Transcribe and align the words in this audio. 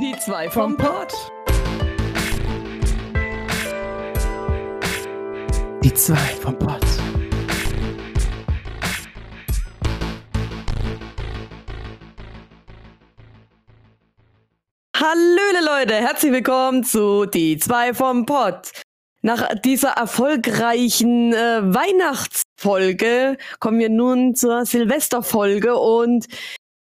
Die 0.00 0.16
zwei 0.16 0.48
vom 0.48 0.78
Pott. 0.78 1.12
Die 5.84 5.92
zwei 5.92 6.16
vom 6.16 6.58
Pott. 6.58 6.80
Hallöle 14.96 15.64
Leute, 15.66 15.94
herzlich 15.96 16.32
willkommen 16.32 16.82
zu 16.82 17.26
Die 17.26 17.58
zwei 17.58 17.92
vom 17.92 18.24
Pott. 18.24 18.70
Nach 19.20 19.54
dieser 19.60 19.90
erfolgreichen 19.90 21.34
äh, 21.34 21.60
Weihnachtsfolge 21.62 23.36
kommen 23.58 23.78
wir 23.78 23.90
nun 23.90 24.34
zur 24.34 24.64
Silvesterfolge 24.64 25.76
und 25.76 26.26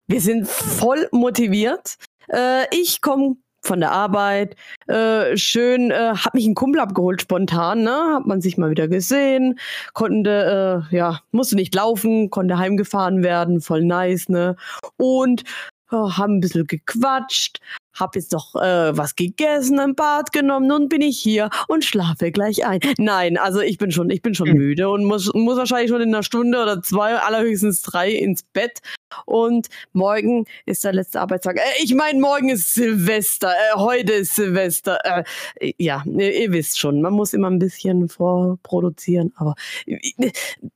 wir 0.07 0.21
sind 0.21 0.47
voll 0.47 1.09
motiviert. 1.11 1.97
Äh, 2.29 2.65
ich 2.71 3.01
komme 3.01 3.35
von 3.63 3.79
der 3.79 3.91
Arbeit, 3.91 4.55
äh, 4.87 5.37
schön, 5.37 5.89
äh, 5.91 6.13
hab 6.15 6.33
mich 6.33 6.45
ein 6.45 6.55
Kumpel 6.55 6.81
abgeholt 6.81 7.21
spontan, 7.21 7.83
ne? 7.83 8.15
Hat 8.15 8.25
man 8.25 8.41
sich 8.41 8.57
mal 8.57 8.69
wieder 8.69 8.89
gesehen, 8.89 9.57
konnte, 9.93 10.85
äh, 10.91 10.95
ja, 10.95 11.21
musste 11.31 11.55
nicht 11.55 11.73
laufen, 11.73 12.29
konnte 12.29 12.57
heimgefahren 12.57 13.23
werden, 13.23 13.61
voll 13.61 13.83
nice, 13.85 14.27
ne? 14.27 14.57
Und 14.97 15.43
äh, 15.91 15.95
haben 15.95 16.37
ein 16.37 16.41
bisschen 16.41 16.67
gequatscht, 16.67 17.61
hab 17.93 18.15
jetzt 18.15 18.31
noch 18.31 18.55
äh, 18.55 18.95
was 18.97 19.15
gegessen, 19.15 19.79
ein 19.79 19.95
Bad 19.95 20.31
genommen, 20.31 20.67
nun 20.67 20.89
bin 20.89 21.01
ich 21.01 21.19
hier 21.19 21.49
und 21.67 21.83
schlafe 21.83 22.31
gleich 22.31 22.65
ein. 22.65 22.79
Nein, 22.97 23.37
also 23.37 23.59
ich 23.59 23.77
bin 23.77 23.91
schon, 23.91 24.09
ich 24.09 24.21
bin 24.21 24.33
schon 24.35 24.47
Hm. 24.47 24.57
müde 24.57 24.89
und 24.89 25.05
muss, 25.05 25.31
muss 25.33 25.57
wahrscheinlich 25.57 25.89
schon 25.89 26.01
in 26.01 26.13
einer 26.13 26.23
Stunde 26.23 26.61
oder 26.61 26.81
zwei, 26.81 27.15
allerhöchstens 27.15 27.81
drei 27.81 28.11
ins 28.11 28.43
Bett. 28.43 28.79
Und 29.25 29.67
morgen 29.93 30.45
ist 30.65 30.83
der 30.83 30.93
letzte 30.93 31.21
Arbeitstag. 31.21 31.57
Äh, 31.57 31.83
ich 31.83 31.93
meine, 31.93 32.19
morgen 32.19 32.49
ist 32.49 32.73
Silvester. 32.73 33.51
Äh, 33.51 33.77
heute 33.77 34.13
ist 34.13 34.35
Silvester. 34.35 34.99
Äh, 35.03 35.73
ja, 35.77 36.03
ihr, 36.05 36.41
ihr 36.41 36.51
wisst 36.51 36.79
schon, 36.79 37.01
man 37.01 37.13
muss 37.13 37.33
immer 37.33 37.49
ein 37.49 37.59
bisschen 37.59 38.09
vorproduzieren, 38.09 39.33
aber 39.35 39.55
wie, 39.85 40.31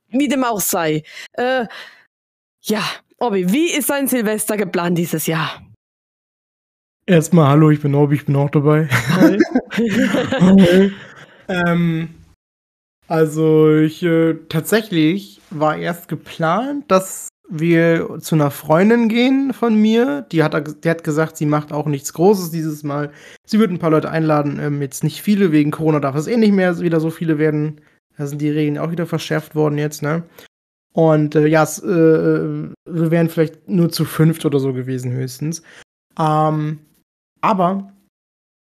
wie 0.08 0.28
dem 0.28 0.44
auch 0.44 0.60
sei. 0.60 1.02
Äh, 1.32 1.66
ja, 2.62 2.82
Obi, 3.18 3.52
wie 3.52 3.70
ist 3.70 3.90
dein 3.90 4.06
Silvester 4.08 4.56
geplant 4.56 4.98
dieses 4.98 5.26
Jahr? 5.26 5.67
Erstmal 7.08 7.48
hallo, 7.48 7.70
ich 7.70 7.80
bin 7.80 7.94
Obi, 7.94 8.16
ich 8.16 8.26
bin 8.26 8.36
auch 8.36 8.50
dabei. 8.50 8.86
ähm, 11.48 12.10
also 13.06 13.76
ich 13.76 14.02
äh, 14.02 14.34
tatsächlich 14.50 15.40
war 15.48 15.78
erst 15.78 16.08
geplant, 16.08 16.84
dass 16.88 17.30
wir 17.48 18.18
zu 18.20 18.34
einer 18.34 18.50
Freundin 18.50 19.08
gehen 19.08 19.54
von 19.54 19.74
mir. 19.74 20.26
Die 20.30 20.42
hat, 20.42 20.84
die 20.84 20.90
hat 20.90 21.02
gesagt, 21.02 21.38
sie 21.38 21.46
macht 21.46 21.72
auch 21.72 21.86
nichts 21.86 22.12
Großes 22.12 22.50
dieses 22.50 22.82
Mal. 22.82 23.10
Sie 23.46 23.58
wird 23.58 23.70
ein 23.70 23.78
paar 23.78 23.88
Leute 23.88 24.10
einladen, 24.10 24.58
ähm, 24.60 24.82
jetzt 24.82 25.02
nicht 25.02 25.22
viele, 25.22 25.50
wegen 25.50 25.70
Corona 25.70 26.00
darf 26.00 26.14
es 26.14 26.26
eh 26.26 26.36
nicht 26.36 26.52
mehr 26.52 26.78
wieder 26.78 27.00
so 27.00 27.08
viele 27.08 27.38
werden. 27.38 27.80
Da 28.18 28.26
sind 28.26 28.42
die 28.42 28.50
Regeln 28.50 28.76
auch 28.76 28.90
wieder 28.90 29.06
verschärft 29.06 29.54
worden 29.54 29.78
jetzt, 29.78 30.02
ne? 30.02 30.24
Und 30.92 31.36
äh, 31.36 31.46
ja, 31.46 31.62
es, 31.62 31.82
äh, 31.82 31.86
wir 31.86 33.10
wären 33.10 33.30
vielleicht 33.30 33.66
nur 33.66 33.88
zu 33.88 34.04
fünft 34.04 34.44
oder 34.44 34.60
so 34.60 34.74
gewesen, 34.74 35.10
höchstens. 35.12 35.62
Ähm, 36.18 36.80
aber 37.40 37.92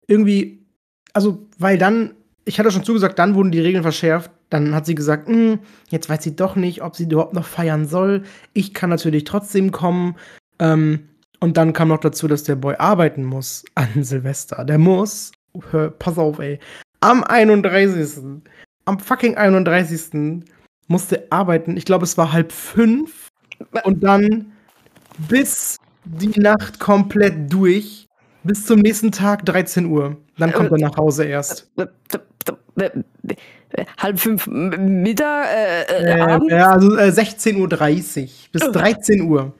irgendwie, 0.07 0.67
also, 1.13 1.47
weil 1.59 1.79
dann, 1.79 2.15
ich 2.45 2.59
hatte 2.59 2.71
schon 2.71 2.85
zugesagt, 2.85 3.19
dann 3.19 3.35
wurden 3.35 3.53
die 3.53 3.61
Regeln 3.61 3.83
verschärft. 3.83 4.31
Dann 4.51 4.75
hat 4.75 4.87
sie 4.87 4.95
gesagt, 4.97 5.29
"Hm, 5.29 5.61
jetzt 5.91 6.09
weiß 6.09 6.23
sie 6.25 6.35
doch 6.37 6.57
nicht, 6.57 6.83
ob 6.83 6.97
sie 6.97 7.05
überhaupt 7.05 7.35
noch 7.35 7.47
feiern 7.47 7.87
soll. 7.87 8.25
Ich 8.53 8.75
kann 8.75 8.91
natürlich 8.91 9.25
trotzdem 9.25 9.71
kommen. 9.71 10.17
Ähm, 10.59 11.09
und 11.41 11.57
dann 11.57 11.73
kam 11.73 11.89
noch 11.89 12.01
dazu, 12.01 12.29
dass 12.29 12.45
der 12.45 12.57
Boy 12.57 12.75
arbeiten 12.79 13.25
muss 13.25 13.65
an 13.77 14.03
Silvester. 14.05 14.65
Der 14.65 14.79
muss, 14.79 15.33
hör, 15.71 15.91
pass 15.91 16.19
auf, 16.19 16.39
ey, 16.41 16.59
am 17.01 17.25
31. 17.25 18.43
Am 18.85 18.99
fucking 18.99 19.37
31. 19.37 20.43
musste 20.89 21.27
arbeiten. 21.31 21.77
Ich 21.77 21.85
glaube, 21.85 22.05
es 22.05 22.19
war 22.19 22.33
halb 22.33 22.53
fünf. 22.53 23.29
Und 23.85 24.03
dann 24.03 24.53
bis 25.29 25.77
die 26.05 26.39
Nacht 26.41 26.81
komplett 26.81 27.53
durch. 27.53 28.07
Bis 28.43 28.65
zum 28.67 28.81
nächsten 28.81 29.13
Tag 29.13 29.45
13 29.47 29.87
Uhr. 29.87 30.17
Dann 30.39 30.53
kommt 30.53 30.73
er 30.73 30.79
nach 30.79 30.97
Hause 30.97 31.25
erst. 31.25 31.71
Halb 33.99 34.19
fünf 34.19 34.47
Mittag, 34.47 35.47
äh, 35.47 35.83
äh, 35.83 36.19
Äh, 36.19 36.21
Abend? 36.21 36.51
ja, 36.51 36.71
also 36.71 36.97
äh, 36.97 37.09
16.30 37.11 38.23
Uhr 38.23 38.29
bis 38.53 38.63
13 38.73 39.21
Uhr. 39.23 39.53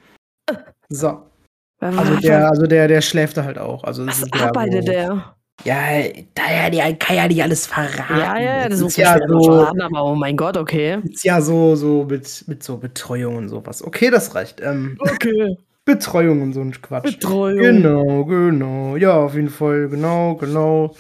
So. 0.89 1.23
Also 1.81 2.17
der, 2.17 2.49
also 2.51 2.67
der, 2.67 2.89
der 2.89 3.01
schläft 3.01 3.37
da 3.37 3.45
halt 3.45 3.59
auch. 3.59 3.85
Also 3.85 4.05
das 4.05 4.23
Was 4.23 4.41
arbeitet 4.41 4.87
so, 4.87 4.93
der? 4.93 5.35
Ja, 5.65 5.77
da 6.35 6.43
ja, 6.51 6.71
die 6.71 6.99
kann 6.99 7.17
ja 7.17 7.29
nicht 7.29 7.43
alles 7.43 7.67
verraten. 7.67 8.19
Ja, 8.19 8.39
ja, 8.39 8.59
ja, 8.61 8.69
das 8.69 8.79
ist 8.79 8.83
muss 8.83 8.97
ja 8.97 9.19
so, 9.29 9.43
verraten, 9.43 9.81
aber 9.83 10.05
oh 10.05 10.15
mein 10.15 10.37
Gott, 10.37 10.57
okay. 10.57 10.99
ist 11.05 11.25
ja 11.25 11.41
so, 11.41 11.77
so 11.77 12.05
mit, 12.05 12.45
mit 12.47 12.63
so 12.63 12.79
Betreuung 12.79 13.37
und 13.37 13.49
sowas. 13.49 13.83
Okay, 13.85 14.11
das 14.11 14.35
reicht. 14.35 14.61
Ähm, 14.63 14.99
Okay. 15.01 15.57
Betreuung 15.85 16.43
und 16.43 16.53
so 16.53 16.61
ein 16.61 16.73
Quatsch. 16.81 17.05
Betreuung. 17.05 17.59
Genau, 17.59 18.25
genau. 18.25 18.97
Ja, 18.97 19.15
auf 19.17 19.35
jeden 19.35 19.49
Fall, 19.49 19.89
genau, 19.89 20.37
genau. 20.37 20.95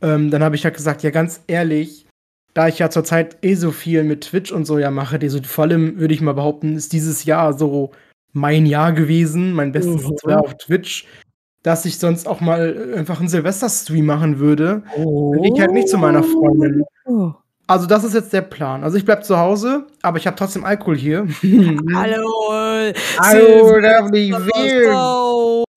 Ähm, 0.00 0.30
dann 0.30 0.42
habe 0.42 0.56
ich 0.56 0.62
ja 0.62 0.70
gesagt, 0.70 1.02
ja, 1.02 1.10
ganz 1.10 1.42
ehrlich, 1.46 2.06
da 2.54 2.68
ich 2.68 2.78
ja 2.78 2.90
zurzeit 2.90 3.36
eh 3.42 3.54
so 3.54 3.70
viel 3.70 4.04
mit 4.04 4.22
Twitch 4.22 4.52
und 4.52 4.64
so 4.64 4.78
ja 4.78 4.90
mache, 4.90 5.18
die 5.18 5.28
so, 5.28 5.42
vor 5.42 5.64
allem 5.64 5.98
würde 5.98 6.14
ich 6.14 6.20
mal 6.20 6.34
behaupten, 6.34 6.76
ist 6.76 6.92
dieses 6.92 7.24
Jahr 7.24 7.52
so 7.56 7.92
mein 8.32 8.66
Jahr 8.66 8.92
gewesen, 8.92 9.52
mein 9.52 9.72
bestes 9.72 10.02
Mhm. 10.08 10.16
Jahr 10.28 10.40
auf 10.40 10.56
Twitch, 10.56 11.06
dass 11.62 11.84
ich 11.84 11.98
sonst 11.98 12.26
auch 12.26 12.40
mal 12.40 12.94
einfach 12.96 13.20
einen 13.20 13.28
Silvester-Stream 13.28 14.04
machen 14.06 14.38
würde. 14.38 14.82
Oh. 14.96 15.34
Ich 15.44 15.60
halt 15.60 15.72
nicht 15.72 15.88
zu 15.88 15.98
meiner 15.98 16.22
Freundin. 16.22 16.84
Oh. 17.06 17.32
Also, 17.66 17.86
das 17.86 18.04
ist 18.04 18.14
jetzt 18.14 18.32
der 18.32 18.42
Plan. 18.42 18.84
Also, 18.84 18.96
ich 18.96 19.04
bleib 19.04 19.24
zu 19.24 19.38
Hause, 19.38 19.86
aber 20.02 20.18
ich 20.18 20.26
habe 20.26 20.36
trotzdem 20.36 20.64
Alkohol 20.64 20.96
hier. 20.96 21.26
Hallo. 21.94 22.92
Hallo, 23.18 23.76
wählen. 23.76 24.92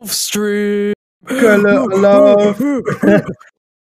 Saufstream. 0.02 0.94
Kölle, 1.26 1.74
Love. 1.96 2.84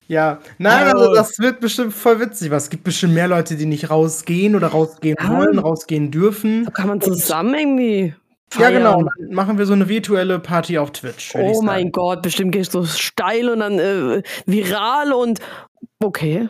Ja, 0.07 0.39
nein, 0.57 0.87
Hallo. 0.87 1.01
also 1.01 1.13
das 1.13 1.37
wird 1.37 1.59
bestimmt 1.59 1.93
voll 1.93 2.19
witzig. 2.19 2.49
Was 2.49 2.63
es 2.63 2.69
gibt 2.71 2.83
bestimmt 2.83 3.13
mehr 3.13 3.27
Leute, 3.27 3.55
die 3.55 3.67
nicht 3.67 3.91
rausgehen 3.91 4.55
oder 4.55 4.69
rausgehen 4.69 5.15
Ja. 5.21 5.37
wollen, 5.37 5.59
rausgehen 5.59 6.09
dürfen. 6.09 6.65
So 6.65 6.71
kann 6.71 6.87
man 6.87 6.99
zusammen 6.99 7.53
irgendwie. 7.53 8.15
Ja, 8.57 8.71
genau. 8.71 8.93
feiern. 8.93 9.09
Dann 9.19 9.33
machen 9.35 9.57
wir 9.59 9.67
so 9.67 9.73
eine 9.73 9.87
virtuelle 9.87 10.39
Party 10.39 10.79
auf 10.79 10.93
Twitch. 10.93 11.35
Oh 11.35 11.61
mein 11.61 11.91
Gott, 11.91 12.23
bestimmt 12.23 12.53
gehst 12.53 12.73
du 12.73 12.85
steil 12.85 13.49
und 13.49 13.59
dann 13.59 13.77
äh, 13.77 14.23
viral 14.47 15.13
und 15.13 15.41
okay. 15.99 16.49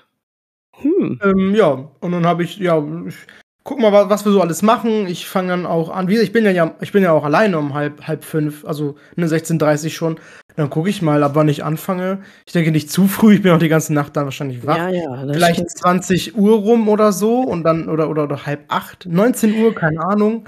Hm. 0.81 1.19
Ähm, 1.23 1.55
ja, 1.55 1.89
und 1.99 2.11
dann 2.11 2.25
habe 2.25 2.43
ich, 2.43 2.57
ja, 2.57 2.81
ich 3.07 3.15
guck 3.63 3.79
mal, 3.79 3.91
wa- 3.91 4.09
was 4.09 4.25
wir 4.25 4.31
so 4.31 4.41
alles 4.41 4.61
machen. 4.61 5.07
Ich 5.07 5.27
fange 5.27 5.49
dann 5.49 5.65
auch 5.65 5.89
an. 5.89 6.07
Wie 6.07 6.13
gesagt, 6.13 6.27
ich 6.27 6.33
bin 6.33 6.45
ja, 6.45 6.51
ja, 6.51 6.75
ich 6.81 6.91
bin 6.91 7.03
ja 7.03 7.11
auch 7.11 7.23
alleine 7.25 7.57
um 7.59 7.73
halb, 7.73 8.07
halb 8.07 8.23
fünf, 8.23 8.65
also 8.65 8.95
ne 9.15 9.27
16.30 9.27 9.89
schon. 9.91 10.19
Dann 10.55 10.69
gucke 10.69 10.89
ich 10.89 11.01
mal, 11.01 11.23
ab 11.23 11.31
wann 11.35 11.47
ich 11.49 11.63
anfange. 11.63 12.21
Ich 12.45 12.53
denke 12.53 12.71
nicht 12.71 12.91
zu 12.91 13.07
früh, 13.07 13.35
ich 13.35 13.41
bin 13.41 13.51
auch 13.51 13.59
die 13.59 13.69
ganze 13.69 13.93
Nacht 13.93 14.15
dann 14.17 14.25
wahrscheinlich 14.25 14.65
wach. 14.65 14.77
Ja, 14.77 14.89
ja. 14.89 15.27
Vielleicht 15.31 15.55
stimmt. 15.55 15.71
20 15.77 16.35
Uhr 16.37 16.57
rum 16.57 16.87
oder 16.89 17.11
so 17.11 17.41
und 17.41 17.63
dann 17.63 17.87
oder 17.89 18.09
oder, 18.09 18.23
oder 18.23 18.45
halb 18.45 18.65
acht, 18.69 19.05
19 19.09 19.55
Uhr, 19.61 19.73
keine 19.75 20.01
Ahnung. 20.01 20.45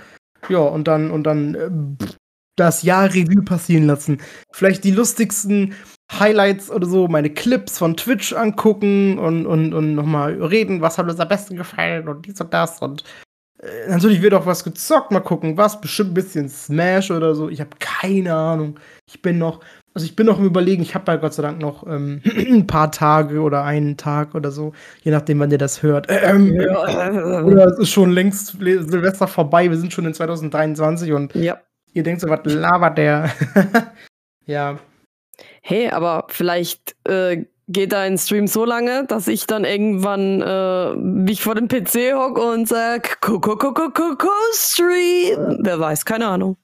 Ja, 0.49 0.59
und 0.59 0.87
dann 0.87 1.11
und 1.11 1.23
dann 1.23 1.55
äh, 1.55 1.69
das 2.57 2.83
Jahr 2.83 3.13
Revue 3.13 3.43
passieren 3.43 3.85
lassen. 3.87 4.19
Vielleicht 4.53 4.83
die 4.83 4.91
lustigsten 4.91 5.73
Highlights 6.19 6.69
oder 6.69 6.87
so, 6.87 7.07
meine 7.07 7.29
Clips 7.29 7.77
von 7.77 7.95
Twitch 7.95 8.33
angucken 8.33 9.17
und 9.17 9.45
und 9.45 9.73
und 9.73 9.95
noch 9.95 10.05
mal 10.05 10.33
reden, 10.43 10.81
was 10.81 10.97
hat 10.97 11.09
uns 11.09 11.19
am 11.19 11.27
besten 11.27 11.55
gefallen 11.55 12.07
und 12.07 12.25
dies 12.25 12.41
und 12.41 12.53
das 12.53 12.79
und 12.79 13.03
äh, 13.59 13.89
natürlich 13.89 14.21
wird 14.21 14.33
auch 14.33 14.45
was 14.45 14.63
gezockt, 14.63 15.11
mal 15.11 15.21
gucken, 15.21 15.57
was 15.57 15.79
bestimmt 15.79 16.11
ein 16.11 16.15
bisschen 16.15 16.49
Smash 16.49 17.11
oder 17.11 17.35
so. 17.35 17.49
Ich 17.49 17.61
habe 17.61 17.71
keine 17.79 18.33
Ahnung. 18.33 18.79
Ich 19.05 19.21
bin 19.21 19.37
noch 19.37 19.61
also 19.93 20.05
ich 20.05 20.15
bin 20.15 20.25
noch 20.25 20.39
im 20.39 20.45
Überlegen, 20.45 20.81
ich 20.81 20.95
habe 20.95 21.11
ja 21.11 21.17
Gott 21.17 21.33
sei 21.33 21.43
Dank 21.43 21.59
noch 21.59 21.85
ähm, 21.85 22.21
ein 22.25 22.65
paar 22.65 22.91
Tage 22.91 23.41
oder 23.41 23.63
einen 23.63 23.97
Tag 23.97 24.35
oder 24.35 24.51
so, 24.51 24.73
je 25.03 25.11
nachdem, 25.11 25.39
wann 25.39 25.51
ihr 25.51 25.57
das 25.57 25.83
hört. 25.83 26.07
Ähm, 26.09 26.53
Ja. 26.53 27.43
Oder 27.43 27.65
es 27.67 27.79
ist 27.79 27.89
schon 27.89 28.11
längst 28.11 28.57
Silvester 28.59 29.27
vorbei, 29.27 29.69
wir 29.69 29.77
sind 29.77 29.91
schon 29.91 30.05
in 30.05 30.13
2023 30.13 31.11
und 31.11 31.35
ja. 31.35 31.59
ihr 31.93 32.03
denkt 32.03 32.21
so, 32.21 32.29
was 32.29 32.39
labert 32.45 32.97
der? 32.97 33.31
ja. 34.45 34.77
Hey, 35.61 35.89
aber 35.89 36.25
vielleicht 36.29 36.95
äh, 37.07 37.45
geht 37.67 37.93
dein 37.93 38.17
Stream 38.17 38.47
so 38.47 38.65
lange, 38.65 39.05
dass 39.07 39.27
ich 39.27 39.47
dann 39.47 39.63
irgendwann 39.63 40.41
äh, 40.41 40.95
mich 40.95 41.41
vor 41.41 41.55
dem 41.55 41.67
PC 41.67 42.13
hock 42.13 42.37
und 42.37 42.67
sag, 42.67 43.21
Kuckuck, 43.21 43.59
Kuckuck, 43.59 43.95
Kuckuck, 43.95 44.29
Stream. 44.53 45.59
Wer 45.61 45.79
weiß, 45.79 46.05
keine 46.05 46.27
Ahnung. 46.27 46.57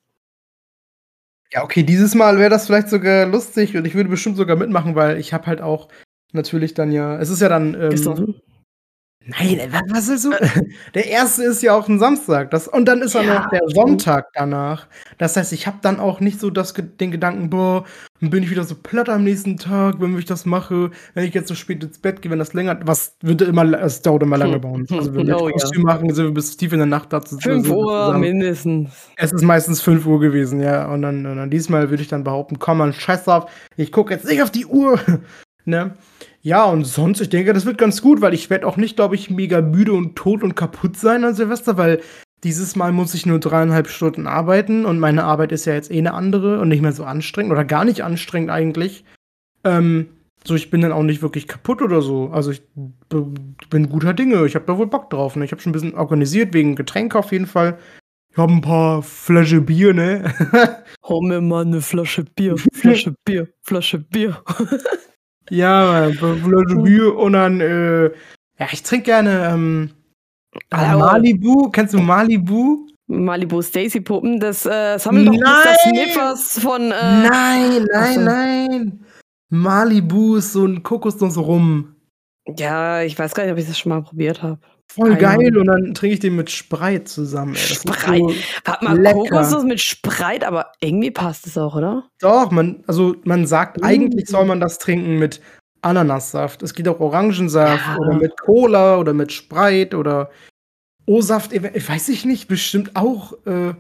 Ja, 1.52 1.64
okay, 1.64 1.84
dieses 1.84 2.14
Mal 2.14 2.38
wäre 2.38 2.50
das 2.50 2.66
vielleicht 2.66 2.90
sogar 2.90 3.26
lustig 3.26 3.78
und 3.78 3.86
ich 3.86 3.96
würde 3.96 4.10
bestimmt 4.10 4.36
sogar 4.36 4.58
mitmachen, 4.58 4.96
weil 4.96 5.18
ich 5.18 5.34
habe 5.34 5.46
halt 5.48 5.62
auch 5.62 5.88
natürlich 6.34 6.74
dann 6.74 6.92
ja, 6.92 7.18
es 7.20 7.30
ist 7.30 7.42
ja 7.42 7.48
dann, 7.48 7.74
ähm? 7.74 8.36
Nein, 9.28 9.60
äh, 9.60 9.70
was 9.90 10.08
ist 10.08 10.22
so? 10.22 10.32
Der 10.94 11.08
erste 11.08 11.44
ist 11.44 11.62
ja 11.62 11.76
auch 11.76 11.90
ein 11.90 12.00
Samstag. 12.00 12.50
Das, 12.52 12.68
und 12.68 12.86
dann 12.86 13.02
ist 13.02 13.14
ja 13.14 13.24
noch 13.24 13.50
der 13.50 13.62
Sonntag 13.68 14.30
danach. 14.34 14.88
Das 15.18 15.36
heißt, 15.36 15.52
ich 15.52 15.68
habe 15.68 15.78
dann 15.82 16.00
auch 16.00 16.22
nicht 16.22 16.40
so 16.40 16.50
das, 16.50 16.74
den 16.74 17.12
Gedanken, 17.12 17.50
boah, 17.50 17.84
dann 18.22 18.30
bin 18.30 18.44
ich 18.44 18.50
wieder 18.50 18.64
so 18.64 18.76
platt 18.76 19.10
am 19.10 19.26
nächsten 19.26 19.58
Tag, 19.58 20.00
wenn 20.00 20.18
ich 20.18 20.26
das 20.26 20.46
mache, 20.46 20.92
wenn 21.14 21.26
ich 21.26 21.34
jetzt 21.34 21.50
so 21.50 21.56
spät 21.56 21.84
ins 21.84 22.00
Bett 22.00 22.22
gehe, 22.22 22.32
wenn 22.32 22.40
das 22.40 22.54
länger, 22.54 22.80
was 22.86 23.18
wird 23.22 23.42
immer, 23.42 23.66
es 23.82 24.02
dauert 24.02 24.24
immer 24.24 24.38
lange 24.38 24.60
bei 24.60 24.70
uns. 24.70 24.92
Also 24.92 25.14
wenn 25.14 25.28
wir 25.28 25.38
oh, 25.42 25.50
Kostüm 25.50 25.82
ja. 25.82 25.94
machen, 25.94 26.14
sind 26.14 26.26
wir 26.26 26.34
bis 26.34 26.56
tief 26.56 26.72
in 26.72 26.80
der 26.80 26.88
Nacht 26.88 27.12
da 27.12 27.22
zu 27.22 27.38
5 27.38 27.70
Uhr 27.70 28.06
zusammen. 28.06 28.22
mindestens. 28.22 28.92
Es 29.18 29.34
ist 29.34 29.44
meistens 29.44 29.82
5 29.82 30.06
Uhr 30.06 30.22
gewesen, 30.22 30.62
ja. 30.62 30.88
Und 30.88 31.02
dann, 31.02 31.26
und 31.26 31.36
dann 31.36 31.50
diesmal 31.50 31.90
würde 31.90 32.02
ich 32.02 32.10
dann 32.10 32.24
behaupten, 32.24 32.60
komm 32.60 32.78
mal, 32.78 32.94
scheiß 32.94 33.26
drauf, 33.26 33.52
ich 33.76 33.92
gucke 33.92 34.14
jetzt 34.14 34.26
nicht 34.26 34.42
auf 34.42 34.52
die 34.52 34.66
Uhr. 34.66 35.00
ne? 35.66 35.96
Ja, 36.48 36.64
und 36.64 36.86
sonst, 36.86 37.20
ich 37.20 37.28
denke, 37.28 37.52
das 37.52 37.66
wird 37.66 37.78
ganz 37.78 38.02
gut, 38.02 38.22
weil 38.22 38.34
ich 38.34 38.50
werde 38.50 38.66
auch 38.68 38.78
nicht, 38.78 38.96
glaube 38.96 39.16
ich, 39.16 39.30
mega 39.30 39.60
müde 39.60 39.92
und 39.92 40.16
tot 40.16 40.44
und 40.44 40.56
kaputt 40.56 40.96
sein 40.96 41.26
an 41.26 41.36
Silvester, 41.36 41.76
weil 41.76 42.00
dieses 42.46 42.78
Mal 42.78 42.94
muss 42.94 43.14
ich 43.14 43.26
nur 43.26 43.42
dreieinhalb 43.42 43.90
Stunden 43.90 44.28
arbeiten 44.28 44.86
und 44.86 44.98
meine 44.98 45.26
Arbeit 45.26 45.52
ist 45.52 45.66
ja 45.66 45.74
jetzt 45.74 45.92
eh 45.92 45.98
eine 45.98 46.14
andere 46.14 46.62
und 46.62 46.70
nicht 46.70 46.82
mehr 46.82 46.94
so 46.94 47.04
anstrengend 47.04 47.52
oder 47.52 47.66
gar 47.66 47.84
nicht 47.84 48.02
anstrengend 48.02 48.50
eigentlich. 48.50 49.04
Ähm, 49.66 50.08
so, 50.46 50.56
ich 50.56 50.70
bin 50.70 50.80
dann 50.80 50.94
auch 50.94 51.04
nicht 51.04 51.22
wirklich 51.22 51.50
kaputt 51.50 51.82
oder 51.82 52.02
so. 52.02 52.30
Also 52.30 52.52
ich 52.52 52.62
bin 53.10 53.90
guter 53.90 54.14
Dinge. 54.14 54.46
Ich 54.46 54.56
habe 54.56 54.68
da 54.68 54.78
wohl 54.78 54.88
Bock 54.88 55.10
drauf. 55.10 55.36
Ne? 55.36 55.44
Ich 55.44 55.52
habe 55.52 55.62
schon 55.62 55.72
ein 55.72 55.74
bisschen 55.74 55.96
organisiert 55.96 56.54
wegen 56.54 56.78
Getränke 56.78 57.20
auf 57.20 57.34
jeden 57.34 57.48
Fall. 57.48 57.78
Ich 58.32 58.38
habe 58.38 58.54
ein 58.54 58.62
paar 58.62 59.04
Flasche 59.04 59.60
Bier, 59.60 59.94
ne? 59.94 60.34
Hau 61.04 61.20
mir 61.20 61.42
mal 61.42 61.66
eine 61.66 61.82
Flasche 61.82 62.24
Bier, 62.24 62.56
Flasche 62.72 63.16
Bier, 63.26 63.50
Flasche 63.64 64.00
Bier. 64.00 64.42
Ja, 65.50 66.12
Flasche 66.12 66.76
Bier 66.84 67.16
und 67.16 67.34
dann, 67.34 67.62
äh, 67.62 68.06
ja, 68.60 68.68
ich 68.72 68.84
trinke 68.84 69.06
gerne 69.06 69.50
ähm, 69.54 69.92
äh, 70.72 70.96
Malibu. 70.96 71.70
Kennst 71.70 71.94
du 71.94 72.00
Malibu? 72.00 72.88
Malibu 73.08 73.62
Stacy 73.62 74.02
Puppen, 74.02 74.40
das 74.40 74.66
äh, 74.66 74.98
sammelt 74.98 75.30
doch 75.30 75.40
das 75.64 75.78
Sniffers 75.84 76.60
von. 76.60 76.92
Äh, 76.92 77.30
nein, 77.30 77.88
nein, 77.92 78.14
so. 78.16 78.22
nein. 78.22 79.06
Malibu 79.50 80.36
ist 80.36 80.52
so 80.52 80.66
ein 80.66 80.84
Kokosnuss 80.84 81.38
rum. 81.38 81.96
Ja, 82.58 83.02
ich 83.02 83.18
weiß 83.18 83.34
gar 83.34 83.44
nicht, 83.44 83.54
ob 83.54 83.60
ich 83.60 83.68
das 83.68 83.80
schon 83.80 83.92
mal 83.92 84.04
probiert 84.04 84.44
habe. 84.44 84.60
Voll 84.90 85.16
geil 85.16 85.56
und 85.58 85.66
dann 85.66 85.94
trinke 85.94 86.16
ich 86.16 86.20
den 86.20 86.36
mit 86.36 86.50
Spreit 86.50 87.08
zusammen. 87.08 87.54
Ey. 87.56 87.60
Spreit. 87.60 88.20
So 88.20 88.34
Warte 88.66 88.86
mal, 88.86 89.00
lecker. 89.00 89.16
Kokosnuss 89.16 89.64
mit 89.64 89.80
Spreit, 89.80 90.44
aber 90.44 90.72
irgendwie 90.80 91.12
passt 91.12 91.46
es 91.46 91.58
auch, 91.58 91.76
oder? 91.76 92.10
Doch, 92.20 92.52
man, 92.52 92.84
also 92.88 93.16
man 93.24 93.46
sagt, 93.46 93.82
mm. 93.82 93.84
eigentlich 93.84 94.28
soll 94.28 94.46
man 94.46 94.60
das 94.60 94.80
trinken 94.80 95.20
mit 95.20 95.42
Ananassaft. 95.82 96.64
Es 96.64 96.74
geht 96.74 96.88
auch 96.88 97.00
Orangensaft 97.00 97.86
ja. 97.86 97.98
oder 97.98 98.14
mit 98.14 98.40
Cola 98.40 98.98
oder 98.98 99.14
mit 99.14 99.32
Spreit 99.32 99.94
oder 99.94 100.32
O-Saft, 101.06 101.52
weiß 101.54 102.10
ich 102.10 102.26
nicht, 102.26 102.48
bestimmt 102.48 102.96
auch. 102.96 103.34
Äh, 103.46 103.74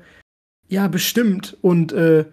ja, 0.67 0.87
bestimmt. 0.87 1.57
Und 1.61 1.93
äh, 1.93 2.25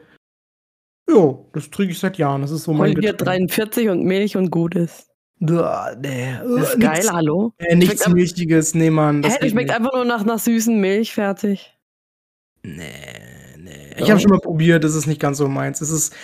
ja, 1.08 1.38
das 1.52 1.70
trinke 1.70 1.92
ich 1.92 1.98
seit 1.98 2.18
Jahren. 2.18 2.42
Das 2.42 2.50
ist 2.50 2.64
so 2.64 2.72
mein 2.72 2.94
Bier 2.94 3.12
43 3.12 3.88
und 3.88 4.04
Milch 4.04 4.36
und 4.36 4.50
Gutes. 4.50 5.08
Uah, 5.40 5.94
nee. 6.00 6.38
Das 6.42 6.70
ist 6.70 6.80
geil, 6.80 7.06
hallo? 7.10 7.52
Äh, 7.58 7.76
nichts 7.76 8.08
Milchiges, 8.08 8.74
nee, 8.74 8.90
Mann. 8.90 9.22
Das 9.22 9.34
Hä, 9.34 9.50
schmeckt 9.50 9.68
nicht. 9.68 9.76
einfach 9.76 9.92
nur 9.92 10.04
nach, 10.04 10.24
nach 10.24 10.38
süßen 10.38 10.80
Milch, 10.80 11.12
fertig. 11.12 11.76
Nee, 12.62 12.84
nee. 13.58 13.94
Ich 13.98 14.10
habe 14.10 14.20
schon 14.20 14.30
mal 14.30 14.40
probiert, 14.40 14.84
das 14.84 14.94
ist 14.94 15.06
nicht 15.06 15.20
ganz 15.20 15.38
so 15.38 15.48
meins. 15.48 15.80
Es 15.80 15.90
ist, 15.90 16.14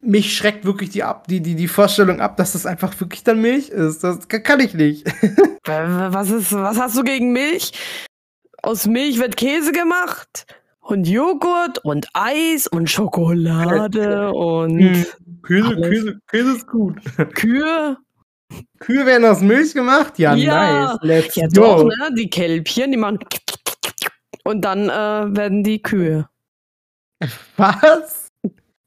mich 0.00 0.36
schreckt 0.36 0.64
wirklich 0.64 0.90
die, 0.90 1.02
ab, 1.02 1.26
die, 1.28 1.40
die, 1.40 1.54
die 1.54 1.68
Vorstellung 1.68 2.20
ab, 2.20 2.36
dass 2.36 2.52
das 2.52 2.66
einfach 2.66 2.98
wirklich 3.00 3.24
dann 3.24 3.40
Milch 3.40 3.70
ist. 3.70 4.04
Das 4.04 4.28
kann 4.28 4.60
ich 4.60 4.74
nicht. 4.74 5.06
was, 5.64 6.30
ist, 6.30 6.52
was 6.52 6.78
hast 6.78 6.96
du 6.96 7.02
gegen 7.02 7.32
Milch? 7.32 7.72
Aus 8.62 8.86
Milch 8.86 9.18
wird 9.18 9.36
Käse 9.36 9.72
gemacht 9.72 10.46
und 10.80 11.08
Joghurt 11.08 11.78
und 11.84 12.08
Eis 12.14 12.66
und 12.66 12.90
Schokolade 12.90 14.30
und. 14.32 14.80
Hm. 14.80 15.06
Käse, 15.46 15.76
Käse, 15.76 16.18
Käse 16.26 16.52
ist 16.52 16.66
gut. 16.66 16.98
Kühe 17.34 17.96
Kühe 18.78 19.06
werden 19.06 19.24
aus 19.24 19.40
Milch 19.40 19.74
gemacht? 19.74 20.18
Ja, 20.18 20.34
ja. 20.34 20.92
nice. 20.92 20.98
Let's 21.02 21.34
ja, 21.36 21.46
go. 21.48 21.52
Doch, 21.52 21.84
ne? 21.84 22.14
Die 22.16 22.30
Kälbchen, 22.30 22.92
die 22.92 22.96
machen 22.96 23.18
und 24.46 24.64
dann 24.64 24.88
äh, 24.88 25.36
werden 25.36 25.62
die 25.64 25.82
Kühe. 25.82 26.28
Was? 27.56 28.30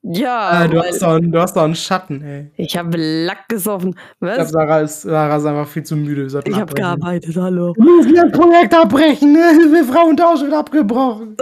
Ja. 0.02 0.64
Äh, 0.64 0.70
du, 0.70 0.82
hast 0.82 1.02
doch, 1.02 1.20
du 1.20 1.40
hast 1.40 1.56
doch 1.56 1.64
einen 1.64 1.76
Schatten, 1.76 2.22
ey. 2.22 2.52
Ich 2.56 2.78
habe 2.78 2.98
Lack 2.98 3.50
gesoffen. 3.50 3.96
Was? 4.22 4.30
Ich 4.32 4.36
glaube, 4.36 4.52
Sarah 4.52 4.80
ist, 4.80 5.02
Sarah 5.02 5.36
ist 5.36 5.46
einfach 5.46 5.68
viel 5.68 5.84
zu 5.84 5.98
müde. 5.98 6.26
Ich 6.46 6.56
habe 6.56 6.74
gearbeitet, 6.74 7.36
hallo. 7.36 7.74
Du 7.74 7.84
musst 7.84 8.10
das 8.16 8.32
Projekt 8.32 8.74
abbrechen, 8.74 9.34
ne? 9.34 9.84
Frauentausch 9.92 10.42
wird 10.42 10.54
abgebrochen. 10.54 11.36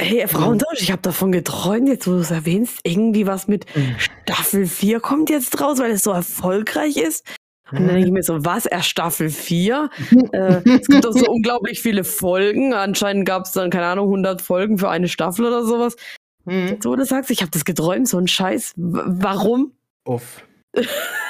Hey, 0.00 0.26
Frauentausch, 0.26 0.80
ich 0.80 0.90
habe 0.90 1.02
davon 1.02 1.30
geträumt, 1.30 1.88
jetzt 1.88 2.08
wo 2.08 2.12
du 2.12 2.18
es 2.18 2.32
erwähnst, 2.32 2.80
irgendwie 2.82 3.26
was 3.26 3.46
mit 3.46 3.64
mhm. 3.76 3.94
Staffel 3.98 4.66
4 4.66 4.98
kommt 4.98 5.30
jetzt 5.30 5.60
raus, 5.60 5.78
weil 5.78 5.92
es 5.92 6.02
so 6.02 6.10
erfolgreich 6.10 6.96
ist. 6.96 7.24
Und 7.70 7.78
dann 7.78 7.88
denke 7.88 8.06
ich 8.06 8.12
mir 8.12 8.22
so, 8.22 8.44
was, 8.44 8.66
erst 8.66 8.88
Staffel 8.88 9.30
4? 9.30 9.88
äh, 10.32 10.68
es 10.68 10.88
gibt 10.88 11.04
doch 11.04 11.12
so 11.12 11.30
unglaublich 11.30 11.80
viele 11.80 12.04
Folgen. 12.04 12.74
Anscheinend 12.74 13.26
gab 13.26 13.44
es 13.44 13.52
dann, 13.52 13.70
keine 13.70 13.86
Ahnung, 13.86 14.06
100 14.06 14.42
Folgen 14.42 14.78
für 14.78 14.90
eine 14.90 15.08
Staffel 15.08 15.46
oder 15.46 15.64
sowas. 15.64 15.96
Mhm. 16.44 16.78
So, 16.82 16.94
du 16.96 17.04
sagst, 17.04 17.30
ich 17.30 17.40
habe 17.40 17.50
das 17.50 17.64
geträumt, 17.64 18.08
so 18.08 18.18
ein 18.18 18.28
Scheiß. 18.28 18.74
W 18.76 19.00
warum? 19.06 19.72
Uff. 20.04 20.42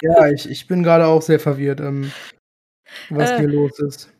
ja, 0.02 0.28
ich, 0.31 0.49
ich 0.49 0.67
bin 0.67 0.82
gerade 0.82 1.06
auch 1.06 1.22
sehr 1.22 1.38
verwirrt, 1.38 1.81
ähm, 1.81 2.10
was 3.10 3.31
äh, 3.31 3.40
hier 3.40 3.49
los 3.49 3.78
ist. 3.78 4.13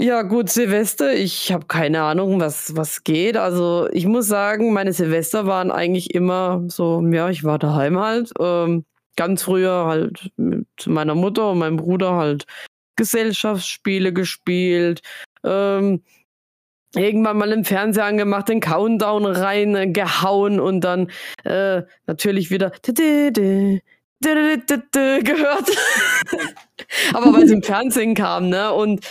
Ja, 0.00 0.22
gut, 0.22 0.48
Silvester, 0.48 1.12
ich 1.12 1.50
habe 1.50 1.66
keine 1.66 2.02
Ahnung, 2.02 2.38
was, 2.38 2.76
was 2.76 3.02
geht. 3.02 3.36
Also 3.36 3.88
ich 3.90 4.06
muss 4.06 4.28
sagen, 4.28 4.72
meine 4.72 4.92
Silvester 4.92 5.46
waren 5.46 5.72
eigentlich 5.72 6.14
immer 6.14 6.62
so, 6.68 7.02
ja, 7.10 7.28
ich 7.30 7.42
war 7.42 7.58
daheim 7.58 7.98
halt. 7.98 8.30
Ähm, 8.38 8.84
ganz 9.16 9.42
früher 9.42 9.86
halt 9.86 10.30
mit 10.36 10.68
meiner 10.86 11.16
Mutter 11.16 11.50
und 11.50 11.58
meinem 11.58 11.78
Bruder 11.78 12.12
halt 12.14 12.46
Gesellschaftsspiele 12.94 14.12
gespielt. 14.12 15.02
Ähm, 15.42 16.04
irgendwann 16.94 17.38
mal 17.38 17.50
im 17.50 17.64
Fernseher 17.64 18.04
angemacht, 18.04 18.48
den 18.48 18.60
Countdown 18.60 19.26
reingehauen 19.26 20.60
und 20.60 20.82
dann 20.82 21.10
äh, 21.42 21.82
natürlich 22.06 22.52
wieder 22.52 22.70
gehört. 25.24 25.76
Aber 27.14 27.32
weil 27.32 27.42
es 27.42 27.50
im 27.50 27.64
Fernsehen 27.64 28.14
kam, 28.14 28.48
ne? 28.48 28.72
Und 28.72 29.04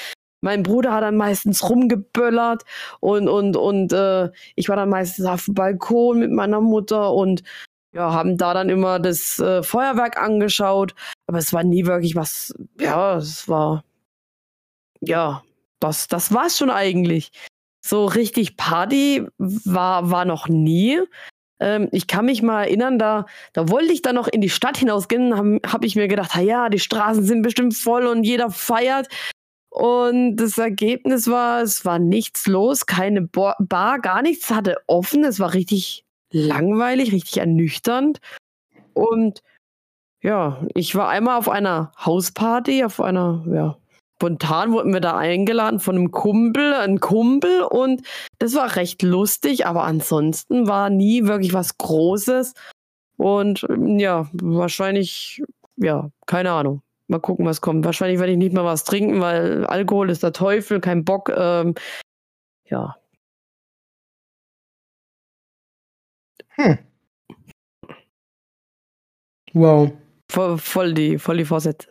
mein 0.47 0.63
Bruder 0.63 0.93
hat 0.93 1.03
dann 1.03 1.17
meistens 1.17 1.69
rumgeböllert 1.69 2.63
und, 3.01 3.27
und, 3.27 3.57
und 3.57 3.91
äh, 3.91 4.29
ich 4.55 4.69
war 4.69 4.77
dann 4.77 4.87
meistens 4.87 5.25
auf 5.25 5.43
dem 5.43 5.55
Balkon 5.55 6.19
mit 6.19 6.31
meiner 6.31 6.61
Mutter 6.61 7.11
und 7.11 7.43
ja, 7.93 8.13
haben 8.13 8.37
da 8.37 8.53
dann 8.53 8.69
immer 8.69 8.97
das 8.99 9.39
äh, 9.39 9.61
Feuerwerk 9.61 10.15
angeschaut. 10.15 10.95
Aber 11.27 11.37
es 11.37 11.51
war 11.51 11.65
nie 11.65 11.85
wirklich 11.85 12.15
was, 12.15 12.55
ja, 12.79 13.17
es 13.17 13.49
war, 13.49 13.83
ja, 15.01 15.43
das, 15.81 16.07
das 16.07 16.33
war's 16.33 16.57
schon 16.57 16.69
eigentlich. 16.69 17.33
So 17.85 18.05
richtig 18.05 18.55
Party 18.55 19.27
war, 19.37 20.09
war 20.11 20.23
noch 20.23 20.47
nie. 20.47 21.01
Ähm, 21.59 21.89
ich 21.91 22.07
kann 22.07 22.25
mich 22.25 22.41
mal 22.41 22.63
erinnern, 22.63 22.99
da, 22.99 23.25
da 23.51 23.67
wollte 23.67 23.91
ich 23.91 24.01
dann 24.01 24.15
noch 24.15 24.29
in 24.29 24.39
die 24.39 24.49
Stadt 24.49 24.77
hinausgehen, 24.77 25.35
habe 25.35 25.59
hab 25.67 25.83
ich 25.83 25.97
mir 25.97 26.07
gedacht, 26.07 26.35
ja, 26.37 26.69
die 26.69 26.79
Straßen 26.79 27.25
sind 27.25 27.41
bestimmt 27.41 27.75
voll 27.75 28.07
und 28.07 28.23
jeder 28.23 28.49
feiert. 28.49 29.09
Und 29.69 30.37
das 30.37 30.57
Ergebnis 30.57 31.27
war, 31.27 31.61
es 31.61 31.85
war 31.85 31.99
nichts 31.99 32.47
los, 32.47 32.85
keine 32.85 33.21
Bar, 33.21 33.99
gar 33.99 34.21
nichts 34.21 34.49
hatte 34.49 34.77
offen. 34.87 35.23
Es 35.23 35.39
war 35.39 35.53
richtig 35.53 36.05
langweilig, 36.31 37.11
richtig 37.11 37.37
ernüchternd. 37.37 38.19
Und 38.93 39.43
ja, 40.21 40.65
ich 40.73 40.95
war 40.95 41.09
einmal 41.09 41.37
auf 41.37 41.49
einer 41.49 41.91
Hausparty, 42.03 42.83
auf 42.83 42.99
einer, 42.99 43.45
ja, 43.51 43.77
spontan 44.15 44.71
wurden 44.71 44.93
wir 44.93 44.99
da 44.99 45.15
eingeladen 45.15 45.79
von 45.79 45.95
einem 45.95 46.11
Kumpel, 46.11 46.73
ein 46.73 46.99
Kumpel 46.99 47.61
und 47.61 48.01
das 48.39 48.55
war 48.55 48.75
recht 48.75 49.03
lustig, 49.03 49.67
aber 49.67 49.83
ansonsten 49.83 50.67
war 50.67 50.89
nie 50.89 51.25
wirklich 51.25 51.53
was 51.53 51.77
Großes 51.77 52.55
und 53.17 53.67
ja, 53.99 54.27
wahrscheinlich, 54.33 55.43
ja, 55.75 56.09
keine 56.25 56.51
Ahnung. 56.51 56.81
Mal 57.07 57.19
gucken, 57.19 57.45
was 57.45 57.61
kommt. 57.61 57.85
Wahrscheinlich 57.85 58.19
werde 58.19 58.33
ich 58.33 58.37
nicht 58.37 58.53
mehr 58.53 58.65
was 58.65 58.83
trinken, 58.83 59.21
weil 59.21 59.65
Alkohol 59.65 60.09
ist 60.09 60.23
der 60.23 60.33
Teufel, 60.33 60.81
kein 60.81 61.05
Bock. 61.05 61.29
Ähm, 61.35 61.75
ja. 62.65 62.97
Hm. 66.49 66.77
Wow. 69.53 69.91
Voll, 70.29 70.57
voll, 70.57 70.93
die, 70.93 71.17
voll 71.17 71.37
die 71.37 71.45
Vorsätze. 71.45 71.87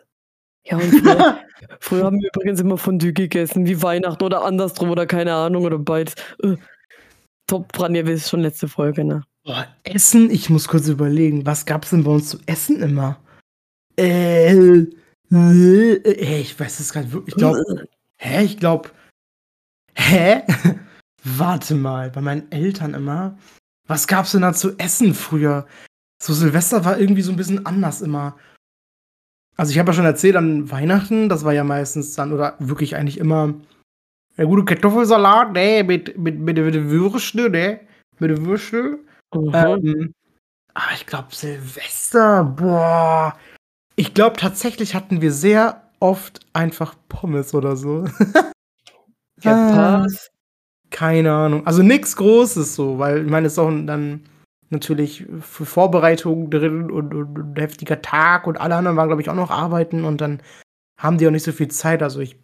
Ja, 0.65 0.77
und 0.77 0.91
früher, 0.91 1.39
früher 1.81 2.05
haben 2.05 2.21
wir 2.21 2.29
übrigens 2.35 2.61
immer 2.61 2.77
Fondue 2.77 3.13
gegessen, 3.13 3.67
wie 3.67 3.83
Weihnachten 3.83 4.23
oder 4.23 4.45
andersrum 4.45 4.91
oder 4.91 5.07
keine 5.07 5.35
Ahnung 5.35 5.65
oder 5.65 5.79
beides. 5.79 6.15
Äh, 6.43 6.57
top 7.47 7.73
dran, 7.73 7.95
ihr 7.95 8.07
wisst 8.07 8.29
schon 8.29 8.41
letzte 8.41 8.69
Folge, 8.69 9.05
ne? 9.05 9.23
Boah, 9.45 9.67
Essen, 9.85 10.31
ich 10.31 10.51
muss 10.51 10.69
kurz 10.69 10.89
überlegen, 10.89 11.47
was 11.47 11.65
gab's 11.65 11.91
denn 11.91 12.05
bei 12.05 12.11
uns 12.11 12.29
zu 12.29 12.39
essen 12.47 12.83
immer? 12.83 13.19
Äh, 13.97 14.87
Äh, 15.33 16.41
ich 16.41 16.59
weiß 16.59 16.81
es 16.81 16.93
gerade 16.93 17.13
wirklich. 17.13 17.35
Ich 17.35 17.39
glaube, 17.39 17.89
hä? 18.17 18.45
Ich 18.45 18.59
glaube, 18.59 18.91
hä? 19.95 20.43
Warte 21.25 21.75
mal, 21.75 22.11
bei 22.11 22.21
meinen 22.21 22.51
Eltern 22.53 22.95
immer. 22.95 23.37
Was 23.89 24.07
gab's 24.07 24.33
denn 24.33 24.43
da 24.43 24.53
zu 24.53 24.79
essen 24.79 25.15
früher? 25.15 25.67
So 26.23 26.33
Silvester 26.33 26.85
war 26.85 26.99
irgendwie 26.99 27.23
so 27.23 27.33
ein 27.33 27.37
bisschen 27.37 27.67
anders 27.67 28.01
immer. 28.01 28.37
Also 29.57 29.73
ich 29.73 29.79
habe 29.79 29.91
ja 29.91 29.95
schon 29.95 30.05
erzählt 30.05 30.37
an 30.37 30.71
Weihnachten, 30.71 31.29
das 31.29 31.45
war 31.45 31.53
ja 31.53 31.65
meistens 31.65 32.15
dann 32.15 32.33
oder 32.33 32.57
wirklich 32.59 32.95
eigentlich 32.95 33.19
immer 33.19 33.55
der 34.37 34.47
gute 34.47 34.65
Kartoffelsalat, 34.65 35.53
ne, 35.53 35.83
mit 35.83 36.19
mit 36.19 36.39
mit, 36.39 36.57
mit 36.59 36.75
Würste, 36.75 37.49
ne, 37.49 37.81
mit 38.19 38.45
Würste. 38.45 38.99
Mhm. 39.35 39.51
Ähm, 39.55 40.15
aber 40.75 40.93
ich 40.95 41.07
glaube 41.07 41.35
Silvester, 41.35 42.45
boah, 42.45 43.35
ich 43.97 44.15
glaube 44.15 44.37
tatsächlich 44.37 44.95
hatten 44.95 45.23
wir 45.23 45.33
sehr 45.33 45.83
oft 45.99 46.41
einfach 46.53 46.95
Pommes 47.09 47.55
oder 47.55 47.77
so. 47.77 48.05
ja, 49.43 50.03
was? 50.05 50.31
Keine 50.91 51.33
Ahnung. 51.33 51.67
Also 51.67 51.83
nichts 51.83 52.17
Großes 52.17 52.75
so, 52.75 52.99
weil 52.99 53.25
ich 53.25 53.31
meine, 53.31 53.47
es 53.47 53.55
ist 53.55 53.59
auch 53.59 53.71
dann 53.71 54.21
natürlich 54.71 55.27
für 55.41 55.65
Vorbereitungen 55.65 56.51
drin 56.51 56.91
und, 56.91 57.15
und, 57.15 57.39
und, 57.39 57.59
heftiger 57.59 58.03
Tag 58.03 58.47
und 58.47 58.61
alle 58.61 58.77
anderen 58.77 58.97
waren, 58.97 59.09
glaube 59.09 59.23
ich, 59.23 59.31
auch 59.31 59.35
noch 59.35 59.51
arbeiten 59.51 60.05
und 60.05 60.21
dann 60.21 60.41
haben 60.99 61.19
die 61.19 61.27
auch 61.27 61.33
nicht 61.33 61.45
so 61.45 61.53
viel 61.53 61.69
Zeit. 61.69 62.03
Also 62.03 62.21
ich 62.21 62.37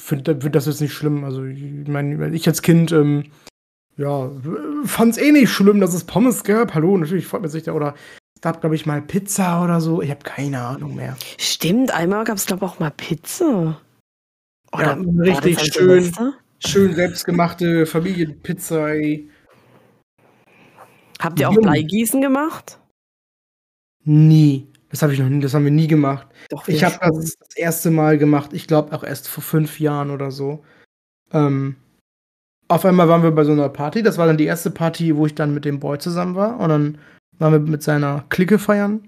finde 0.00 0.40
find 0.40 0.54
das 0.54 0.66
jetzt 0.66 0.80
nicht 0.80 0.92
schlimm. 0.92 1.24
Also 1.24 1.44
ich 1.44 1.88
meine, 1.88 2.34
ich 2.34 2.46
als 2.46 2.62
Kind, 2.62 2.92
ähm, 2.92 3.24
ja, 3.96 4.30
fand 4.84 5.12
es 5.12 5.22
eh 5.22 5.32
nicht 5.32 5.50
schlimm, 5.50 5.80
dass 5.80 5.94
es 5.94 6.04
Pommes 6.04 6.44
gab. 6.44 6.74
Hallo, 6.74 6.96
natürlich 6.96 7.26
freut 7.26 7.42
man 7.42 7.50
sich 7.50 7.64
da. 7.64 7.72
Oder 7.72 7.94
gab, 8.40 8.60
glaube 8.60 8.74
ich, 8.74 8.86
mal 8.86 9.02
Pizza 9.02 9.62
oder 9.62 9.80
so. 9.80 10.02
Ich 10.02 10.10
habe 10.10 10.22
keine 10.22 10.60
Ahnung 10.60 10.94
mehr. 10.94 11.16
Stimmt, 11.38 11.92
einmal 11.92 12.24
gab 12.24 12.36
es, 12.36 12.46
glaube 12.46 12.64
ich, 12.64 12.70
auch 12.70 12.78
mal 12.78 12.90
Pizza. 12.90 13.80
Oder 14.72 14.96
ja, 14.96 15.34
richtig 15.34 15.72
schön, 15.72 16.12
schön 16.64 16.94
selbstgemachte 16.94 17.86
Familienpizza. 17.86 18.90
Ey. 18.90 19.28
Habt 21.20 21.40
ihr 21.40 21.48
auch 21.48 21.56
Bleigießen 21.56 22.20
gemacht? 22.20 22.78
Nie. 24.04 24.66
Das 24.90 25.02
habe 25.02 25.12
ich 25.12 25.20
noch 25.20 25.28
nie, 25.28 25.40
das 25.40 25.54
haben 25.54 25.64
wir 25.64 25.70
nie 25.70 25.86
gemacht. 25.86 26.26
Doch, 26.48 26.66
ich 26.66 26.82
habe 26.82 26.98
das 27.00 27.36
das 27.38 27.56
erste 27.56 27.90
Mal 27.92 28.18
gemacht, 28.18 28.52
ich 28.52 28.66
glaube 28.66 28.92
auch 28.92 29.04
erst 29.04 29.28
vor 29.28 29.42
fünf 29.42 29.78
Jahren 29.78 30.10
oder 30.10 30.32
so. 30.32 30.64
Ähm, 31.32 31.76
auf 32.66 32.84
einmal 32.84 33.08
waren 33.08 33.22
wir 33.22 33.30
bei 33.30 33.44
so 33.44 33.52
einer 33.52 33.68
Party. 33.68 34.02
Das 34.02 34.18
war 34.18 34.26
dann 34.26 34.36
die 34.36 34.46
erste 34.46 34.70
Party, 34.70 35.16
wo 35.16 35.26
ich 35.26 35.34
dann 35.34 35.54
mit 35.54 35.64
dem 35.64 35.78
Boy 35.78 35.98
zusammen 35.98 36.34
war. 36.34 36.58
Und 36.58 36.68
dann 36.68 36.98
waren 37.40 37.52
wir 37.52 37.60
mit 37.60 37.82
seiner 37.82 38.24
Clique 38.28 38.58
feiern. 38.58 39.00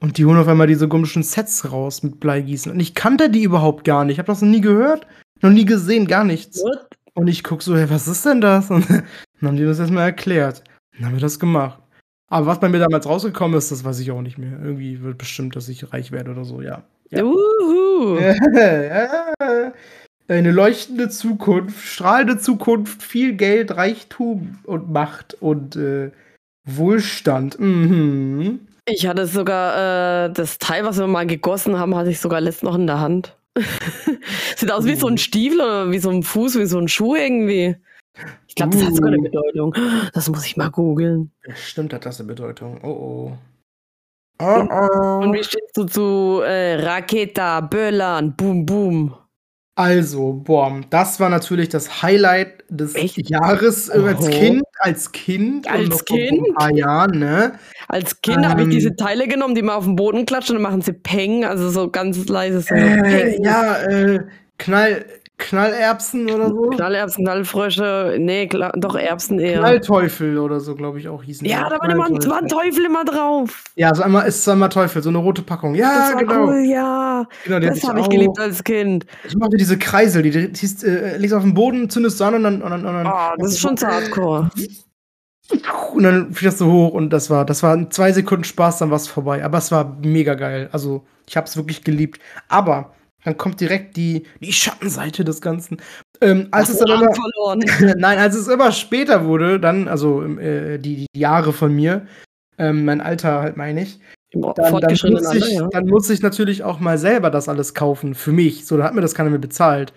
Und 0.00 0.18
die 0.18 0.26
holen 0.26 0.38
auf 0.38 0.48
einmal 0.48 0.66
diese 0.66 0.88
komischen 0.88 1.22
Sets 1.22 1.70
raus 1.72 2.02
mit 2.02 2.20
Bleigießen. 2.20 2.70
Und 2.70 2.80
ich 2.80 2.94
kannte 2.94 3.30
die 3.30 3.42
überhaupt 3.42 3.84
gar 3.84 4.04
nicht. 4.04 4.14
Ich 4.14 4.18
habe 4.18 4.26
das 4.26 4.42
noch 4.42 4.48
nie 4.50 4.60
gehört, 4.60 5.06
noch 5.40 5.50
nie 5.50 5.64
gesehen, 5.64 6.06
gar 6.06 6.24
nichts. 6.24 6.62
What? 6.62 6.88
Und 7.14 7.28
ich 7.28 7.42
guck 7.44 7.62
so, 7.62 7.76
hey, 7.76 7.88
was 7.88 8.08
ist 8.08 8.26
denn 8.26 8.40
das? 8.40 8.70
Und 8.70 8.88
dann 8.90 9.04
haben 9.42 9.56
die 9.56 9.64
das 9.64 9.78
erstmal 9.78 10.04
erklärt. 10.04 10.62
Dann 10.94 11.06
haben 11.06 11.14
wir 11.14 11.20
das 11.20 11.38
gemacht. 11.38 11.80
Aber 12.28 12.46
was 12.46 12.60
bei 12.60 12.68
mir 12.68 12.80
damals 12.80 13.06
rausgekommen 13.06 13.56
ist, 13.56 13.70
das 13.70 13.84
weiß 13.84 14.00
ich 14.00 14.10
auch 14.10 14.22
nicht 14.22 14.38
mehr. 14.38 14.58
Irgendwie 14.62 15.02
wird 15.02 15.18
bestimmt, 15.18 15.56
dass 15.56 15.68
ich 15.68 15.92
reich 15.92 16.10
werde 16.12 16.32
oder 16.32 16.44
so, 16.44 16.60
ja. 16.60 16.82
ja. 17.10 17.22
Uhu. 17.22 18.18
Eine 20.26 20.52
leuchtende 20.52 21.10
Zukunft, 21.10 21.86
strahlende 21.86 22.38
Zukunft, 22.38 23.02
viel 23.02 23.34
Geld, 23.34 23.76
Reichtum 23.76 24.58
und 24.64 24.90
Macht 24.90 25.34
und 25.34 25.76
äh, 25.76 26.10
Wohlstand. 26.64 27.58
Mhm. 27.58 28.60
Ich 28.86 29.06
hatte 29.06 29.26
sogar 29.26 30.26
äh, 30.26 30.32
das 30.32 30.58
Teil, 30.58 30.84
was 30.84 30.98
wir 30.98 31.06
mal 31.06 31.26
gegossen 31.26 31.78
haben, 31.78 31.94
hatte 31.94 32.10
ich 32.10 32.20
sogar 32.20 32.40
letztens 32.40 32.70
noch 32.70 32.78
in 32.78 32.86
der 32.86 33.00
Hand. 33.00 33.36
Sieht 34.56 34.72
aus 34.72 34.84
wie 34.84 34.96
so 34.96 35.06
ein 35.06 35.14
uh. 35.14 35.18
Stiefel 35.18 35.60
oder 35.60 35.90
wie 35.90 35.98
so 35.98 36.10
ein 36.10 36.22
Fuß, 36.22 36.58
wie 36.58 36.66
so 36.66 36.78
ein 36.78 36.88
Schuh 36.88 37.14
irgendwie. 37.14 37.76
Ich 38.48 38.54
glaube, 38.54 38.72
das 38.72 38.82
uh. 38.82 38.86
hat 38.86 38.94
sogar 38.94 39.12
eine 39.12 39.20
uh. 39.20 39.24
Bedeutung. 39.24 39.74
Das 40.12 40.28
muss 40.28 40.44
ich 40.44 40.56
mal 40.56 40.70
googeln. 40.70 41.30
Stimmt, 41.54 41.92
hat 41.92 42.04
das 42.04 42.20
eine 42.20 42.28
Bedeutung. 42.28 42.80
Oh 42.82 42.88
oh. 42.88 43.38
Oh 44.42 44.66
oh. 44.68 45.20
Und, 45.22 45.32
wie 45.32 45.44
stehst 45.44 45.76
du 45.76 45.84
zu 45.84 46.42
äh, 46.44 46.74
Raketa, 46.74 47.60
Böllern, 47.60 48.34
Boom 48.34 48.66
Boom? 48.66 49.14
Also, 49.76 50.32
boah, 50.32 50.80
das 50.90 51.18
war 51.18 51.28
natürlich 51.28 51.68
das 51.68 52.02
Highlight 52.02 52.62
des 52.68 52.94
Echt? 52.94 53.28
Jahres 53.28 53.88
äh, 53.88 53.98
als 53.98 54.30
Kind. 54.30 54.62
Als 54.78 55.10
Kind. 55.10 55.68
Als 55.68 56.04
Kind? 56.04 56.38
Vor 56.38 56.48
ein 56.48 56.54
paar 56.54 56.72
Jahren, 56.72 57.18
ne? 57.18 57.58
Als 57.88 58.20
Kind 58.20 58.44
ähm, 58.44 58.48
habe 58.48 58.62
ich 58.62 58.68
diese 58.68 58.94
Teile 58.94 59.26
genommen, 59.26 59.56
die 59.56 59.62
man 59.62 59.74
auf 59.74 59.84
den 59.84 59.96
Boden 59.96 60.26
klatschen 60.26 60.56
und 60.56 60.62
dann 60.62 60.70
machen 60.70 60.82
sie 60.82 60.92
Peng, 60.92 61.44
also 61.44 61.70
so 61.70 61.90
ganz 61.90 62.28
leise. 62.28 62.60
So 62.60 62.74
äh, 62.74 63.42
ja, 63.42 63.82
äh, 63.82 64.20
Knall, 64.58 65.06
Knallerbsen 65.36 66.30
oder 66.30 66.48
so? 66.48 66.70
Knallerbsen, 66.70 67.24
Knallfrösche, 67.24 68.16
nee, 68.20 68.48
doch 68.76 68.94
Erbsen 68.94 69.40
eher. 69.40 69.58
Knallteufel 69.58 70.38
oder 70.38 70.60
so, 70.60 70.76
glaube 70.76 71.00
ich, 71.00 71.08
auch 71.08 71.24
hießen 71.24 71.46
Ja, 71.46 71.68
da 71.68 71.80
war, 71.80 71.90
immer, 71.90 72.08
war 72.08 72.38
ein 72.38 72.48
Teufel 72.48 72.84
immer 72.84 73.04
drauf. 73.04 73.64
Ja, 73.74 73.92
so 73.94 74.04
einmal 74.04 74.28
ist 74.28 74.48
einmal 74.48 74.68
Teufel, 74.68 75.02
so 75.02 75.08
eine 75.08 75.18
rote 75.18 75.42
Packung. 75.42 75.74
Ja, 75.74 76.12
das 76.12 76.18
genau. 76.18 76.46
Cool, 76.46 76.64
ja. 76.66 77.26
Genau, 77.44 77.58
das 77.58 77.82
habe 77.82 78.00
ich 78.00 78.08
geliebt 78.08 78.38
als 78.38 78.62
Kind. 78.62 79.06
Ich 79.26 79.36
mochte 79.36 79.56
diese 79.56 79.76
Kreisel, 79.76 80.22
die, 80.22 80.30
die, 80.30 80.52
die 80.52 80.86
äh, 80.86 81.16
legst 81.16 81.34
auf 81.34 81.42
den 81.42 81.54
Boden, 81.54 81.90
zündest 81.90 82.20
du 82.20 82.24
an 82.24 82.34
und 82.36 82.42
dann. 82.44 82.62
Und 82.62 82.70
dann, 82.70 82.86
und 82.86 82.94
dann 82.94 83.06
oh, 83.06 83.34
das 83.38 83.52
ist 83.52 83.60
schon 83.60 83.76
zu 83.76 83.88
hardcore. 83.88 84.50
Und 85.94 86.02
dann 86.04 86.32
fliegst 86.32 86.60
du 86.60 86.70
hoch 86.70 86.94
und 86.94 87.10
das 87.10 87.28
war, 87.28 87.44
das 87.44 87.62
war 87.62 87.90
zwei 87.90 88.12
Sekunden 88.12 88.44
Spaß, 88.44 88.78
dann 88.78 88.90
war 88.90 88.96
es 88.96 89.08
vorbei. 89.08 89.44
Aber 89.44 89.58
es 89.58 89.72
war 89.72 89.96
mega 90.02 90.34
geil. 90.34 90.68
Also, 90.72 91.04
ich 91.26 91.36
habe 91.36 91.46
es 91.46 91.56
wirklich 91.56 91.82
geliebt. 91.82 92.20
Aber 92.48 92.94
dann 93.24 93.36
kommt 93.38 93.60
direkt 93.60 93.96
die, 93.96 94.24
die 94.40 94.52
Schattenseite 94.52 95.24
des 95.24 95.40
Ganzen. 95.40 95.78
Ähm, 96.20 96.48
als 96.50 96.68
Ach, 96.68 96.74
es 96.74 96.78
dann 96.80 97.02
immer, 97.02 97.14
verloren. 97.14 97.64
Nein, 97.98 98.18
als 98.18 98.36
es 98.36 98.48
immer 98.48 98.70
später 98.72 99.24
wurde, 99.24 99.58
dann, 99.58 99.88
also 99.88 100.22
äh, 100.22 100.78
die, 100.78 101.06
die, 101.12 101.20
Jahre 101.20 101.52
von 101.52 101.74
mir, 101.74 102.06
ähm, 102.58 102.84
mein 102.84 103.00
Alter 103.00 103.40
halt 103.40 103.56
meine 103.56 103.82
ich, 103.82 103.98
dann, 104.32 104.54
dann, 104.56 104.72
muss 104.72 105.34
ich, 105.34 105.50
ja. 105.50 105.68
dann 105.68 105.86
muss 105.86 106.10
ich 106.10 106.20
natürlich 106.20 106.64
auch 106.64 106.80
mal 106.80 106.98
selber 106.98 107.30
das 107.30 107.48
alles 107.48 107.74
kaufen 107.74 108.14
für 108.14 108.32
mich. 108.32 108.66
So, 108.66 108.76
da 108.76 108.84
hat 108.84 108.94
mir 108.94 109.00
das 109.00 109.14
keiner 109.14 109.30
mehr 109.30 109.38
bezahlt. 109.38 109.92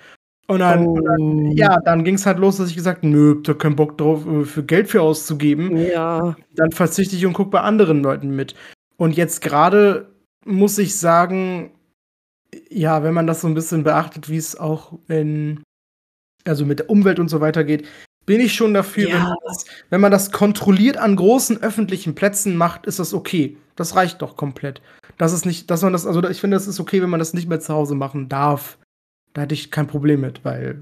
Und 0.47 0.59
dann, 0.59 0.87
oh. 0.87 0.99
dann 1.01 1.51
ja, 1.51 1.77
dann 1.81 2.05
ging 2.05 2.15
es 2.15 2.25
halt 2.25 2.39
los, 2.39 2.57
dass 2.57 2.69
ich 2.69 2.75
gesagt 2.75 3.03
nö, 3.03 3.41
da 3.43 3.53
keinen 3.53 3.75
Bock 3.75 3.97
drauf, 3.97 4.25
äh, 4.25 4.45
für 4.45 4.63
Geld 4.63 4.87
für 4.87 5.01
auszugeben. 5.01 5.75
Ja. 5.75 6.35
Dann 6.55 6.71
verzichte 6.71 7.15
ich 7.15 7.25
und 7.25 7.33
gucke 7.33 7.49
bei 7.49 7.61
anderen 7.61 8.01
Leuten 8.01 8.35
mit. 8.35 8.55
Und 8.95 9.17
jetzt 9.17 9.41
gerade 9.41 10.07
muss 10.45 10.77
ich 10.77 10.95
sagen, 10.97 11.71
ja, 12.69 13.03
wenn 13.03 13.13
man 13.13 13.27
das 13.27 13.41
so 13.41 13.47
ein 13.47 13.53
bisschen 13.53 13.83
beachtet, 13.83 14.29
wie 14.29 14.37
es 14.37 14.57
auch 14.57 14.97
in, 15.07 15.63
also 16.45 16.65
mit 16.65 16.79
der 16.79 16.89
Umwelt 16.89 17.19
und 17.19 17.29
so 17.29 17.41
weiter 17.41 17.63
geht, 17.63 17.87
bin 18.25 18.41
ich 18.41 18.53
schon 18.53 18.73
dafür, 18.73 19.09
ja. 19.09 19.15
wenn, 19.15 19.23
man 19.23 19.37
das, 19.45 19.65
wenn, 19.89 20.01
man 20.01 20.11
das, 20.11 20.31
kontrolliert 20.31 20.97
an 20.97 21.15
großen 21.15 21.63
öffentlichen 21.63 22.13
Plätzen 22.13 22.57
macht, 22.57 22.85
ist 22.85 22.99
das 22.99 23.13
okay. 23.13 23.57
Das 23.75 23.95
reicht 23.95 24.21
doch 24.21 24.35
komplett. 24.35 24.81
Das 25.17 25.33
ist 25.33 25.45
nicht, 25.45 25.71
dass 25.71 25.81
man 25.81 25.93
das, 25.93 26.05
also 26.05 26.23
ich 26.27 26.41
finde, 26.41 26.57
das 26.57 26.67
ist 26.67 26.79
okay, 26.79 27.01
wenn 27.01 27.09
man 27.09 27.19
das 27.19 27.33
nicht 27.33 27.47
mehr 27.47 27.59
zu 27.59 27.73
Hause 27.73 27.95
machen 27.95 28.27
darf. 28.27 28.77
Da 29.33 29.41
hätte 29.41 29.53
ich 29.53 29.71
kein 29.71 29.87
Problem 29.87 30.21
mit, 30.21 30.43
weil 30.43 30.79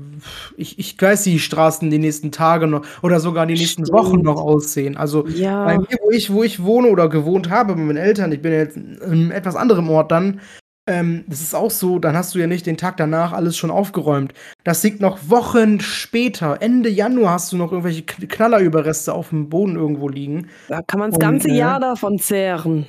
ich, 0.56 0.80
ich 0.80 1.00
weiß, 1.00 1.26
wie 1.26 1.34
die 1.34 1.40
Straßen 1.40 1.90
die 1.90 1.98
nächsten 2.00 2.32
Tage 2.32 2.68
noch 2.68 2.86
oder 3.04 3.20
sogar 3.20 3.46
die 3.46 3.54
nächsten 3.54 3.86
Stimmt. 3.86 4.00
Wochen 4.00 4.22
noch 4.22 4.38
aussehen. 4.38 4.98
Also 4.98 5.28
ja. 5.28 5.66
bei 5.66 5.78
mir, 5.78 5.98
wo 6.02 6.12
ich, 6.12 6.32
wo 6.32 6.42
ich 6.42 6.64
wohne 6.64 6.88
oder 6.88 7.10
gewohnt 7.10 7.50
habe, 7.50 7.76
mit 7.76 7.86
meinen 7.86 7.98
Eltern, 7.98 8.32
ich 8.32 8.42
bin 8.42 8.54
jetzt 8.54 8.78
in 8.78 9.02
einem 9.02 9.32
etwas 9.32 9.56
anderem 9.56 9.90
Ort 9.90 10.12
dann, 10.12 10.40
ähm, 10.88 11.24
das 11.28 11.42
ist 11.42 11.56
auch 11.56 11.72
so, 11.72 11.98
dann 11.98 12.16
hast 12.16 12.36
du 12.36 12.40
ja 12.40 12.48
nicht 12.48 12.66
den 12.66 12.78
Tag 12.78 12.98
danach 12.98 13.34
alles 13.34 13.58
schon 13.58 13.72
aufgeräumt. 13.72 14.34
Das 14.64 14.84
liegt 14.84 15.02
noch 15.02 15.30
Wochen 15.30 15.80
später. 15.80 16.62
Ende 16.62 16.90
Januar 16.90 17.34
hast 17.34 17.52
du 17.52 17.58
noch 17.58 17.72
irgendwelche 17.72 18.04
Knallerüberreste 18.04 19.14
auf 19.14 19.30
dem 19.30 19.50
Boden 19.50 19.76
irgendwo 19.76 20.10
liegen. 20.10 20.48
Da 20.68 20.82
kann 20.84 21.00
man 21.00 21.12
das 21.12 21.20
ganze 21.20 21.50
äh, 21.50 21.58
Jahr 21.58 21.80
davon 21.80 22.20
zehren. 22.20 22.86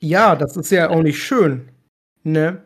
Ja, 0.00 0.36
das 0.36 0.56
ist 0.56 0.70
ja 0.70 0.90
auch 0.90 1.02
nicht 1.02 1.20
schön. 1.22 1.68
Ne? 2.22 2.62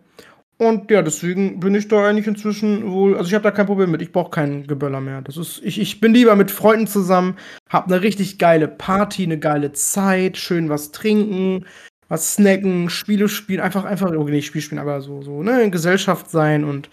Und 0.60 0.90
ja, 0.90 1.00
deswegen 1.00 1.58
bin 1.58 1.74
ich 1.74 1.88
da 1.88 2.06
eigentlich 2.06 2.26
inzwischen 2.26 2.90
wohl, 2.90 3.16
also 3.16 3.28
ich 3.28 3.34
habe 3.34 3.44
da 3.44 3.50
kein 3.50 3.64
Problem 3.64 3.90
mit, 3.90 4.02
ich 4.02 4.12
brauche 4.12 4.28
keinen 4.28 4.66
Geböller 4.66 5.00
mehr. 5.00 5.22
Das 5.22 5.38
ist, 5.38 5.62
ich, 5.64 5.80
ich 5.80 6.00
bin 6.02 6.12
lieber 6.12 6.36
mit 6.36 6.50
Freunden 6.50 6.86
zusammen, 6.86 7.38
hab 7.70 7.86
eine 7.86 8.02
richtig 8.02 8.38
geile 8.38 8.68
Party, 8.68 9.22
eine 9.22 9.38
geile 9.38 9.72
Zeit, 9.72 10.36
schön 10.36 10.68
was 10.68 10.92
trinken, 10.92 11.64
was 12.10 12.34
snacken, 12.34 12.90
Spiele 12.90 13.28
spielen, 13.28 13.60
einfach, 13.60 13.84
einfach, 13.84 14.10
okay, 14.10 14.32
nicht 14.32 14.46
Spiel 14.46 14.60
spielen, 14.60 14.80
aber 14.80 15.00
so, 15.00 15.22
so, 15.22 15.42
ne, 15.42 15.62
in 15.62 15.70
Gesellschaft 15.70 16.28
sein 16.28 16.64
und 16.64 16.90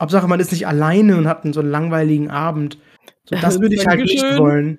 Hauptsache 0.00 0.28
man 0.28 0.38
ist 0.38 0.52
nicht 0.52 0.66
alleine 0.66 1.16
und 1.16 1.26
hat 1.26 1.42
einen 1.42 1.54
so 1.54 1.60
einen 1.60 1.70
langweiligen 1.70 2.30
Abend. 2.30 2.78
So, 3.24 3.34
das 3.36 3.60
würde 3.60 3.74
ich 3.74 3.86
halt 3.86 4.00
nicht 4.00 4.22
wollen. 4.38 4.78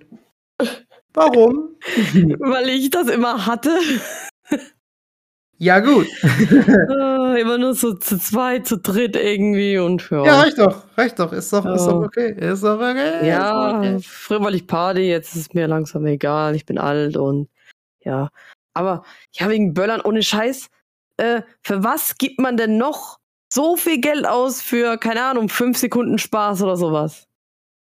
Warum? 1.13 1.75
Weil 2.39 2.69
ich 2.69 2.89
das 2.91 3.09
immer 3.09 3.45
hatte. 3.45 3.71
Ja, 5.61 5.81
gut. 5.81 6.07
uh, 6.23 7.35
immer 7.37 7.57
nur 7.57 7.73
so 7.73 7.93
zu 7.93 8.17
zweit, 8.17 8.65
zu 8.65 8.77
dritt 8.77 9.17
irgendwie 9.17 9.77
und 9.77 10.09
ja. 10.09 10.23
Ja, 10.23 10.39
reicht 10.39 10.57
doch, 10.57 10.83
reicht 10.97 11.19
doch. 11.19 11.33
Ist 11.33 11.51
doch, 11.51 11.65
ist 11.65 11.85
doch 11.85 12.01
okay. 12.01 12.31
Ist 12.31 12.63
doch 12.63 12.79
okay. 12.79 13.27
Ja, 13.27 13.77
okay. 13.77 13.99
früher 14.01 14.39
wollte 14.39 14.55
ich 14.55 14.67
Party, 14.67 15.01
jetzt 15.01 15.35
ist 15.35 15.41
es 15.41 15.53
mir 15.53 15.67
langsam 15.67 16.05
egal. 16.05 16.55
Ich 16.55 16.65
bin 16.65 16.77
alt 16.77 17.17
und 17.17 17.49
ja. 18.05 18.29
Aber 18.73 19.03
ja, 19.33 19.49
wegen 19.49 19.73
Böllern 19.73 20.01
ohne 20.01 20.23
Scheiß. 20.23 20.69
Äh, 21.17 21.41
für 21.63 21.83
was 21.83 22.17
gibt 22.17 22.39
man 22.39 22.55
denn 22.57 22.77
noch 22.77 23.19
so 23.51 23.75
viel 23.75 23.99
Geld 23.99 24.25
aus 24.27 24.61
für, 24.61 24.97
keine 24.97 25.23
Ahnung, 25.23 25.49
fünf 25.49 25.77
Sekunden 25.77 26.17
Spaß 26.19 26.61
oder 26.61 26.77
sowas. 26.77 27.27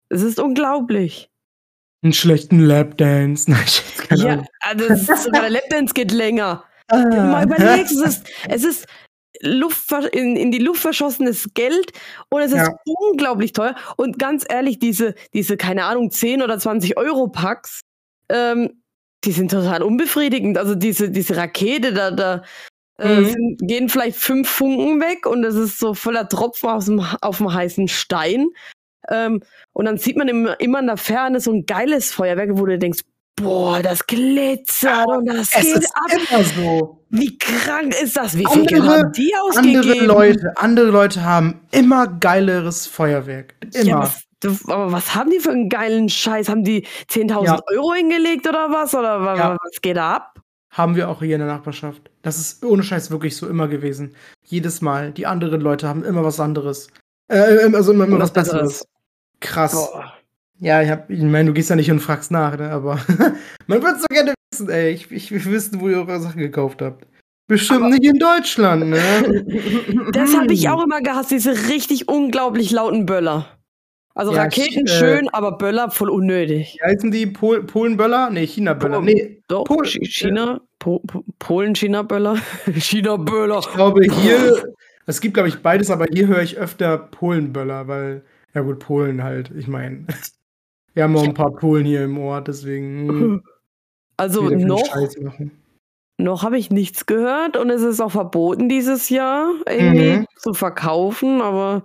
Es 0.08 0.22
ist 0.22 0.38
unglaublich. 0.40 1.28
Einen 2.02 2.12
schlechten 2.12 2.60
Lapdance. 2.60 3.50
Nein, 3.50 3.64
keine 4.08 4.20
Ja, 4.22 4.32
Ahnung. 4.32 4.46
also 4.60 4.88
das 4.88 5.08
ist 5.08 5.24
sogar 5.24 5.42
der 5.42 5.50
Lapdance 5.50 5.92
geht 5.92 6.12
länger. 6.12 6.64
Ah. 6.88 6.98
Mal 7.04 7.44
überlegst, 7.44 7.92
es 7.92 8.00
ist, 8.00 8.26
es 8.48 8.64
ist 8.64 8.86
Luft, 9.42 9.90
in, 10.12 10.36
in 10.36 10.50
die 10.50 10.58
Luft 10.58 10.80
verschossenes 10.82 11.48
Geld 11.54 11.92
und 12.30 12.42
es 12.42 12.52
ist 12.52 12.58
Ja. 12.58 12.74
unglaublich 12.84 13.52
teuer. 13.52 13.74
Und 13.96 14.18
ganz 14.18 14.44
ehrlich, 14.48 14.78
diese, 14.78 15.14
diese, 15.34 15.56
keine 15.56 15.84
Ahnung, 15.84 16.10
10 16.10 16.42
oder 16.42 16.58
20 16.58 16.96
Euro 16.96 17.28
Packs, 17.28 17.80
ähm, 18.28 18.79
die 19.24 19.32
sind 19.32 19.50
total 19.50 19.82
unbefriedigend. 19.82 20.56
Also 20.58 20.74
diese, 20.74 21.10
diese 21.10 21.36
Rakete, 21.36 21.92
da, 21.92 22.10
da 22.10 22.42
äh, 22.98 23.20
Mhm. 23.20 23.24
sind, 23.26 23.58
gehen 23.62 23.88
vielleicht 23.88 24.16
fünf 24.18 24.48
Funken 24.48 25.00
weg 25.00 25.26
und 25.26 25.44
es 25.44 25.54
ist 25.54 25.78
so 25.78 25.94
voller 25.94 26.28
Tropfen 26.28 26.68
aus 26.68 26.84
dem, 26.86 27.00
auf 27.22 27.38
dem 27.38 27.52
heißen 27.52 27.88
Stein. 27.88 28.48
Ähm, 29.08 29.42
und 29.72 29.86
dann 29.86 29.96
sieht 29.98 30.16
man 30.16 30.28
immer, 30.28 30.60
immer 30.60 30.80
in 30.80 30.86
der 30.86 30.96
Ferne 30.98 31.40
so 31.40 31.50
ein 31.52 31.64
geiles 31.66 32.12
Feuerwerk, 32.12 32.50
wo 32.52 32.66
du 32.66 32.78
denkst, 32.78 33.00
boah, 33.36 33.80
das 33.82 34.06
glitzert 34.06 35.06
und 35.08 35.24
das 35.26 35.48
Es 35.54 35.64
geht 35.64 35.76
ist 35.78 35.96
ab. 35.96 36.10
immer 36.30 36.44
so. 36.44 37.04
Wie 37.08 37.38
krank 37.38 37.94
ist 38.00 38.16
das? 38.16 38.36
Wie 38.36 38.44
viel 38.46 38.76
Andere- 38.76 38.98
haben 38.98 39.12
die 39.12 39.32
ausgegeben? 39.42 39.80
Andere 39.80 40.04
Leute, 40.06 40.52
andere 40.56 40.86
Leute 40.90 41.24
haben 41.24 41.60
immer 41.72 42.06
geileres 42.06 42.86
Feuerwerk. 42.86 43.54
Immer. 43.74 43.84
Ja, 43.84 43.98
was, 44.00 44.22
aber 44.66 44.92
was 44.92 45.14
haben 45.14 45.30
die 45.30 45.38
für 45.40 45.50
einen 45.50 45.68
geilen 45.68 46.08
Scheiß? 46.08 46.48
Haben 46.48 46.64
die 46.64 46.86
10.000 47.08 47.44
Ja. 47.46 47.60
Euro 47.74 47.92
hingelegt 47.94 48.48
oder 48.48 48.70
was? 48.70 48.94
Oder 48.94 49.20
wa- 49.22 49.36
Ja. 49.36 49.56
was 49.62 49.80
geht 49.80 49.96
da 49.96 50.14
ab? 50.16 50.40
Haben 50.72 50.94
wir 50.96 51.08
auch 51.08 51.20
hier 51.20 51.34
in 51.34 51.40
der 51.40 51.48
Nachbarschaft. 51.48 52.10
Das 52.22 52.38
ist 52.38 52.64
ohne 52.64 52.82
Scheiß 52.82 53.10
wirklich 53.10 53.36
so 53.36 53.48
immer 53.48 53.66
gewesen. 53.68 54.14
Jedes 54.46 54.80
Mal. 54.82 55.10
Die 55.12 55.26
anderen 55.26 55.60
Leute 55.60 55.88
haben 55.88 56.04
immer 56.04 56.24
was 56.24 56.38
anderes. 56.38 56.88
Äh, 57.28 57.68
also 57.74 57.92
immer, 57.92 58.04
immer 58.04 58.20
was 58.20 58.32
Besseres. 58.32 58.86
Krass. 59.40 59.72
Boah. 59.72 60.12
Ja, 60.58 60.82
ich, 60.82 60.90
hab, 60.90 61.10
ich 61.10 61.20
meine, 61.22 61.48
du 61.48 61.54
gehst 61.54 61.70
ja 61.70 61.76
nicht 61.76 61.90
und 61.90 62.00
fragst 62.00 62.30
nach, 62.30 62.56
ne? 62.56 62.70
Aber 62.70 62.98
man 63.66 63.82
würde 63.82 63.98
so 63.98 64.06
gerne 64.10 64.34
wissen, 64.52 64.68
ey. 64.68 64.90
Ich, 64.92 65.10
ich 65.10 65.32
will 65.32 65.44
wissen, 65.46 65.80
wo 65.80 65.88
ihr 65.88 65.96
eure 65.96 66.20
Sachen 66.20 66.38
gekauft 66.38 66.82
habt. 66.82 67.06
Bestimmt 67.48 67.90
nicht 67.90 68.04
in 68.04 68.18
Deutschland, 68.18 68.86
ne? 68.90 69.00
Das 70.12 70.36
habe 70.36 70.52
ich 70.52 70.68
auch 70.68 70.84
immer 70.84 71.00
gehasst, 71.00 71.30
diese 71.32 71.68
richtig 71.68 72.08
unglaublich 72.08 72.70
lauten 72.70 73.06
Böller. 73.06 73.46
Also 74.14 74.32
Ja, 74.32 74.42
Raketen 74.42 74.86
ich, 74.86 74.92
äh, 74.92 74.98
schön, 74.98 75.28
aber 75.28 75.56
Böller 75.56 75.90
voll 75.90 76.10
unnötig. 76.10 76.76
Wie 76.80 76.84
heißen 76.86 77.10
die 77.10 77.26
Pol 77.26 77.62
Polenböller? 77.64 78.30
Nee, 78.30 78.46
China-Böller. 78.46 79.00
Nee, 79.00 79.40
Doch, 79.48 79.64
Pol- 79.64 79.84
Chi- 79.86 80.04
China, 80.04 80.60
po, 80.78 80.98
po, 81.06 81.24
Polen, 81.38 81.74
China-Böller, 81.74 82.36
ich 82.66 82.90
glaube 82.90 84.02
hier, 84.04 84.74
es 85.06 85.20
gibt, 85.20 85.34
glaube 85.34 85.48
ich, 85.48 85.60
beides, 85.62 85.90
aber 85.90 86.06
hier 86.12 86.26
höre 86.26 86.42
ich 86.42 86.58
öfter 86.58 86.98
Polenböller, 86.98 87.86
weil, 87.88 88.22
ja 88.54 88.62
gut, 88.62 88.80
Polen 88.80 89.22
halt, 89.22 89.50
ich 89.56 89.68
meine. 89.68 90.06
Wir 90.94 91.04
haben 91.04 91.16
auch 91.16 91.22
ein 91.22 91.34
paar 91.34 91.52
Polen 91.52 91.84
hier 91.86 92.02
im 92.04 92.18
Ort, 92.18 92.48
deswegen. 92.48 93.08
hm, 93.08 93.42
Also 94.16 94.50
noch, 94.50 94.82
noch 96.18 96.42
habe 96.42 96.58
ich 96.58 96.70
nichts 96.70 97.06
gehört 97.06 97.56
und 97.56 97.70
es 97.70 97.82
ist 97.82 98.00
auch 98.00 98.10
verboten 98.10 98.68
dieses 98.68 99.08
Jahr 99.08 99.52
irgendwie 99.68 100.16
Mhm. 100.18 100.26
zu 100.36 100.52
verkaufen, 100.52 101.40
aber 101.42 101.84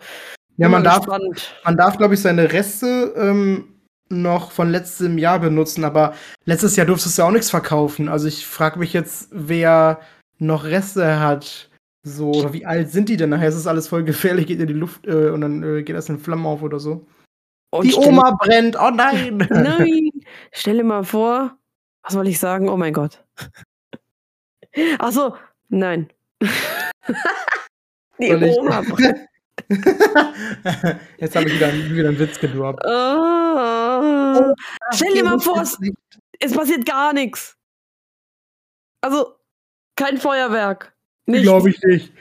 Ja, 0.57 0.69
man 0.69 0.83
darf, 0.83 0.99
gespannt. 1.05 1.53
man 1.65 1.77
darf, 1.77 1.97
glaube 1.97 2.13
ich, 2.13 2.21
seine 2.21 2.51
Reste 2.51 3.13
ähm, 3.17 3.81
noch 4.09 4.51
von 4.51 4.69
letztem 4.69 5.17
Jahr 5.17 5.39
benutzen, 5.39 5.83
aber 5.83 6.13
letztes 6.45 6.75
Jahr 6.75 6.85
durftest 6.85 7.17
du 7.17 7.21
ja 7.23 7.27
auch 7.27 7.31
nichts 7.31 7.49
verkaufen. 7.49 8.07
Also 8.07 8.27
ich 8.27 8.45
frage 8.45 8.79
mich 8.79 8.93
jetzt, 8.93 9.29
wer 9.31 9.99
noch 10.37 10.63
Reste 10.63 11.19
hat. 11.19 11.69
So, 12.03 12.31
oder 12.31 12.53
wie 12.53 12.65
alt 12.65 12.91
sind 12.91 13.09
die 13.09 13.17
denn? 13.17 13.31
Nachher 13.31 13.49
ist 13.49 13.55
es 13.55 13.67
alles 13.67 13.87
voll 13.87 14.03
gefährlich, 14.03 14.45
geht 14.47 14.59
in 14.59 14.67
die 14.67 14.73
Luft 14.73 15.07
äh, 15.07 15.29
und 15.29 15.41
dann 15.41 15.63
äh, 15.63 15.81
geht 15.83 15.95
das 15.95 16.07
in 16.07 16.19
Flammen 16.19 16.45
auf 16.45 16.61
oder 16.61 16.79
so. 16.79 17.05
Und 17.71 17.83
die 17.85 17.91
stell- 17.91 18.07
Oma 18.07 18.37
brennt, 18.39 18.77
oh 18.79 18.91
nein! 18.91 19.37
Nein, 19.49 20.11
stell 20.51 20.77
dir 20.77 20.83
mal 20.83 21.03
vor, 21.03 21.57
was 22.03 22.13
soll 22.13 22.27
ich 22.27 22.39
sagen? 22.39 22.69
Oh 22.69 22.77
mein 22.77 22.93
Gott. 22.93 23.25
Achso, 24.99 25.35
nein. 25.69 26.09
Die 28.19 28.33
Oma. 28.33 28.81
Jetzt 31.17 31.35
habe 31.35 31.47
ich 31.47 31.55
wieder, 31.55 31.73
wieder 31.73 32.09
einen 32.09 32.19
Witz 32.19 32.39
gedroppt. 32.39 32.85
Ah. 32.85 34.53
Stell 34.93 35.13
dir 35.13 35.23
mal 35.23 35.39
vor, 35.39 35.61
es, 35.61 35.77
es 36.39 36.53
passiert 36.53 36.85
gar 36.85 37.13
nichts. 37.13 37.55
Also, 39.01 39.35
kein 39.95 40.17
Feuerwerk. 40.17 40.93
Nicht. 41.25 41.43
Glaube 41.43 41.69
ich 41.69 41.81
nicht. 41.83 42.13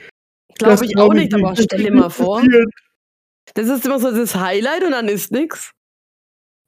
Glaube 0.57 0.85
ich 0.85 0.93
glaub 0.93 1.09
auch 1.09 1.13
nicht, 1.13 1.33
aber 1.33 1.53
Das 1.53 1.63
stell 1.65 1.83
dir 1.83 1.91
mal 1.93 2.05
nicht 2.05 2.15
vor. 2.15 2.41
Das 3.53 3.67
ist 3.67 3.85
immer 3.85 3.99
so 3.99 4.11
das 4.11 4.35
Highlight 4.35 4.83
und 4.83 4.91
dann 4.91 5.07
ist 5.07 5.31
nichts. 5.31 5.71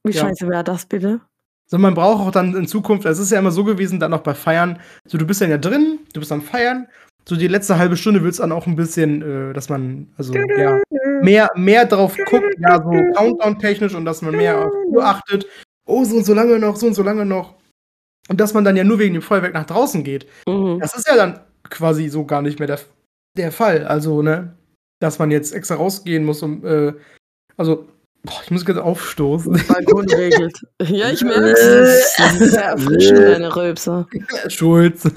Wie 0.03 0.11
Ja. 0.11 0.21
scheiße 0.21 0.47
wäre 0.47 0.63
das 0.63 0.85
bitte? 0.85 1.21
So, 1.69 1.77
man 1.77 1.93
braucht 1.93 2.27
auch 2.27 2.31
dann 2.31 2.55
in 2.55 2.67
Zukunft, 2.67 3.05
es 3.05 3.19
ist 3.19 3.31
ja 3.31 3.39
immer 3.39 3.51
so 3.51 3.63
gewesen, 3.65 3.99
dann 3.99 4.13
auch 4.13 4.21
bei 4.23 4.33
Feiern, 4.33 4.79
so 5.05 5.17
du 5.17 5.25
bist 5.25 5.41
dann 5.41 5.49
ja 5.49 5.57
drin, 5.57 5.99
du 6.13 6.21
bist 6.21 6.31
am 6.31 6.41
Feiern, 6.41 6.87
so 7.27 7.35
die 7.35 7.47
letzte 7.47 7.77
halbe 7.77 7.97
Stunde 7.97 8.23
wird 8.23 8.31
es 8.31 8.37
dann 8.37 8.53
auch 8.53 8.67
ein 8.67 8.77
bisschen, 8.77 9.21
äh, 9.21 9.53
dass 9.53 9.67
man, 9.67 10.07
also 10.17 10.33
ja, 10.33 10.79
mehr, 11.21 11.49
mehr 11.55 11.85
drauf 11.85 12.15
guckt, 12.29 12.55
ja, 12.59 12.81
so 12.81 12.89
Countdown-technisch 13.15 13.93
und 13.95 14.05
dass 14.05 14.21
man 14.21 14.35
mehr 14.35 14.65
auf 14.65 14.71
Uhr 14.87 15.03
achtet, 15.03 15.45
oh, 15.85 16.05
so 16.05 16.15
und 16.17 16.25
so 16.25 16.33
lange 16.33 16.57
noch, 16.57 16.77
so 16.77 16.87
und 16.87 16.93
so 16.93 17.03
lange 17.03 17.25
noch. 17.25 17.55
Und 18.29 18.39
dass 18.39 18.53
man 18.53 18.63
dann 18.63 18.77
ja 18.77 18.85
nur 18.85 18.99
wegen 18.99 19.13
dem 19.13 19.21
Feuerwerk 19.21 19.53
nach 19.53 19.65
draußen 19.65 20.03
geht. 20.05 20.25
Mhm. 20.47 20.79
Das 20.79 20.95
ist 20.95 21.07
ja 21.07 21.17
dann 21.17 21.41
quasi 21.69 22.07
so 22.07 22.25
gar 22.25 22.41
nicht 22.41 22.59
mehr 22.59 22.67
der, 22.67 22.79
der 23.37 23.51
Fall. 23.51 23.85
Also, 23.85 24.21
ne, 24.21 24.53
dass 25.01 25.19
man 25.19 25.29
jetzt 25.29 25.53
extra 25.53 25.75
rausgehen 25.75 26.23
muss, 26.23 26.41
um, 26.41 26.65
äh, 26.65 26.93
also, 27.57 27.87
boah, 28.23 28.41
ich 28.43 28.51
muss 28.51 28.63
gerade 28.63 28.83
aufstoßen. 28.83 29.51
Balkon 29.67 30.09
regelt. 30.09 30.61
Ja, 30.81 31.09
ich 31.09 31.23
merke 31.23 31.51
es. 31.51 32.15
Das 32.17 32.39
ist 32.39 32.51
sehr 32.51 32.63
erfrischend, 32.63 33.19
deine 33.19 33.53
Röpser. 33.53 34.07
Schulz. 34.47 35.09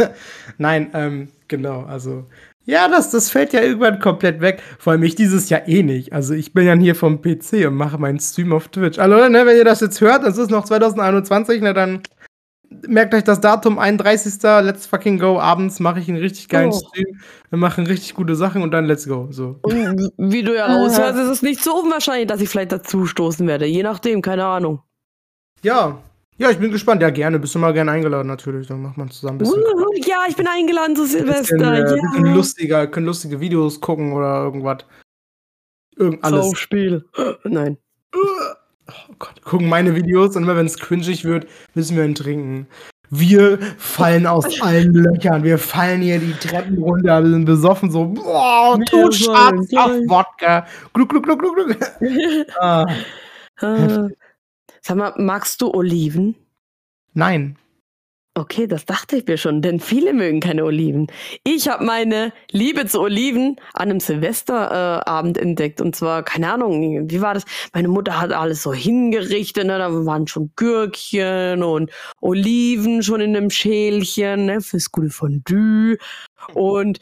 Nein, 0.58 0.90
ähm, 0.94 1.28
genau, 1.50 1.82
also. 1.82 2.24
Ja, 2.64 2.88
das, 2.88 3.10
das 3.10 3.30
fällt 3.30 3.52
ja 3.52 3.60
irgendwann 3.62 3.98
komplett 4.00 4.40
weg. 4.40 4.62
Vor 4.78 4.92
allem 4.92 5.02
ich 5.02 5.14
dieses 5.14 5.50
Jahr 5.50 5.66
eh 5.66 5.82
nicht. 5.82 6.12
Also 6.12 6.34
ich 6.34 6.52
bin 6.54 6.66
ja 6.66 6.74
hier 6.74 6.94
vom 6.94 7.20
PC 7.20 7.66
und 7.66 7.74
mache 7.74 7.98
meinen 7.98 8.20
Stream 8.20 8.52
auf 8.52 8.68
Twitch. 8.68 8.98
Also, 8.98 9.28
ne, 9.28 9.44
wenn 9.46 9.56
ihr 9.56 9.64
das 9.64 9.80
jetzt 9.80 10.00
hört, 10.00 10.24
es 10.24 10.38
ist 10.38 10.50
noch 10.50 10.64
2021, 10.64 11.62
ne, 11.62 11.74
dann 11.74 12.02
merkt 12.86 13.14
euch 13.14 13.24
das 13.24 13.40
Datum 13.40 13.78
31. 13.78 14.40
Let's 14.42 14.86
fucking 14.86 15.18
go. 15.18 15.40
Abends 15.40 15.80
mache 15.80 16.00
ich 16.00 16.08
einen 16.08 16.18
richtig 16.18 16.48
geilen 16.48 16.70
Oh. 16.72 16.78
Stream. 16.78 17.20
Wir 17.48 17.58
machen 17.58 17.86
richtig 17.86 18.14
gute 18.14 18.36
Sachen 18.36 18.62
und 18.62 18.70
dann 18.70 18.84
let's 18.84 19.08
go. 19.08 19.26
So. 19.30 19.58
Und 19.62 20.12
wie 20.18 20.42
du 20.42 20.54
ja 20.54 20.66
raushörst, 20.76 21.18
ist 21.18 21.28
es 21.28 21.42
nicht 21.42 21.64
so 21.64 21.74
unwahrscheinlich, 21.74 22.28
dass 22.28 22.40
ich 22.40 22.48
vielleicht 22.48 22.72
dazu 22.72 23.06
stoßen 23.06 23.46
werde. 23.46 23.66
Je 23.66 23.82
nachdem, 23.82 24.22
keine 24.22 24.44
Ahnung. 24.44 24.82
Ja. 25.62 25.98
Ja, 26.40 26.50
ich 26.50 26.58
bin 26.58 26.70
gespannt. 26.70 27.02
Ja, 27.02 27.10
gerne. 27.10 27.38
Bist 27.38 27.54
du 27.54 27.58
mal 27.58 27.74
gerne 27.74 27.90
eingeladen, 27.90 28.26
natürlich. 28.26 28.66
Dann 28.66 28.80
macht 28.80 28.96
man 28.96 29.10
zusammen 29.10 29.34
ein 29.34 29.38
bisschen. 29.38 29.60
Uh, 29.60 29.92
ja, 30.06 30.24
ich 30.26 30.36
bin 30.36 30.46
eingeladen 30.46 30.96
zu 30.96 31.04
Silvester. 31.04 31.54
bisschen, 31.54 31.60
äh, 31.60 31.80
ja. 31.80 32.10
bisschen 32.12 32.34
lustiger, 32.34 32.86
können 32.86 33.04
lustige 33.04 33.40
Videos 33.40 33.78
gucken 33.78 34.14
oder 34.14 34.44
irgendwas. 34.44 34.78
Irgend 35.96 36.24
alles. 36.24 36.46
Saufspiel. 36.46 37.04
Nein. 37.44 37.76
Oh 38.14 39.14
Gott, 39.18 39.42
gucken 39.42 39.68
meine 39.68 39.94
Videos 39.94 40.34
und 40.34 40.44
immer 40.44 40.56
wenn 40.56 40.64
es 40.64 40.78
cringig 40.78 41.26
wird, 41.26 41.46
müssen 41.74 41.98
wir 41.98 42.06
ihn 42.06 42.14
trinken. 42.14 42.66
Wir 43.10 43.58
fallen 43.76 44.26
aus 44.26 44.46
allen 44.62 44.94
Löchern. 44.94 45.44
Wir 45.44 45.58
fallen 45.58 46.00
hier 46.00 46.20
die 46.20 46.32
Treppen 46.32 46.78
runter, 46.78 47.22
wir 47.22 47.30
sind 47.32 47.44
besoffen, 47.44 47.90
so, 47.90 48.06
boah, 48.06 48.78
Wir 48.78 48.86
tut 48.86 49.12
sollen 49.12 49.68
Schatz 49.68 49.76
auf. 49.76 49.90
Wodka. 50.08 50.66
Gluck, 50.94 51.10
gluck, 51.10 51.24
gluck, 51.24 51.38
gluck, 51.38 51.54
gluck. 51.54 51.76
ah, 52.60 52.86
Äh, 53.60 54.08
Sag 54.82 54.96
mal, 54.96 55.14
magst 55.16 55.60
du 55.60 55.72
Oliven? 55.72 56.34
nein. 57.14 57.56
Okay, 58.34 58.68
das 58.68 58.86
dachte 58.86 59.16
ich 59.16 59.26
mir 59.26 59.36
schon, 59.36 59.60
denn 59.60 59.80
viele 59.80 60.12
mögen 60.12 60.38
keine 60.38 60.64
Oliven. 60.64 61.08
Ich 61.42 61.68
habe 61.68 61.84
meine 61.84 62.32
Liebe 62.52 62.86
zu 62.86 63.00
Oliven 63.00 63.56
an 63.74 63.90
einem 63.90 63.98
Silvesterabend 63.98 65.36
äh, 65.36 65.42
entdeckt. 65.42 65.80
Und 65.80 65.96
zwar, 65.96 66.22
keine 66.22 66.52
Ahnung, 66.52 67.10
wie 67.10 67.20
war 67.20 67.34
das? 67.34 67.44
Meine 67.72 67.88
Mutter 67.88 68.20
hat 68.20 68.32
alles 68.32 68.62
so 68.62 68.72
hingerichtet, 68.72 69.66
ne? 69.66 69.78
da 69.78 69.92
waren 70.06 70.28
schon 70.28 70.52
Gürkchen 70.54 71.64
und 71.64 71.90
Oliven 72.20 73.02
schon 73.02 73.20
in 73.20 73.36
einem 73.36 73.50
Schälchen, 73.50 74.46
ne? 74.46 74.60
fürs 74.60 74.92
gute 74.92 75.10
Fondue. 75.10 75.98
Und 76.54 77.00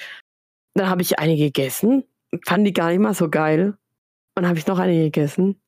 dann 0.74 0.88
habe 0.88 1.02
ich 1.02 1.18
eine 1.18 1.36
gegessen, 1.36 2.04
fand 2.46 2.66
die 2.66 2.72
gar 2.72 2.88
nicht 2.88 3.00
mal 3.00 3.14
so 3.14 3.28
geil. 3.28 3.76
Und 4.34 4.42
dann 4.42 4.48
habe 4.48 4.58
ich 4.58 4.66
noch 4.66 4.78
eine 4.78 4.94
gegessen. 4.94 5.60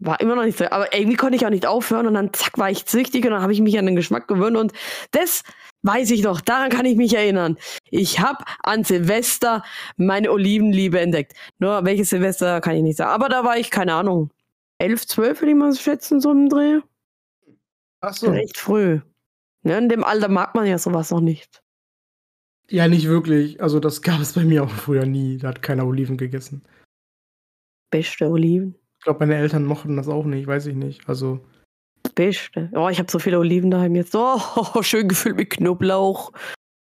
War 0.00 0.20
immer 0.20 0.34
noch 0.34 0.44
nicht 0.44 0.58
so, 0.58 0.64
aber 0.70 0.92
irgendwie 0.92 1.16
konnte 1.16 1.36
ich 1.36 1.46
auch 1.46 1.50
nicht 1.50 1.66
aufhören 1.66 2.06
und 2.06 2.14
dann 2.14 2.32
zack 2.32 2.58
war 2.58 2.70
ich 2.70 2.84
süchtig 2.86 3.24
und 3.24 3.30
dann 3.30 3.42
habe 3.42 3.52
ich 3.52 3.60
mich 3.60 3.78
an 3.78 3.86
den 3.86 3.96
Geschmack 3.96 4.26
gewöhnt 4.26 4.56
und 4.56 4.72
das 5.12 5.42
weiß 5.82 6.10
ich 6.10 6.22
noch, 6.22 6.40
daran 6.40 6.70
kann 6.70 6.84
ich 6.84 6.96
mich 6.96 7.14
erinnern. 7.14 7.56
Ich 7.90 8.18
habe 8.20 8.44
an 8.62 8.84
Silvester 8.84 9.62
meine 9.96 10.32
Olivenliebe 10.32 10.98
entdeckt. 10.98 11.34
Nur 11.58 11.84
welches 11.84 12.10
Silvester 12.10 12.60
kann 12.60 12.76
ich 12.76 12.82
nicht 12.82 12.96
sagen, 12.96 13.10
aber 13.10 13.28
da 13.28 13.44
war 13.44 13.56
ich, 13.56 13.70
keine 13.70 13.94
Ahnung, 13.94 14.32
elf, 14.78 15.06
zwölf 15.06 15.40
würde 15.40 15.52
ich 15.52 15.56
mal 15.56 15.74
schätzen, 15.74 16.20
so 16.20 16.32
im 16.32 16.48
Dreh. 16.48 16.80
Ach 18.00 18.14
so. 18.14 18.30
Recht 18.30 18.58
früh. 18.58 19.00
Ne, 19.62 19.78
in 19.78 19.88
dem 19.88 20.04
Alter 20.04 20.28
mag 20.28 20.54
man 20.54 20.66
ja 20.66 20.76
sowas 20.76 21.10
noch 21.10 21.20
nicht. 21.20 21.62
Ja, 22.68 22.88
nicht 22.88 23.08
wirklich. 23.08 23.62
Also 23.62 23.80
das 23.80 24.02
gab 24.02 24.20
es 24.20 24.32
bei 24.32 24.44
mir 24.44 24.64
auch 24.64 24.70
früher 24.70 25.06
nie. 25.06 25.38
Da 25.38 25.48
hat 25.48 25.62
keiner 25.62 25.86
Oliven 25.86 26.16
gegessen. 26.16 26.62
Beste 27.90 28.28
Oliven. 28.28 28.74
Ich 29.04 29.06
glaube, 29.06 29.26
meine 29.26 29.36
Eltern 29.36 29.66
mochten 29.66 29.98
das 29.98 30.08
auch 30.08 30.24
nicht, 30.24 30.46
weiß 30.46 30.64
ich 30.64 30.76
nicht. 30.76 31.06
Also. 31.10 31.38
Beste. 32.14 32.70
Oh, 32.74 32.88
ich 32.88 32.98
habe 32.98 33.10
so 33.12 33.18
viele 33.18 33.38
Oliven 33.38 33.70
daheim 33.70 33.94
jetzt. 33.96 34.16
Oh, 34.16 34.40
schön 34.80 35.08
gefüllt 35.08 35.36
mit 35.36 35.50
Knoblauch. 35.50 36.32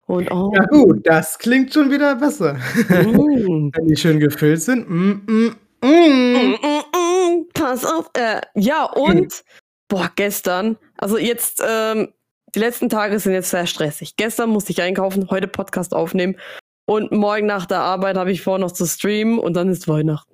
Und, 0.06 0.32
oh. 0.32 0.54
Ja 0.56 0.64
gut, 0.68 1.06
das 1.06 1.38
klingt 1.38 1.74
schon 1.74 1.92
wieder 1.92 2.16
besser. 2.16 2.54
Mm. 2.54 3.72
Wenn 3.76 3.88
die 3.88 3.98
schön 3.98 4.22
gefüllt 4.22 4.62
sind. 4.62 4.90
Mm, 4.90 5.22
mm. 5.28 5.56
Mm, 5.84 5.90
mm, 5.90 6.58
mm. 6.64 7.50
Pass 7.54 7.84
auf. 7.84 8.10
Äh, 8.14 8.40
ja, 8.56 8.86
und 8.86 9.44
boah, 9.90 10.10
gestern, 10.16 10.78
also 10.98 11.18
jetzt, 11.18 11.62
ähm, 11.68 12.14
die 12.56 12.60
letzten 12.60 12.88
Tage 12.88 13.20
sind 13.20 13.34
jetzt 13.34 13.50
sehr 13.50 13.68
stressig. 13.68 14.16
Gestern 14.16 14.52
musste 14.52 14.72
ich 14.72 14.82
einkaufen, 14.82 15.30
heute 15.30 15.50
Podcast 15.50 15.94
aufnehmen 15.94 16.38
und 16.86 17.12
morgen 17.12 17.48
nach 17.48 17.66
der 17.66 17.80
Arbeit 17.80 18.16
habe 18.16 18.32
ich 18.32 18.44
vor, 18.44 18.60
noch 18.60 18.72
zu 18.72 18.86
streamen 18.86 19.40
und 19.40 19.56
dann 19.56 19.68
ist 19.68 19.90
Weihnachten. 19.90 20.27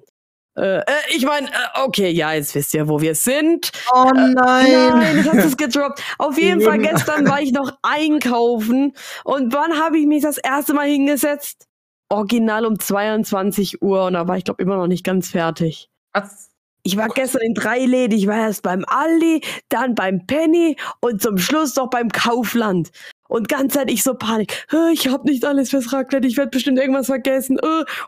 Äh, 0.55 0.79
äh, 0.79 0.83
ich 1.15 1.25
meine, 1.25 1.47
äh, 1.47 1.81
okay, 1.83 2.09
ja, 2.11 2.33
jetzt 2.33 2.53
wisst 2.53 2.73
ihr, 2.73 2.87
wo 2.87 3.01
wir 3.01 3.15
sind. 3.15 3.71
Oh 3.91 4.11
nein. 4.13 4.67
Äh, 4.67 4.89
nein, 4.89 5.19
ich 5.19 5.27
hab's 5.27 5.57
gedroppt. 5.57 6.03
Auf 6.19 6.37
jeden 6.37 6.61
Fall, 6.61 6.77
gestern 6.79 7.27
war 7.27 7.41
ich 7.41 7.51
noch 7.51 7.71
einkaufen. 7.81 8.93
Und 9.23 9.53
wann 9.53 9.79
habe 9.79 9.97
ich 9.97 10.05
mich 10.05 10.21
das 10.21 10.37
erste 10.37 10.73
Mal 10.73 10.87
hingesetzt? 10.87 11.67
Original 12.09 12.65
um 12.65 12.77
22 12.79 13.81
Uhr. 13.81 14.05
Und 14.05 14.13
da 14.13 14.27
war 14.27 14.37
ich, 14.37 14.43
glaube 14.43 14.61
immer 14.61 14.77
noch 14.77 14.87
nicht 14.87 15.03
ganz 15.03 15.29
fertig. 15.29 15.89
Was? 16.13 16.52
Ich 16.84 16.98
war 16.98 17.08
gestern 17.08 17.41
in 17.41 17.54
drei 17.54 17.80
Läden. 17.86 18.17
Ich 18.17 18.28
war 18.28 18.38
erst 18.38 18.62
beim 18.62 18.84
Aldi, 18.88 19.41
dann 19.69 19.96
beim 19.96 20.26
Penny 20.28 20.76
und 21.00 21.22
zum 21.22 21.38
Schluss 21.38 21.76
noch 21.78 21.89
beim 21.89 22.10
Kaufland. 22.10 22.91
Und 23.30 23.48
ganz 23.48 23.74
Zeit 23.74 23.89
ich 23.89 24.04
so 24.04 24.13
Panik. 24.13 24.67
Ich 24.91 25.08
habe 25.08 25.28
nicht 25.30 25.46
alles 25.46 25.69
fürs 25.69 25.91
Raclette, 25.93 26.28
ich 26.28 26.38
werde 26.38 26.52
bestimmt 26.52 26.78
irgendwas 26.78 27.08
vergessen. 27.08 27.58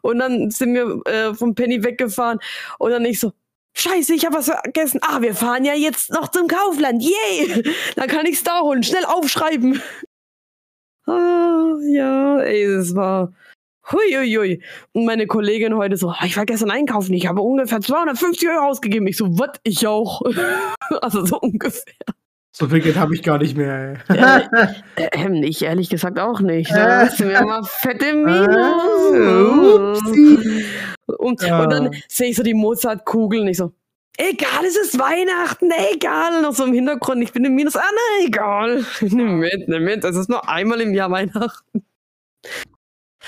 Und 0.01 0.19
dann 0.19 0.51
sind 0.51 0.73
wir 0.75 1.01
äh, 1.05 1.33
vom 1.33 1.55
Penny 1.55 1.83
weggefahren. 1.83 2.39
Und 2.77 2.91
dann 2.91 3.05
ich 3.05 3.19
so, 3.19 3.31
Scheiße, 3.77 4.13
ich 4.13 4.25
habe 4.25 4.37
was 4.37 4.45
vergessen. 4.45 4.99
Ah, 5.01 5.21
wir 5.21 5.35
fahren 5.35 5.65
ja 5.65 5.73
jetzt 5.73 6.11
noch 6.11 6.29
zum 6.29 6.47
Kaufland. 6.47 7.03
Yay! 7.03 7.63
Dann 7.95 8.07
kann 8.07 8.25
ich's 8.25 8.43
da 8.43 8.61
holen. 8.61 8.83
Schnell 8.83 9.05
aufschreiben. 9.05 9.81
Ah, 11.07 11.75
ja, 11.81 12.39
ey, 12.39 12.67
das 12.67 12.95
war. 12.95 13.33
Huiuiui. 13.91 14.61
Und 14.93 15.05
meine 15.05 15.27
Kollegin 15.27 15.75
heute 15.75 15.97
so, 15.97 16.13
ich 16.23 16.37
war 16.37 16.45
gestern 16.45 16.71
einkaufen, 16.71 17.13
ich 17.13 17.27
habe 17.27 17.41
ungefähr 17.41 17.81
250 17.81 18.49
Euro 18.49 18.65
ausgegeben. 18.65 19.07
Ich 19.07 19.17
so, 19.17 19.37
was? 19.37 19.59
Ich 19.63 19.85
auch. 19.87 20.21
also 21.01 21.25
so 21.25 21.39
ungefähr. 21.39 21.93
So 22.57 22.69
viel 22.69 22.79
Geld 22.79 22.95
habe 22.95 23.13
ich 23.13 23.21
gar 23.21 23.37
nicht 23.37 23.57
mehr. 23.57 23.97
Ja, 24.07 24.43
äh, 24.95 25.45
ich 25.45 25.61
ehrlich 25.61 25.89
gesagt 25.89 26.17
auch 26.17 26.39
nicht. 26.39 26.71
Da 26.71 27.07
sind 27.07 27.29
wir 27.29 27.41
mal 27.41 27.63
fette 27.65 28.13
Minus. 28.13 30.01
und, 31.17 31.41
ja. 31.41 31.63
und 31.63 31.69
dann 31.69 31.91
sehe 32.07 32.29
ich 32.29 32.37
so 32.37 32.43
die 32.43 32.53
Mozartkugeln. 32.53 33.45
Ich 33.49 33.57
so, 33.57 33.73
egal, 34.17 34.63
es 34.65 34.77
ist 34.77 34.97
Weihnachten, 34.97 35.69
egal. 35.93 36.41
Noch 36.41 36.53
so 36.53 36.63
im 36.63 36.73
Hintergrund, 36.73 37.21
ich 37.23 37.33
bin 37.33 37.43
im 37.43 37.55
Minus. 37.55 37.75
Ah, 37.75 37.83
na, 37.83 38.25
egal. 38.25 38.85
Nimm 39.01 39.39
mit, 39.39 39.67
nimm 39.67 39.83
mit. 39.83 40.05
Es 40.05 40.15
ist 40.15 40.29
nur 40.29 40.47
einmal 40.47 40.79
im 40.79 40.93
Jahr 40.93 41.11
Weihnachten. 41.11 41.83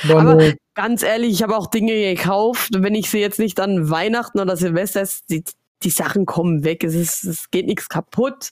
Boah, 0.03 0.21
Aber 0.21 0.53
ganz 0.75 1.03
ehrlich, 1.03 1.31
ich 1.31 1.43
habe 1.43 1.57
auch 1.57 1.67
Dinge 1.67 1.93
gekauft. 1.93 2.71
Wenn 2.73 2.95
ich 2.95 3.09
sie 3.09 3.19
jetzt 3.19 3.39
nicht 3.39 3.59
an 3.59 3.89
Weihnachten 3.89 4.39
oder 4.39 4.57
Silvester, 4.57 5.07
die, 5.29 5.43
die 5.83 5.89
Sachen 5.89 6.25
kommen 6.25 6.63
weg. 6.63 6.83
Es, 6.83 6.95
ist, 6.95 7.23
es 7.23 7.51
geht 7.51 7.67
nichts 7.67 7.89
kaputt 7.89 8.51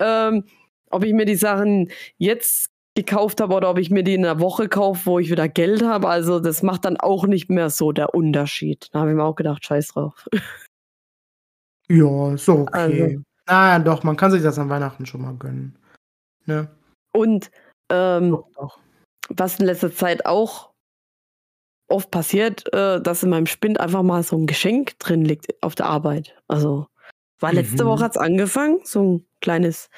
ähm, 0.00 0.44
ob 0.90 1.04
ich 1.04 1.12
mir 1.12 1.24
die 1.24 1.36
Sachen 1.36 1.90
jetzt 2.18 2.70
gekauft 2.94 3.40
habe 3.40 3.54
oder 3.54 3.70
ob 3.70 3.78
ich 3.78 3.90
mir 3.90 4.04
die 4.04 4.14
in 4.14 4.24
einer 4.24 4.38
Woche 4.38 4.68
kaufe, 4.68 5.06
wo 5.06 5.18
ich 5.18 5.30
wieder 5.30 5.48
Geld 5.48 5.82
habe. 5.82 6.08
Also 6.08 6.38
das 6.38 6.62
macht 6.62 6.84
dann 6.84 6.96
auch 6.96 7.26
nicht 7.26 7.50
mehr 7.50 7.70
so 7.70 7.90
der 7.90 8.14
Unterschied. 8.14 8.88
Da 8.92 9.00
habe 9.00 9.10
ich 9.10 9.16
mir 9.16 9.24
auch 9.24 9.34
gedacht, 9.34 9.64
scheiß 9.64 9.88
drauf. 9.88 10.28
Ja, 11.86 12.32
ist 12.32 12.48
okay. 12.48 12.70
Also, 12.72 13.22
naja, 13.46 13.78
doch, 13.78 14.04
man 14.04 14.16
kann 14.16 14.30
sich 14.30 14.42
das 14.42 14.58
an 14.58 14.70
Weihnachten 14.70 15.04
schon 15.04 15.20
mal 15.20 15.34
gönnen. 15.34 15.78
Ne? 16.46 16.74
Und 17.12 17.50
ähm, 17.90 18.30
doch, 18.30 18.48
doch. 18.54 18.78
was 19.28 19.60
in 19.60 19.66
letzter 19.66 19.92
Zeit 19.92 20.24
auch 20.24 20.72
oft 21.94 22.10
passiert, 22.10 22.72
äh, 22.74 23.00
dass 23.00 23.22
in 23.22 23.30
meinem 23.30 23.46
Spind 23.46 23.80
einfach 23.80 24.02
mal 24.02 24.22
so 24.22 24.36
ein 24.36 24.46
Geschenk 24.46 24.98
drin 24.98 25.24
liegt 25.24 25.46
auf 25.62 25.74
der 25.74 25.86
Arbeit. 25.86 26.34
Also 26.48 26.86
war 27.40 27.52
letzte 27.52 27.84
mhm. 27.84 27.88
Woche 27.88 28.04
hat's 28.04 28.16
angefangen, 28.16 28.80
so 28.84 29.02
ein 29.02 29.26
kleines 29.40 29.88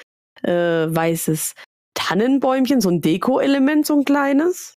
äh, 0.42 0.52
weißes 0.52 1.54
Tannenbäumchen, 1.94 2.80
so 2.80 2.90
ein 2.90 3.00
Deko-Element, 3.00 3.86
so 3.86 3.96
ein 3.96 4.04
kleines. 4.04 4.74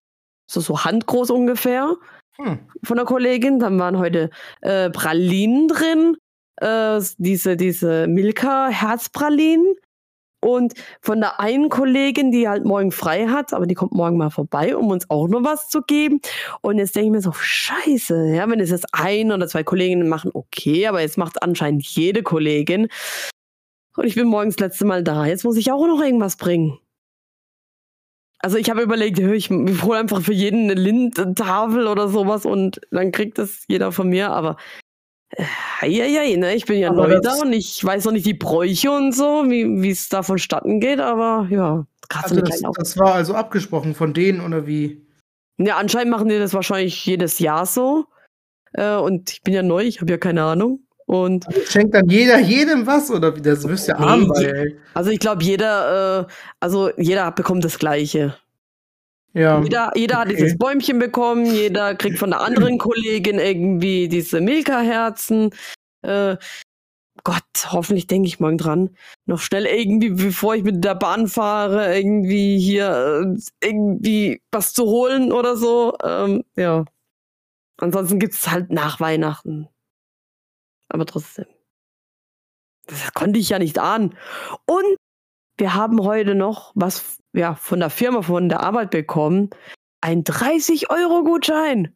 So, 0.50 0.60
so 0.60 0.84
handgroß 0.84 1.30
ungefähr. 1.30 1.96
Hm. 2.36 2.58
Von 2.82 2.96
der 2.96 3.06
Kollegin. 3.06 3.60
Dann 3.60 3.78
waren 3.78 3.98
heute 3.98 4.30
äh, 4.62 4.90
Pralinen 4.90 5.68
drin. 5.68 6.16
Äh, 6.56 7.00
diese, 7.18 7.56
diese 7.56 8.08
Milka-Herzpralinen. 8.08 9.76
Und 10.40 10.72
von 11.02 11.20
der 11.20 11.38
einen 11.38 11.68
Kollegin, 11.68 12.32
die 12.32 12.48
halt 12.48 12.64
morgen 12.64 12.92
frei 12.92 13.26
hat, 13.26 13.52
aber 13.52 13.66
die 13.66 13.74
kommt 13.74 13.92
morgen 13.92 14.16
mal 14.16 14.30
vorbei, 14.30 14.74
um 14.74 14.88
uns 14.88 15.08
auch 15.10 15.28
noch 15.28 15.44
was 15.44 15.68
zu 15.68 15.82
geben. 15.82 16.20
Und 16.62 16.78
jetzt 16.78 16.96
denke 16.96 17.06
ich 17.06 17.12
mir 17.12 17.20
so, 17.20 17.32
scheiße, 17.32 18.34
ja, 18.34 18.48
wenn 18.48 18.60
es 18.60 18.70
jetzt 18.70 18.86
ein 18.92 19.32
oder 19.32 19.48
zwei 19.48 19.62
Kolleginnen 19.64 20.08
machen, 20.08 20.30
okay, 20.32 20.86
aber 20.86 21.02
jetzt 21.02 21.18
macht 21.18 21.42
anscheinend 21.42 21.86
jede 21.86 22.22
Kollegin. 22.22 22.88
Und 23.96 24.06
ich 24.06 24.14
bin 24.14 24.28
morgens 24.28 24.56
das 24.56 24.68
letzte 24.68 24.86
Mal 24.86 25.04
da. 25.04 25.26
Jetzt 25.26 25.44
muss 25.44 25.56
ich 25.56 25.72
auch 25.72 25.86
noch 25.86 26.00
irgendwas 26.00 26.36
bringen. 26.36 26.78
Also 28.38 28.56
ich 28.56 28.70
habe 28.70 28.80
überlegt, 28.80 29.18
ich, 29.18 29.50
hole 29.50 29.98
einfach 29.98 30.22
für 30.22 30.32
jeden 30.32 30.70
eine 30.70 30.74
Lindtafel 30.80 31.86
oder 31.86 32.08
sowas 32.08 32.46
und 32.46 32.80
dann 32.90 33.12
kriegt 33.12 33.36
das 33.36 33.64
jeder 33.68 33.92
von 33.92 34.08
mir. 34.08 34.30
Aber 34.30 34.56
Eieiei, 35.80 36.36
ne? 36.36 36.54
Ich 36.54 36.66
bin 36.66 36.78
ja 36.78 36.90
aber 36.90 37.08
neu 37.08 37.20
da 37.20 37.34
und 37.36 37.52
ich 37.52 37.82
weiß 37.82 38.04
noch 38.04 38.12
nicht 38.12 38.26
die 38.26 38.34
Bräuche 38.34 38.90
und 38.90 39.12
so, 39.12 39.44
wie 39.48 39.90
es 39.90 40.08
da 40.08 40.22
vonstatten 40.22 40.78
geht, 40.80 41.00
aber 41.00 41.46
ja. 41.50 41.86
Also 42.22 42.40
das, 42.40 42.60
das 42.76 42.98
war 42.98 43.14
also 43.14 43.34
abgesprochen 43.34 43.94
von 43.94 44.12
denen 44.12 44.40
oder 44.40 44.66
wie? 44.66 45.06
Ja, 45.58 45.76
anscheinend 45.76 46.10
machen 46.10 46.28
die 46.28 46.38
das 46.38 46.54
wahrscheinlich 46.54 47.04
jedes 47.06 47.38
Jahr 47.38 47.66
so. 47.66 48.06
Äh, 48.72 48.96
und 48.96 49.30
ich 49.30 49.42
bin 49.42 49.54
ja 49.54 49.62
neu, 49.62 49.84
ich 49.84 50.00
habe 50.00 50.10
ja 50.10 50.18
keine 50.18 50.42
Ahnung. 50.42 50.80
Und 51.06 51.46
also 51.48 51.60
schenkt 51.62 51.94
dann 51.94 52.08
jeder 52.08 52.38
jedem 52.38 52.86
was 52.86 53.10
oder 53.10 53.34
wie? 53.34 53.42
Das 53.42 53.66
wirst 53.66 53.88
ja 53.88 53.98
nee, 53.98 54.06
arm 54.06 54.28
bei, 54.28 54.76
Also 54.94 55.10
ich 55.10 55.18
glaube, 55.18 55.42
jeder, 55.42 56.20
äh, 56.20 56.32
also 56.60 56.90
jeder 56.96 57.30
bekommt 57.32 57.64
das 57.64 57.78
Gleiche. 57.78 58.36
Ja. 59.32 59.62
Jeder, 59.62 59.92
jeder 59.94 60.16
okay. 60.16 60.22
hat 60.22 60.30
dieses 60.30 60.58
Bäumchen 60.58 60.98
bekommen, 60.98 61.46
jeder 61.46 61.94
kriegt 61.94 62.18
von 62.18 62.30
der 62.30 62.40
anderen 62.40 62.78
Kollegin 62.78 63.38
irgendwie 63.38 64.08
diese 64.08 64.40
Milka-Herzen. 64.40 65.50
Äh, 66.02 66.36
Gott, 67.22 67.44
hoffentlich 67.66 68.06
denke 68.06 68.28
ich 68.28 68.40
morgen 68.40 68.58
dran. 68.58 68.96
Noch 69.26 69.40
schnell 69.40 69.66
irgendwie, 69.66 70.10
bevor 70.10 70.54
ich 70.54 70.62
mit 70.62 70.82
der 70.82 70.94
Bahn 70.94 71.28
fahre, 71.28 71.94
irgendwie 71.94 72.58
hier 72.58 73.36
äh, 73.36 73.66
irgendwie 73.66 74.42
was 74.50 74.72
zu 74.72 74.84
holen 74.84 75.32
oder 75.32 75.56
so. 75.56 75.96
Ähm, 76.02 76.44
ja. 76.56 76.84
Ansonsten 77.76 78.18
gibt 78.18 78.34
es 78.34 78.50
halt 78.50 78.70
nach 78.70 79.00
Weihnachten. 79.00 79.68
Aber 80.88 81.06
trotzdem. 81.06 81.46
Das 82.86 83.12
konnte 83.14 83.38
ich 83.38 83.50
ja 83.50 83.58
nicht 83.58 83.78
ahnen. 83.78 84.16
Und 84.66 84.96
wir 85.60 85.74
haben 85.74 86.02
heute 86.02 86.34
noch 86.34 86.72
was 86.74 87.18
ja, 87.32 87.54
von 87.54 87.78
der 87.78 87.90
Firma, 87.90 88.22
von 88.22 88.48
der 88.48 88.60
Arbeit 88.60 88.90
bekommen. 88.90 89.50
Ein 90.00 90.24
30-Euro-Gutschein. 90.24 91.94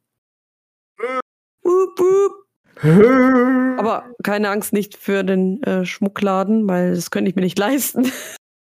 Aber 3.78 4.04
keine 4.22 4.50
Angst, 4.50 4.72
nicht 4.72 4.96
für 4.96 5.24
den 5.24 5.62
äh, 5.62 5.84
Schmuckladen, 5.86 6.68
weil 6.68 6.94
das 6.94 7.10
könnte 7.10 7.30
ich 7.30 7.36
mir 7.36 7.42
nicht 7.42 7.58
leisten. 7.58 8.12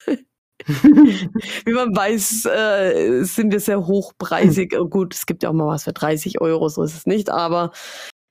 Wie 0.66 1.72
man 1.72 1.96
weiß, 1.96 2.44
äh, 2.44 3.22
sind 3.24 3.50
wir 3.50 3.60
sehr 3.60 3.86
hochpreisig. 3.86 4.76
Gut, 4.90 5.14
es 5.14 5.24
gibt 5.24 5.42
ja 5.42 5.48
auch 5.48 5.54
mal 5.54 5.66
was 5.66 5.84
für 5.84 5.94
30 5.94 6.40
Euro, 6.40 6.68
so 6.68 6.82
ist 6.82 6.94
es 6.94 7.06
nicht, 7.06 7.30
aber 7.30 7.72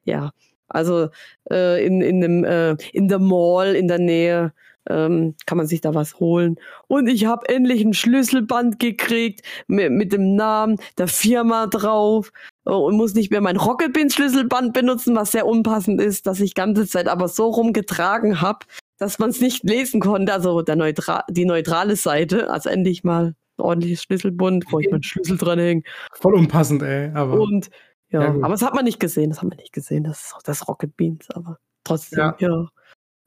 ja, 0.03 0.31
also 0.67 1.09
äh, 1.51 1.83
in, 1.83 2.01
in, 2.01 2.21
dem, 2.21 2.43
äh, 2.43 2.73
in 2.93 3.07
der 3.07 3.19
Mall 3.19 3.75
in 3.75 3.87
der 3.87 3.99
Nähe 3.99 4.53
ähm, 4.87 5.35
kann 5.45 5.57
man 5.57 5.67
sich 5.67 5.81
da 5.81 5.93
was 5.93 6.19
holen. 6.19 6.57
Und 6.87 7.07
ich 7.07 7.25
habe 7.25 7.47
endlich 7.49 7.81
ein 7.81 7.93
Schlüsselband 7.93 8.79
gekriegt 8.79 9.41
mit, 9.67 9.91
mit 9.91 10.13
dem 10.13 10.35
Namen 10.35 10.77
der 10.97 11.07
Firma 11.07 11.67
drauf 11.67 12.31
äh, 12.65 12.71
und 12.71 12.97
muss 12.97 13.13
nicht 13.13 13.31
mehr 13.31 13.41
mein 13.41 13.57
Rocketbean-Schlüsselband 13.57 14.73
benutzen, 14.73 15.15
was 15.15 15.31
sehr 15.31 15.45
unpassend 15.45 16.01
ist, 16.01 16.27
dass 16.27 16.39
ich 16.39 16.55
ganze 16.55 16.87
Zeit 16.87 17.07
aber 17.07 17.27
so 17.27 17.49
rumgetragen 17.49 18.41
habe, 18.41 18.65
dass 18.97 19.19
man 19.19 19.29
es 19.29 19.41
nicht 19.41 19.63
lesen 19.63 19.99
konnte. 19.99 20.33
Also 20.33 20.61
der 20.61 20.75
Neutral 20.75 21.23
die 21.29 21.45
neutrale 21.45 21.95
Seite, 21.95 22.49
also 22.49 22.69
endlich 22.69 23.03
mal 23.03 23.35
ein 23.57 23.61
ordentliches 23.61 24.03
Schlüsselbund, 24.03 24.65
wo 24.69 24.79
ich 24.79 24.89
meinen 24.89 25.03
Schlüssel 25.03 25.37
dran 25.37 25.59
hänge. 25.59 25.83
Voll 26.13 26.35
unpassend, 26.35 26.81
ey. 26.81 27.11
Aber 27.13 27.39
und 27.39 27.69
ja, 28.09 28.23
ja 28.23 28.29
aber 28.29 28.49
das 28.49 28.61
hat 28.61 28.73
man 28.73 28.85
nicht 28.85 28.99
gesehen, 28.99 29.29
das 29.29 29.41
hat 29.41 29.49
man 29.49 29.57
nicht 29.57 29.73
gesehen, 29.73 30.03
das, 30.03 30.33
das 30.43 30.67
Rocket 30.67 30.95
Beans, 30.97 31.29
aber 31.31 31.59
trotzdem, 31.83 32.19
ja. 32.19 32.35
ja. 32.39 32.67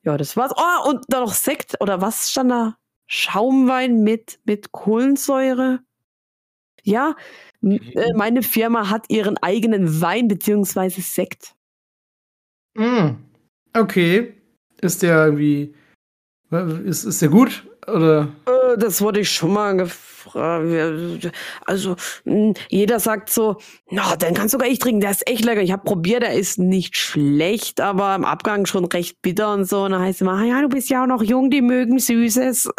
Ja, 0.05 0.17
das 0.17 0.37
war's. 0.37 0.53
Oh, 0.57 0.91
und 0.91 1.05
da 1.09 1.21
noch 1.21 1.33
Sekt 1.33 1.81
oder 1.81 2.01
was 2.01 2.31
stand 2.31 2.51
da? 2.51 2.77
Schaumwein 3.07 4.03
mit, 4.03 4.41
mit 4.45 4.73
Kohlensäure. 4.73 5.81
Ja, 6.83 7.15
m- 7.63 7.81
äh, 7.95 8.13
meine 8.15 8.43
Firma 8.43 8.91
hat 8.91 9.09
ihren 9.11 9.37
eigenen 9.39 10.01
Wein 10.01 10.27
beziehungsweise 10.29 11.01
Sekt. 11.03 11.55
Mm. 12.75 13.11
Okay. 13.75 14.35
Ist 14.81 15.03
der 15.03 15.27
irgendwie. 15.27 15.75
Ist, 16.85 17.05
ist 17.05 17.23
der 17.23 17.29
gut? 17.29 17.65
Oder? 17.87 18.29
Das 18.77 19.01
wurde 19.03 19.21
ich 19.21 19.31
schon 19.31 19.53
mal 19.53 19.77
gefragt. 19.77 21.33
Also, 21.67 21.97
mh, 22.25 22.55
jeder 22.69 23.01
sagt 23.01 23.31
so, 23.31 23.57
na, 23.91 24.15
den 24.17 24.35
kannst 24.35 24.53
sogar 24.53 24.69
ich 24.69 24.79
trinken, 24.79 25.01
der 25.01 25.11
ist 25.11 25.27
echt 25.29 25.45
lecker. 25.45 25.63
Ich 25.63 25.73
habe 25.73 25.83
probiert, 25.85 26.23
der 26.23 26.35
ist 26.35 26.59
nicht 26.59 26.97
schlecht, 26.97 27.81
aber 27.81 28.15
im 28.15 28.25
Abgang 28.25 28.67
schon 28.67 28.85
recht 28.85 29.21
bitter 29.23 29.53
und 29.55 29.65
so. 29.65 29.85
Und 29.85 29.93
dann 29.93 30.03
heißt 30.03 30.17
es 30.17 30.21
immer, 30.21 30.35
"Ah 30.35 30.45
ja, 30.45 30.61
du 30.63 30.69
bist 30.69 30.89
ja 30.91 31.03
auch 31.03 31.09
noch 31.09 31.23
jung, 31.23 31.51
die 31.51 31.61
mögen 31.63 31.99
Süßes. 31.99 32.71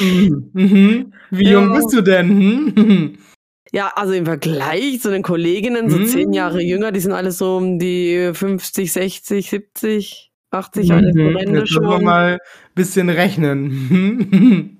Mhm. 0.00 0.50
Mhm. 0.52 1.12
Wie 1.30 1.44
Ja. 1.44 1.52
jung 1.52 1.72
bist 1.72 1.92
du 1.92 2.00
denn? 2.02 2.28
Hm? 2.76 3.18
Ja, 3.72 3.92
also 3.94 4.12
im 4.14 4.24
Vergleich 4.26 5.00
zu 5.00 5.10
den 5.10 5.22
Kolleginnen, 5.22 5.90
so 5.90 5.98
Mm. 5.98 6.06
zehn 6.06 6.32
Jahre 6.32 6.62
jünger, 6.62 6.92
die 6.92 7.00
sind 7.00 7.12
alle 7.12 7.30
so 7.32 7.56
um 7.56 7.78
die 7.78 8.30
50, 8.32 8.92
60, 8.92 9.50
70, 9.50 10.32
80, 10.56 10.92
alles 10.92 11.14
so 11.14 11.20
Mhm. 11.20 11.36
Ende 11.36 11.58
Jetzt 11.60 11.70
müssen 11.70 11.82
wir 11.82 11.92
schon. 11.92 12.04
mal 12.04 12.32
ein 12.34 12.38
bisschen 12.74 13.08
rechnen. 13.08 14.72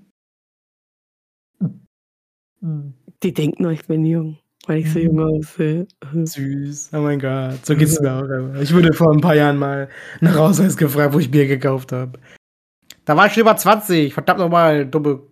Die 3.22 3.32
denken 3.32 3.62
nur, 3.62 3.72
ich 3.72 3.86
bin 3.86 4.04
jung, 4.04 4.38
weil 4.66 4.78
ich 4.78 4.92
so 4.92 4.98
Mhm. 4.98 5.04
jung 5.04 5.20
aussehe. 5.20 5.86
Süß. 6.12 6.90
Oh 6.92 7.00
mein 7.00 7.18
Gott. 7.20 7.64
So 7.64 7.76
geht's 7.76 8.00
mir 8.00 8.12
auch 8.12 8.22
immer. 8.24 8.60
Ich 8.60 8.74
wurde 8.74 8.92
vor 8.92 9.12
ein 9.12 9.20
paar 9.20 9.34
Jahren 9.34 9.56
mal 9.58 9.88
nach 10.20 10.36
Ausweis 10.36 10.76
gefragt, 10.76 11.14
wo 11.14 11.18
ich 11.18 11.30
Bier 11.30 11.46
gekauft 11.46 11.92
habe. 11.92 12.18
Da 13.04 13.16
war 13.16 13.26
ich 13.26 13.32
schon 13.34 13.42
über 13.42 13.56
20. 13.56 14.12
Verdammt 14.14 14.40
nochmal, 14.40 14.86
dumme 14.86 15.22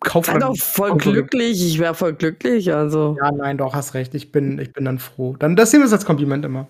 Kaufmann. 0.00 0.40
doch 0.40 0.56
voll 0.56 0.90
Konkurrenz. 0.90 1.30
glücklich, 1.30 1.66
ich 1.66 1.78
wäre 1.78 1.94
voll 1.94 2.14
glücklich, 2.14 2.72
also. 2.72 3.16
Ja, 3.20 3.30
nein, 3.32 3.58
doch, 3.58 3.74
hast 3.74 3.94
recht. 3.94 4.14
Ich 4.14 4.32
bin, 4.32 4.58
ich 4.58 4.72
bin 4.72 4.84
dann 4.84 4.98
froh. 4.98 5.36
Dann, 5.38 5.56
das 5.56 5.70
sehen 5.70 5.80
wir 5.80 5.86
es 5.86 5.92
als 5.92 6.04
Kompliment 6.06 6.44
immer. 6.44 6.68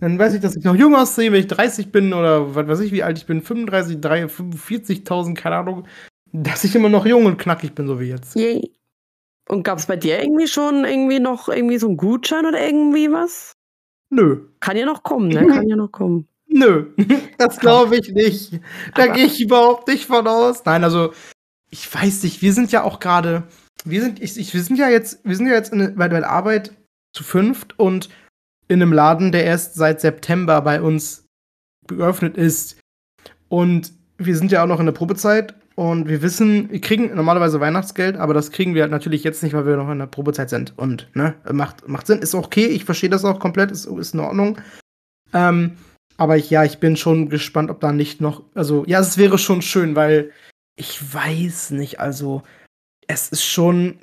Dann 0.00 0.18
weiß 0.18 0.34
ich, 0.34 0.40
dass 0.40 0.56
ich 0.56 0.64
noch 0.64 0.74
jung 0.74 0.94
aussehe, 0.94 1.32
wenn 1.32 1.40
ich 1.40 1.46
30 1.46 1.90
bin 1.90 2.12
oder 2.12 2.54
was 2.54 2.66
weiß 2.66 2.80
ich, 2.80 2.92
wie 2.92 3.02
alt 3.02 3.18
ich 3.18 3.26
bin, 3.26 3.40
35, 3.42 4.00
3, 4.00 4.24
45.000, 4.24 5.34
keine 5.34 5.56
Ahnung, 5.56 5.86
dass 6.32 6.64
ich 6.64 6.74
immer 6.74 6.88
noch 6.88 7.06
jung 7.06 7.24
und 7.26 7.38
knackig 7.38 7.74
bin, 7.74 7.86
so 7.86 7.98
wie 7.98 8.08
jetzt. 8.10 8.36
Yay. 8.36 8.72
Und 9.48 9.62
gab's 9.62 9.86
bei 9.86 9.96
dir 9.96 10.20
irgendwie 10.20 10.48
schon 10.48 10.84
irgendwie 10.84 11.20
noch 11.20 11.48
irgendwie 11.48 11.78
so 11.78 11.86
einen 11.86 11.96
Gutschein 11.96 12.46
oder 12.46 12.64
irgendwie 12.64 13.10
was? 13.10 13.52
Nö. 14.10 14.48
Kann 14.60 14.76
ja 14.76 14.84
noch 14.84 15.02
kommen, 15.02 15.28
ne? 15.28 15.46
Kann 15.48 15.68
ja 15.68 15.76
noch 15.76 15.92
kommen. 15.92 16.28
Nö, 16.48 16.92
das 17.38 17.58
glaube 17.58 17.96
ich 17.96 18.12
nicht. 18.12 18.60
Da 18.94 19.08
gehe 19.08 19.26
ich 19.26 19.40
überhaupt 19.40 19.88
nicht 19.88 20.06
von 20.06 20.26
aus. 20.26 20.64
Nein, 20.64 20.84
also 20.84 21.12
ich 21.70 21.92
weiß 21.92 22.22
nicht, 22.22 22.40
wir 22.40 22.52
sind 22.52 22.72
ja 22.72 22.82
auch 22.82 23.00
gerade, 23.00 23.44
wir 23.84 24.00
sind, 24.00 24.22
ich, 24.22 24.38
ich, 24.38 24.54
wir 24.54 24.62
sind 24.62 24.78
ja 24.78 24.88
jetzt, 24.88 25.20
wir 25.24 25.36
sind 25.36 25.46
ja 25.46 25.54
jetzt 25.54 25.72
in, 25.72 25.96
bei 25.96 26.08
der 26.08 26.28
Arbeit 26.28 26.72
zu 27.12 27.24
fünft 27.24 27.78
und 27.78 28.08
in 28.68 28.82
einem 28.82 28.92
Laden, 28.92 29.32
der 29.32 29.44
erst 29.44 29.74
seit 29.74 30.00
September 30.00 30.60
bei 30.60 30.80
uns 30.80 31.26
geöffnet 31.86 32.36
ist. 32.36 32.80
Und 33.48 33.92
wir 34.18 34.36
sind 34.36 34.50
ja 34.50 34.62
auch 34.62 34.68
noch 34.68 34.80
in 34.80 34.86
der 34.86 34.92
Probezeit 34.92 35.54
und 35.76 36.08
wir 36.08 36.22
wissen, 36.22 36.70
wir 36.70 36.80
kriegen 36.80 37.14
normalerweise 37.14 37.60
Weihnachtsgeld, 37.60 38.16
aber 38.16 38.34
das 38.34 38.50
kriegen 38.50 38.74
wir 38.74 38.82
halt 38.82 38.90
natürlich 38.90 39.22
jetzt 39.22 39.42
nicht, 39.42 39.52
weil 39.52 39.66
wir 39.66 39.76
noch 39.76 39.90
in 39.90 39.98
der 39.98 40.06
Probezeit 40.06 40.50
sind. 40.50 40.76
Und, 40.78 41.08
ne, 41.14 41.34
macht, 41.52 41.86
macht 41.86 42.06
Sinn, 42.06 42.20
ist 42.20 42.34
okay, 42.34 42.66
ich 42.66 42.84
verstehe 42.84 43.10
das 43.10 43.24
auch 43.24 43.38
komplett, 43.38 43.70
ist, 43.70 43.84
ist 43.84 44.14
in 44.14 44.20
Ordnung. 44.20 44.58
Ähm, 45.34 45.72
aber 46.16 46.38
ich, 46.38 46.48
ja, 46.48 46.64
ich 46.64 46.78
bin 46.78 46.96
schon 46.96 47.28
gespannt, 47.28 47.70
ob 47.70 47.80
da 47.80 47.92
nicht 47.92 48.22
noch, 48.22 48.42
also, 48.54 48.84
ja, 48.86 49.00
es 49.00 49.18
wäre 49.18 49.36
schon 49.36 49.60
schön, 49.60 49.94
weil 49.94 50.32
ich 50.76 51.14
weiß 51.14 51.72
nicht, 51.72 52.00
also, 52.00 52.42
es 53.06 53.28
ist 53.28 53.44
schon, 53.44 53.98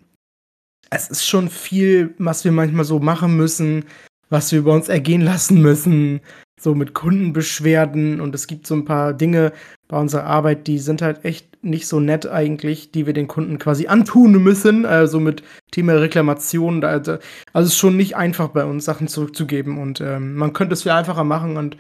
es 0.92 1.10
ist 1.10 1.26
schon 1.26 1.50
viel, 1.50 2.14
was 2.20 2.46
wir 2.46 2.52
manchmal 2.52 2.86
so 2.86 3.00
machen 3.00 3.36
müssen, 3.36 3.86
was 4.34 4.52
wir 4.52 4.60
über 4.60 4.74
uns 4.74 4.90
ergehen 4.90 5.22
lassen 5.22 5.62
müssen, 5.62 6.20
so 6.60 6.74
mit 6.76 6.94
Kundenbeschwerden 6.94 8.20
und 8.20 8.34
es 8.34 8.48
gibt 8.48 8.66
so 8.66 8.74
ein 8.74 8.84
paar 8.84 9.14
Dinge 9.14 9.54
bei 9.88 9.98
unserer 10.00 10.26
Arbeit, 10.26 10.66
die 10.66 10.80
sind 10.80 11.02
halt 11.02 11.24
echt 11.24 11.64
nicht 11.64 11.88
so 11.88 12.00
nett 12.00 12.26
eigentlich, 12.26 12.92
die 12.92 13.06
wir 13.06 13.14
den 13.14 13.28
Kunden 13.28 13.60
quasi 13.60 13.88
antun 13.88 14.32
müssen, 14.44 14.86
also 14.86 15.20
mit 15.20 15.44
Thema 15.72 15.94
Reklamation, 15.94 16.82
da, 16.82 17.00
da, 17.00 17.20
also 17.54 17.68
es 17.68 17.74
ist 17.74 17.78
schon 17.78 17.96
nicht 17.96 18.16
einfach 18.18 18.50
bei 18.50 18.66
uns, 18.66 18.86
Sachen 18.86 19.08
zurückzugeben 19.08 19.78
und 19.78 20.02
ähm, 20.02 20.36
man 20.36 20.54
könnte 20.54 20.74
es 20.74 20.84
viel 20.84 20.92
einfacher 20.92 21.24
machen 21.24 21.56
und 21.56 21.78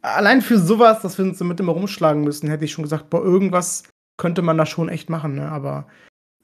allein 0.00 0.40
für 0.40 0.58
sowas, 0.58 1.02
dass 1.02 1.18
wir 1.18 1.26
uns 1.26 1.38
damit 1.38 1.60
immer 1.60 1.72
rumschlagen 1.72 2.24
müssen, 2.24 2.48
hätte 2.48 2.64
ich 2.64 2.72
schon 2.72 2.84
gesagt, 2.84 3.10
boah, 3.10 3.22
irgendwas 3.22 3.84
könnte 4.16 4.40
man 4.40 4.56
da 4.56 4.64
schon 4.64 4.88
echt 4.88 5.10
machen, 5.10 5.34
ne? 5.34 5.52
aber 5.52 5.86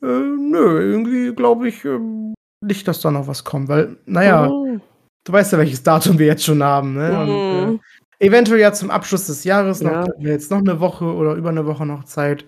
äh, 0.03 0.07
nö, 0.07 0.81
irgendwie 0.81 1.35
glaube 1.35 1.69
ich 1.69 1.85
ähm, 1.87 2.35
nicht, 2.61 2.87
dass 2.89 3.01
da 3.01 3.11
noch 3.11 3.27
was 3.27 3.45
kommt, 3.45 3.69
weil, 3.69 3.97
naja, 4.05 4.49
Oh. 4.49 4.81
Du 5.27 5.33
weißt 5.33 5.53
ja, 5.53 5.59
welches 5.59 5.83
Datum 5.83 6.19
wir 6.19 6.27
jetzt 6.27 6.45
schon 6.45 6.63
haben, 6.63 6.95
ne? 6.95 7.19
Und, 7.21 7.29
äh, 7.29 7.67
Mhm. 7.67 7.81
eventuell 8.19 8.61
ja 8.61 8.73
zum 8.73 8.91
Abschluss 8.91 9.27
des 9.27 9.45
Jahres 9.45 9.83
noch, 9.83 9.91
Ja. 9.93 10.07
jetzt 10.19 10.51
noch 10.51 10.59
eine 10.59 10.81
Woche 10.81 11.05
oder 11.05 11.35
über 11.35 11.51
eine 11.51 11.67
Woche 11.67 11.85
noch 11.85 12.05
Zeit. 12.05 12.45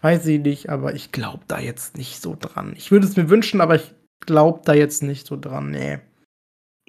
Weiß 0.00 0.24
ich 0.26 0.40
nicht, 0.40 0.68
aber 0.68 0.94
ich 0.94 1.10
glaube 1.10 1.40
da 1.48 1.58
jetzt 1.58 1.96
nicht 1.98 2.22
so 2.22 2.36
dran. 2.38 2.72
Ich 2.76 2.92
würde 2.92 3.06
es 3.06 3.16
mir 3.16 3.28
wünschen, 3.28 3.60
aber 3.60 3.74
ich 3.74 3.92
glaube 4.24 4.60
da 4.64 4.72
jetzt 4.74 5.02
nicht 5.02 5.26
so 5.26 5.36
dran. 5.36 5.70
Nee. 5.72 5.98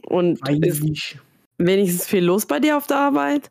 Und 0.03 0.39
Weiß 0.47 0.59
ist 0.61 0.83
nicht. 0.83 1.19
wenigstens 1.57 2.05
viel 2.07 2.23
los 2.23 2.45
bei 2.45 2.59
dir 2.59 2.77
auf 2.77 2.85
der 2.87 2.97
Arbeit? 2.97 3.49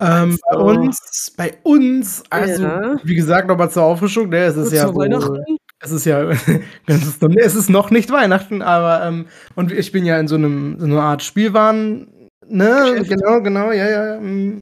Ähm, 0.00 0.38
bei 0.48 0.56
Also- 0.56 0.64
uns, 0.66 1.32
bei 1.36 1.54
uns, 1.64 2.22
also, 2.30 2.62
Ja. 2.62 2.96
wie 3.02 3.14
gesagt, 3.16 3.48
nochmal 3.48 3.70
zur 3.70 3.82
Auffrischung, 3.82 4.28
ne, 4.28 4.44
es 4.44 4.56
ist 4.56 4.70
Zu 4.70 4.76
ja 4.76 4.94
wohl, 4.94 5.04
Weihnachten? 5.06 5.56
Es 5.80 5.90
ist 5.90 6.04
ja, 6.06 6.22
es 6.86 7.54
ist, 7.54 7.70
noch, 7.70 7.90
nicht 7.90 8.10
Weihnachten, 8.10 8.62
aber, 8.62 9.04
ähm, 9.04 9.26
und 9.54 9.72
ich 9.72 9.92
bin 9.92 10.04
ja 10.04 10.18
in 10.18 10.28
so 10.28 10.34
einem, 10.34 10.78
so 10.78 10.86
einer 10.86 11.02
Art 11.02 11.22
Spielwaren, 11.22 12.28
ne, 12.46 12.92
Geschäft. 12.92 13.10
genau, 13.10 13.40
genau, 13.42 13.70
ja, 13.72 13.88
ja, 13.88 14.14
ja, 14.14 14.20
mm. 14.20 14.60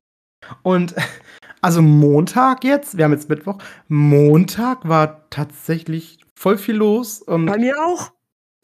und, 0.63 0.95
also 1.63 1.83
Montag 1.83 2.65
jetzt, 2.65 2.97
wir 2.97 3.05
haben 3.05 3.13
jetzt 3.13 3.29
Mittwoch, 3.29 3.59
Montag 3.89 4.89
war 4.89 5.29
tatsächlich 5.31 6.19
voll 6.35 6.59
viel 6.59 6.77
los 6.77 7.23
und, 7.23 7.47
Bei 7.47 7.59
mir 7.59 7.75
auch. 7.83 8.11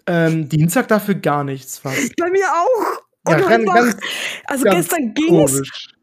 ähm, 0.07 0.49
Dienstag 0.49 0.89
dafür 0.89 1.15
gar 1.15 1.45
nichts 1.45 1.79
fast. 1.79 2.15
Bei 2.17 2.31
mir 2.31 2.45
auch. 2.47 3.03
Ja, 3.29 3.37
Und 3.37 3.49
ganz, 3.49 3.51
heute 3.51 3.65
ganz 3.65 3.95
noch. 3.95 4.03
also 4.47 4.65
ganz 4.65 4.77
gestern 4.77 5.15
ging's. 5.15 5.53
komisch. 5.53 5.95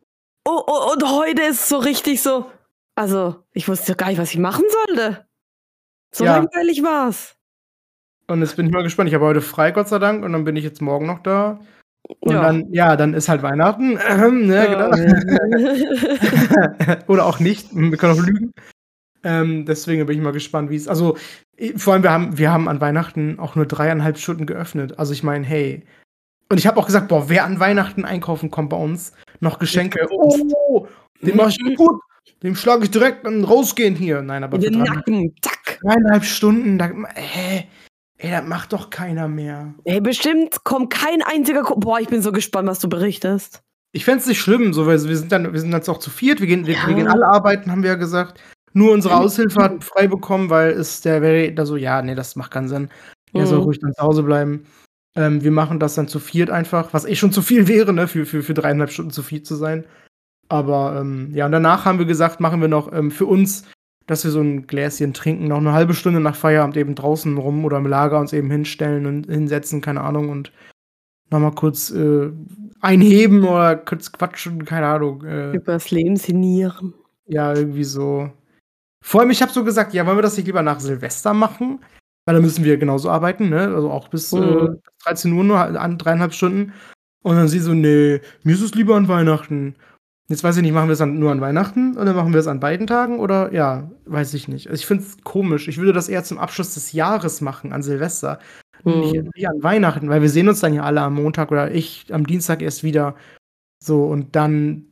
Oh, 0.45 0.63
oh, 0.65 0.93
und 0.93 1.03
heute 1.11 1.43
ist 1.43 1.67
so 1.67 1.77
richtig 1.77 2.21
so. 2.21 2.49
Also, 2.95 3.43
ich 3.53 3.67
wusste 3.67 3.95
gar 3.95 4.07
nicht, 4.07 4.19
was 4.19 4.31
ich 4.31 4.39
machen 4.39 4.63
sollte. 4.87 5.28
So 6.11 6.25
Ja. 6.25 6.37
langweilig 6.37 6.83
war's. 6.83 7.35
Und 8.27 8.41
jetzt 8.41 8.55
bin 8.55 8.67
ich 8.67 8.71
mal 8.71 8.83
gespannt. 8.83 9.09
Ich 9.09 9.15
habe 9.15 9.25
heute 9.25 9.41
frei, 9.41 9.71
Gott 9.71 9.87
sei 9.87 9.99
Dank, 9.99 10.23
und 10.23 10.33
dann 10.33 10.43
bin 10.43 10.55
ich 10.55 10.63
jetzt 10.63 10.81
morgen 10.81 11.07
noch 11.07 11.19
da. 11.23 11.59
Und 12.19 12.33
Ja. 12.33 12.41
dann, 12.41 12.71
ja, 12.71 12.95
dann 12.95 13.13
ist 13.13 13.29
halt 13.29 13.41
Weihnachten. 13.43 13.99
Ähm, 14.07 14.47
ne, 14.47 14.67
genau. 14.69 14.91
Oder 17.07 17.25
auch 17.25 17.39
nicht. 17.39 17.67
Wir 17.73 17.97
können 17.97 18.13
auch 18.19 18.25
lügen. 18.25 18.51
Ähm, 19.23 19.65
deswegen 19.65 20.05
bin 20.05 20.17
ich 20.17 20.23
mal 20.23 20.31
gespannt, 20.31 20.69
wie 20.69 20.75
es. 20.77 20.87
Also, 20.87 21.17
vor 21.75 21.93
allem, 21.93 22.03
wir 22.03 22.11
haben, 22.11 22.37
wir 22.37 22.51
haben 22.51 22.69
an 22.69 22.79
Weihnachten 22.79 23.37
auch 23.39 23.55
nur 23.55 23.65
dreieinhalb 23.65 24.17
Stunden 24.17 24.45
geöffnet. 24.45 24.97
Also, 24.97 25.13
ich 25.13 25.23
meine, 25.23 25.45
hey. 25.45 25.83
Und 26.51 26.57
ich 26.57 26.65
habe 26.67 26.79
auch 26.79 26.85
gesagt, 26.85 27.09
boah, 27.09 27.29
wer 27.29 27.43
an 27.45 27.59
Weihnachten 27.59 28.05
einkaufen 28.05 28.49
kommt 28.49 28.69
bei 28.69 28.77
uns, 28.77 29.13
noch 29.39 29.59
Geschenke. 29.59 30.07
Oh, 30.09 30.87
den 31.21 31.35
mache 31.35 31.49
ich 31.49 31.75
gut. 31.75 32.01
Dem 32.41 32.55
schlage 32.55 32.85
ich 32.85 32.91
direkt 32.91 33.25
an 33.27 33.43
rausgehen 33.43 33.95
hier. 33.95 34.21
Nein, 34.21 34.43
aber 34.43 34.57
den 34.57 34.79
Nacken. 34.79 35.35
Zack. 35.41 35.58
Dreieinhalb 35.81 36.23
Stunden, 36.25 36.77
da, 36.77 36.89
hä? 37.15 37.67
Ey, 38.17 38.31
das 38.31 38.45
macht 38.45 38.73
doch 38.73 38.89
keiner 38.89 39.27
mehr. 39.27 39.73
Ey, 39.85 40.01
bestimmt 40.01 40.63
kommt 40.65 40.91
kein 40.91 41.21
einziger. 41.21 41.63
Ko 41.63 41.75
Boah, 41.77 41.99
ich 42.01 42.09
bin 42.09 42.21
so 42.21 42.31
gespannt, 42.33 42.67
was 42.67 42.79
du 42.79 42.89
berichtest. 42.89 43.61
Ich 43.93 44.03
fände 44.05 44.19
es 44.19 44.27
nicht 44.27 44.41
schlimm, 44.41 44.73
so, 44.73 44.85
weil 44.85 45.01
wir 45.07 45.17
sind 45.17 45.31
dann, 45.31 45.51
wir 45.51 45.59
sind 45.59 45.71
jetzt 45.71 45.89
auch 45.89 45.97
zu 45.99 46.09
viert, 46.09 46.41
wir 46.41 46.47
gehen, 46.47 46.65
Ja. 46.65 46.85
wir 46.87 46.93
gehen 46.95 47.07
alle 47.07 47.25
arbeiten, 47.25 47.71
haben 47.71 47.81
wir 47.81 47.91
ja 47.91 47.95
gesagt. 47.95 48.41
Nur 48.73 48.91
unsere 48.91 49.15
Aushilfe 49.15 49.63
hat 49.63 49.83
frei 49.83 50.07
bekommen, 50.07 50.49
weil 50.51 50.71
es 50.71 51.01
der 51.01 51.21
wäre 51.23 51.51
da 51.53 51.65
so, 51.65 51.75
ja, 51.75 52.01
nee, 52.01 52.13
das 52.13 52.35
macht 52.35 52.51
keinen 52.51 52.67
Sinn. 52.67 52.89
Er 53.33 53.47
soll 53.47 53.59
Mhm. 53.59 53.63
ruhig 53.63 53.79
dann 53.79 53.93
zu 53.93 54.03
Hause 54.03 54.23
bleiben. 54.23 54.65
Ähm, 55.15 55.43
wir 55.43 55.51
machen 55.51 55.79
das 55.79 55.95
dann 55.95 56.07
zu 56.07 56.19
viert 56.19 56.51
einfach, 56.51 56.93
was 56.93 57.05
eh 57.05 57.15
schon 57.15 57.31
zu 57.31 57.41
viel 57.41 57.67
wäre, 57.67 57.93
ne, 57.93 58.07
für, 58.07 58.25
für, 58.27 58.43
für 58.43 58.53
dreieinhalb 58.53 58.91
Stunden 58.91 59.11
zu 59.11 59.23
viert 59.23 59.47
zu 59.47 59.55
sein. 59.55 59.85
Aber 60.49 60.97
ähm, 60.99 61.31
ja, 61.33 61.45
und 61.47 61.51
danach 61.51 61.85
haben 61.85 61.97
wir 61.99 62.05
gesagt, 62.05 62.39
machen 62.41 62.61
wir 62.61 62.67
noch 62.67 62.91
ähm, 62.93 63.09
für 63.11 63.25
uns, 63.25 63.63
dass 64.09 64.23
wir 64.23 64.31
so 64.31 64.41
ein 64.41 64.65
Gläschen 64.65 65.13
trinken, 65.13 65.47
noch 65.47 65.57
eine 65.59 65.73
halbe 65.73 65.93
Stunde 65.93 66.19
nach 66.19 66.35
Feierabend 66.35 66.75
eben 66.77 66.95
draußen 66.95 67.37
rum 67.37 67.63
oder 67.63 67.77
im 67.77 67.85
Lager 67.85 68.19
uns 68.19 68.33
eben 68.33 68.49
hinstellen 68.49 69.05
und 69.05 69.27
hinsetzen, 69.27 69.81
keine 69.81 70.01
Ahnung, 70.01 70.29
und 70.29 70.51
nochmal 71.29 71.51
kurz 71.53 71.91
äh, 71.91 72.31
einheben 72.81 73.43
oder 73.43 73.75
kurz 73.75 74.11
quatschen, 74.11 74.65
keine 74.65 74.87
Ahnung. 74.87 75.23
Äh, 75.25 75.51
Übers 75.55 75.91
Leben 75.91 76.15
sinnieren. 76.17 76.95
ja, 77.27 77.53
irgendwie 77.53 77.83
so. 77.83 78.31
Vor 79.05 79.21
allem, 79.21 79.29
ich 79.29 79.41
habe 79.43 79.51
so 79.51 79.63
gesagt, 79.63 79.93
ja, 79.93 80.05
wollen 80.07 80.17
wir 80.17 80.23
das 80.23 80.35
nicht 80.37 80.47
lieber 80.47 80.63
nach 80.63 80.79
Silvester 80.79 81.33
machen? 81.35 81.79
Weil 82.25 82.35
da 82.35 82.41
müssen 82.41 82.63
wir 82.65 82.77
genauso 82.77 83.09
arbeiten, 83.11 83.49
ne? 83.49 83.73
Also 83.73 83.91
auch 83.91 84.07
bis 84.07 84.31
Mhm. 84.33 84.77
äh, 84.83 85.03
13 85.05 85.31
Uhr 85.33 85.43
nur, 85.43 85.59
an 85.59 85.97
dreieinhalb 85.99 86.33
Stunden. 86.33 86.73
Und 87.23 87.35
dann 87.35 87.47
sie 87.47 87.59
so, 87.59 87.73
nee, 87.73 88.21
mir 88.43 88.53
ist 88.55 88.61
es 88.61 88.73
lieber 88.73 88.95
an 88.95 89.07
Weihnachten. 89.07 89.75
Jetzt 90.29 90.43
weiß 90.43 90.57
ich 90.57 90.61
nicht, 90.61 90.73
machen 90.73 90.87
wir 90.87 90.93
es 90.93 90.99
dann 90.99 91.17
nur 91.17 91.31
an 91.31 91.41
Weihnachten 91.41 91.97
oder 91.97 92.13
machen 92.13 92.33
wir 92.33 92.39
es 92.39 92.45
an 92.45 92.59
beiden 92.59 92.85
Tagen 92.85 93.19
oder 93.19 93.51
ja, 93.51 93.89
weiß 94.05 94.35
ich 94.35 94.47
nicht. 94.47 94.69
Also 94.69 94.79
ich 94.79 94.85
finde 94.85 95.03
es 95.03 95.17
komisch. 95.23 95.67
Ich 95.67 95.79
würde 95.79 95.91
das 95.91 96.07
eher 96.07 96.23
zum 96.23 96.37
Abschluss 96.37 96.75
des 96.75 96.93
Jahres 96.93 97.41
machen, 97.41 97.73
an 97.73 97.81
Silvester. 97.81 98.37
Hm. 98.83 98.99
Nicht, 98.99 99.35
nicht 99.35 99.49
an 99.49 99.63
Weihnachten, 99.63 100.07
weil 100.07 100.21
wir 100.21 100.29
sehen 100.29 100.47
uns 100.47 100.59
dann 100.59 100.75
ja 100.75 100.83
alle 100.83 101.01
am 101.01 101.15
Montag 101.15 101.51
oder 101.51 101.71
ich 101.71 102.05
am 102.11 102.27
Dienstag 102.27 102.61
erst 102.61 102.83
wieder. 102.83 103.15
So, 103.83 104.05
und 104.05 104.35
dann, 104.35 104.85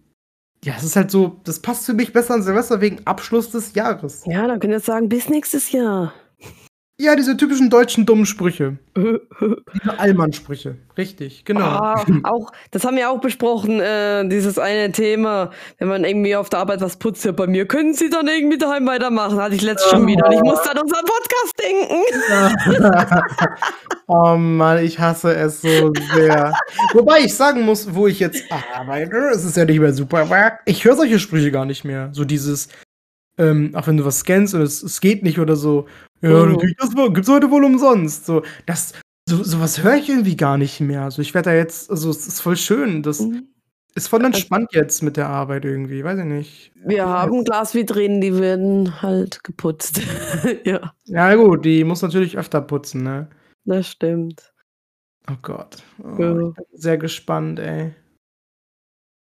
ja, 0.63 0.73
es 0.75 0.83
ist 0.83 0.95
halt 0.95 1.11
so, 1.11 1.39
das 1.43 1.59
passt 1.59 1.85
für 1.85 1.93
mich 1.93 2.13
besser 2.13 2.33
an 2.33 2.41
Silvester 2.41 2.81
wegen 2.81 3.05
Abschluss 3.05 3.51
des 3.51 3.75
Jahres. 3.75 4.23
Ja, 4.25 4.47
dann 4.47 4.59
können 4.59 4.73
wir 4.73 4.79
sagen, 4.79 5.07
bis 5.07 5.29
nächstes 5.29 5.71
Jahr. 5.71 6.13
Ja, 6.99 7.15
diese 7.15 7.37
typischen 7.37 7.69
deutschen 7.69 8.07
dummen 8.07 8.25
Sprüche. 8.25 8.77
Diese 8.95 9.99
Allmann-Sprüche. 9.99 10.77
Richtig, 10.97 11.45
genau. 11.45 11.61
Ah, 11.61 12.03
auch, 12.23 12.51
das 12.71 12.85
haben 12.85 12.97
wir 12.97 13.11
auch 13.11 13.21
besprochen, 13.21 13.79
äh, 13.79 14.27
dieses 14.27 14.57
eine 14.57 14.91
Thema, 14.91 15.51
wenn 15.77 15.89
man 15.89 16.03
irgendwie 16.03 16.35
auf 16.35 16.49
der 16.49 16.57
Arbeit 16.57 16.81
was 16.81 16.97
putzt, 16.97 17.23
ja, 17.23 17.31
bei 17.33 17.45
mir 17.45 17.67
können 17.67 17.93
sie 17.93 18.09
dann 18.09 18.27
irgendwie 18.27 18.57
daheim 18.57 18.87
weitermachen, 18.87 19.39
hatte 19.39 19.53
ich 19.53 19.61
letztes 19.61 19.91
schon 19.91 20.07
wieder. 20.07 20.25
Und 20.25 20.33
ich 20.33 20.41
musste 20.41 20.71
an 20.71 20.79
unseren 20.79 21.05
Podcast 21.05 21.53
denken. 21.63 23.21
oh 24.07 24.35
Mann, 24.35 24.83
ich 24.83 24.99
hasse 24.99 25.35
es 25.35 25.61
so 25.61 25.93
sehr. 26.15 26.51
Wobei 26.93 27.19
ich 27.19 27.35
sagen 27.35 27.61
muss, 27.61 27.93
wo 27.93 28.07
ich 28.07 28.19
jetzt 28.19 28.43
arbeite, 28.73 29.29
es 29.35 29.45
ist 29.45 29.55
ja 29.55 29.65
nicht 29.65 29.79
mehr 29.79 29.93
super. 29.93 30.27
Ich 30.65 30.83
höre 30.83 30.95
solche 30.95 31.19
Sprüche 31.19 31.51
gar 31.51 31.65
nicht 31.65 31.83
mehr. 31.83 32.09
So 32.13 32.25
dieses, 32.25 32.69
ähm, 33.37 33.75
auch 33.75 33.85
wenn 33.85 33.97
du 33.97 34.05
was 34.05 34.19
scannst 34.19 34.55
und 34.55 34.61
es, 34.61 34.81
es 34.81 34.99
geht 34.99 35.21
nicht 35.21 35.37
oder 35.37 35.55
so. 35.55 35.85
Ja, 36.21 36.29
Mhm. 36.29 36.49
dann 36.49 36.57
krieg 36.57 36.69
ich 36.71 36.77
das 36.77 36.95
gibt's 37.13 37.29
heute 37.29 37.51
wohl 37.51 37.63
umsonst. 37.63 38.25
So, 38.25 38.41
das, 38.65 38.93
so, 39.29 39.43
sowas 39.43 39.83
höre 39.83 39.95
ich 39.95 40.09
irgendwie 40.09 40.35
gar 40.35 40.57
nicht 40.57 40.79
mehr. 40.79 41.03
Also 41.03 41.21
ich 41.21 41.33
werde 41.33 41.49
da 41.51 41.55
jetzt, 41.55 41.89
also 41.91 42.09
es 42.09 42.27
ist 42.27 42.41
voll 42.41 42.55
schön. 42.57 43.03
Das 43.03 43.23
ist 43.95 44.07
voll 44.07 44.23
entspannt 44.25 44.69
jetzt 44.73 45.01
mit 45.03 45.17
der 45.17 45.27
Arbeit 45.29 45.65
irgendwie, 45.65 46.03
weiß 46.03 46.19
ich 46.19 46.25
nicht. 46.25 46.71
Wir 46.85 47.05
haben 47.07 47.43
Glasvitrinen, 47.43 48.21
die 48.21 48.37
werden 48.39 49.01
halt 49.01 49.43
geputzt. 49.43 50.01
ja, 50.63 50.93
Ja, 51.05 51.35
gut, 51.35 51.65
die 51.65 51.83
muss 51.83 52.01
natürlich 52.01 52.37
öfter 52.37 52.61
putzen, 52.61 53.03
ne? 53.03 53.27
das 53.65 53.87
stimmt. 53.89 54.53
Oh 55.29 55.35
Gott. 55.41 55.83
Oh, 56.01 56.21
Ja. 56.21 56.31
Ich 56.49 56.53
bin 56.55 56.65
sehr 56.73 56.97
gespannt, 56.97 57.59
ey. 57.59 57.93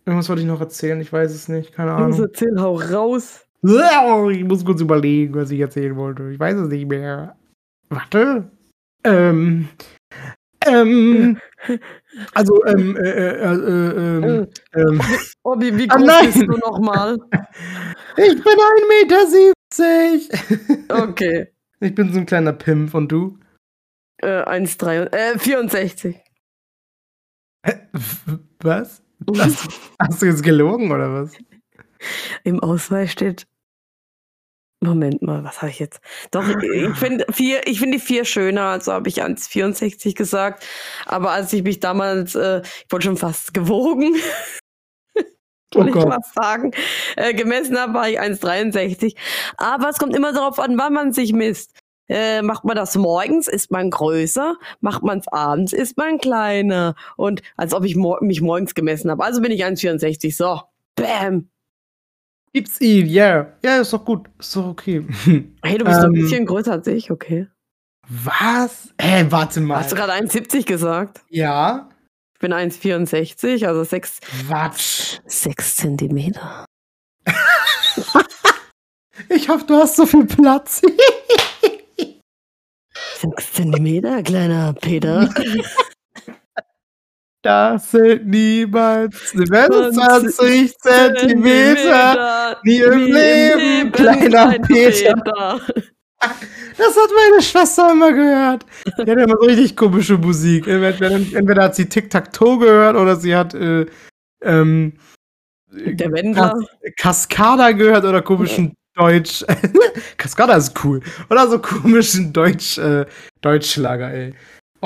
Irgendwas 0.06 0.30
wollte 0.30 0.44
ich 0.44 0.48
noch 0.48 0.62
erzählen, 0.62 1.02
ich 1.02 1.12
weiß 1.12 1.32
es 1.34 1.48
nicht, 1.50 1.74
keine 1.74 1.94
Ahnung. 1.94 2.22
erzähl, 2.22 2.54
hau 2.60 2.76
raus. 2.76 3.47
Ich 4.32 4.44
muss 4.44 4.64
kurz 4.66 4.82
überlegen, 4.82 5.36
was 5.36 5.52
ich 5.52 5.60
erzählen 5.60 5.96
wollte. 5.96 6.30
Ich 6.32 6.40
weiß 6.40 6.56
es 6.58 6.70
nicht 6.70 6.88
mehr. 6.88 7.36
Warte. 7.90 8.52
Ähm. 9.04 9.70
Ähm. 10.66 11.38
Also, 12.34 12.66
ähm, 12.66 12.96
äh, 12.98 13.10
äh, 13.10 13.54
äh, 13.54 14.18
ähm, 14.18 14.48
ähm, 14.74 15.02
Oh, 15.44 15.56
wie, 15.60 15.78
wie 15.78 15.88
Ah, 15.90 15.98
groß 15.98 16.08
nein. 16.08 16.26
bist 16.26 16.42
du 16.42 16.58
nochmal? 16.58 17.18
ich 18.18 18.44
bin 18.44 18.58
1,70 18.58 20.30
Meter. 20.90 21.04
Okay. 21.10 21.48
Ich 21.80 21.94
bin 21.94 22.12
so 22.12 22.20
ein 22.20 22.26
kleiner 22.26 22.54
Pimp 22.54 22.96
und 22.96 23.12
du? 23.12 23.38
Äh, 24.24 24.42
1,3, 24.46 25.14
äh, 25.14 25.38
64. 25.38 26.16
Hä? 27.64 27.74
Was? 28.64 29.04
Hast, 29.38 29.68
hast 30.00 30.22
du 30.22 30.26
jetzt 30.26 30.42
gelogen 30.44 30.92
oder 30.92 31.14
was? 31.14 31.38
Im 32.44 32.60
Ausweis 32.62 33.12
steht. 33.12 33.48
Moment 34.80 35.24
mal, 35.24 35.44
was 35.44 35.62
habe 35.62 35.72
ich 35.72 35.80
jetzt? 35.80 36.00
Doch, 36.32 36.48
ich 36.48 36.96
finde 36.98 37.26
vier, 37.32 37.66
ich 37.68 37.80
finde 37.80 37.98
die 37.98 38.04
vier 38.04 38.26
schöner, 38.26 38.64
also 38.64 38.94
habe 38.94 39.10
ich 39.10 39.24
1,64 39.24 40.16
gesagt. 40.16 40.66
Aber 41.06 41.32
als 41.32 41.52
ich 41.54 41.64
mich 41.64 41.80
damals, 41.80 42.36
äh, 42.36 42.62
ich 42.62 42.92
wurde 42.92 43.06
schon 43.06 43.18
fast 43.18 43.54
gewogen, 43.54 44.16
Oh 45.76 45.80
wollte 45.80 45.90
ich 45.90 45.96
Gott. 45.96 46.10
was 46.10 46.34
sagen, 46.34 46.72
äh, 47.18 47.34
gemessen 47.34 47.78
habe, 47.78 47.94
war 47.94 48.10
ich 48.10 48.20
1,63. 48.22 49.16
Aber 49.58 49.90
es 49.90 49.98
kommt 50.00 50.16
immer 50.16 50.32
darauf 50.32 50.60
an, 50.60 50.78
wann 50.78 50.94
man 50.94 51.12
sich 51.14 51.34
misst. 51.34 51.78
Äh, 52.10 52.42
macht 52.42 52.64
man 52.64 52.78
das 52.78 52.96
morgens, 52.96 53.50
ist 53.50 53.70
man 53.70 53.90
größer. 53.90 54.56
Macht 54.80 55.04
man 55.04 55.20
es 55.20 55.28
abends, 55.28 55.74
ist 55.74 55.98
man 55.98 56.20
kleiner. 56.20 56.96
Und 57.18 57.42
als 57.58 57.74
ob 57.74 57.84
ich 57.84 57.96
mor 57.98 58.20
mich 58.24 58.42
morgens 58.42 58.76
gemessen 58.76 59.12
habe. 59.12 59.24
Also 59.26 59.42
bin 59.42 59.52
ich 59.52 59.66
1,64. 59.66 60.36
So, 60.36 60.62
bam. 60.96 61.50
Gibt's 62.58 62.82
ihn, 62.82 63.06
ja. 63.06 63.54
Ja, 63.64 63.82
ist 63.82 63.94
doch 63.94 64.04
gut. 64.04 64.28
Ist 64.40 64.56
doch 64.56 64.66
okay. 64.66 65.06
Hey, 65.64 65.78
du 65.78 65.86
bist 65.86 66.00
doch 66.00 66.06
ein 66.06 66.16
Ähm, 66.16 66.22
bisschen 66.24 66.44
größer 66.48 66.72
als 66.72 66.88
ich, 66.88 67.12
okay. 67.12 67.46
Was? 68.10 68.92
Hä, 69.00 69.28
warte 69.30 69.62
mal. 69.62 69.78
Hast 69.78 69.92
du 69.92 69.96
gerade 69.96 70.14
1,70 70.14 70.66
gesagt? 70.66 71.22
Ja? 71.30 71.88
Ich 72.34 72.40
bin 72.40 72.52
1,64, 72.52 73.68
also 73.68 73.84
6, 73.84 74.22
Quatsch. 74.48 75.20
6 75.28 75.76
Zentimeter. 75.76 76.66
Ich 79.30 79.50
hoffe, 79.50 79.66
du 79.66 79.76
hast 79.76 79.98
so 79.98 80.06
viel 80.08 80.26
Platz. 80.26 80.82
6 83.20 83.54
Zentimeter, 83.54 84.24
kleiner 84.24 84.74
Peter. 84.74 85.30
Das 87.48 87.92
sind 87.92 88.28
niemals 88.28 89.34
wenn 89.34 89.94
20 89.94 90.78
Zentimeter. 90.80 92.58
Nie 92.66 92.80
im 92.80 93.06
Leben, 93.06 93.90
kleiner 93.94 94.60
Peter. 94.60 95.14
Das 96.20 96.98
hat 96.98 97.10
meine 97.16 97.42
Schwester 97.42 97.92
immer 97.94 98.12
gehört. 98.12 98.66
Die 98.98 99.10
hat 99.10 99.18
immer 99.18 99.38
so 99.40 99.48
richtig 99.48 99.78
komische 99.78 100.18
Musik. 100.18 100.68
Entweder, 100.68 101.12
entweder 101.12 101.64
hat 101.64 101.76
sie 101.76 101.88
Tic-Tac-Toe 101.88 102.60
gehört 102.60 102.98
oder 102.98 103.16
sie 103.16 103.34
hat 103.34 103.54
äh, 103.54 103.86
ähm, 104.42 104.98
Der 105.72 106.12
Wendler. 106.12 106.54
Kas 106.98 107.30
Cascada 107.30 107.72
gehört 107.72 108.04
oder 108.04 108.22
komischen 108.22 108.74
Deutsch. 108.94 109.46
Cascada 110.18 110.58
ist 110.58 110.84
cool. 110.84 111.00
Oder 111.30 111.48
so 111.48 111.60
komischen 111.60 112.34
Deutsch, 112.34 112.78
äh, 112.78 113.06
Deutschschlager, 113.40 114.12
ey. 114.12 114.34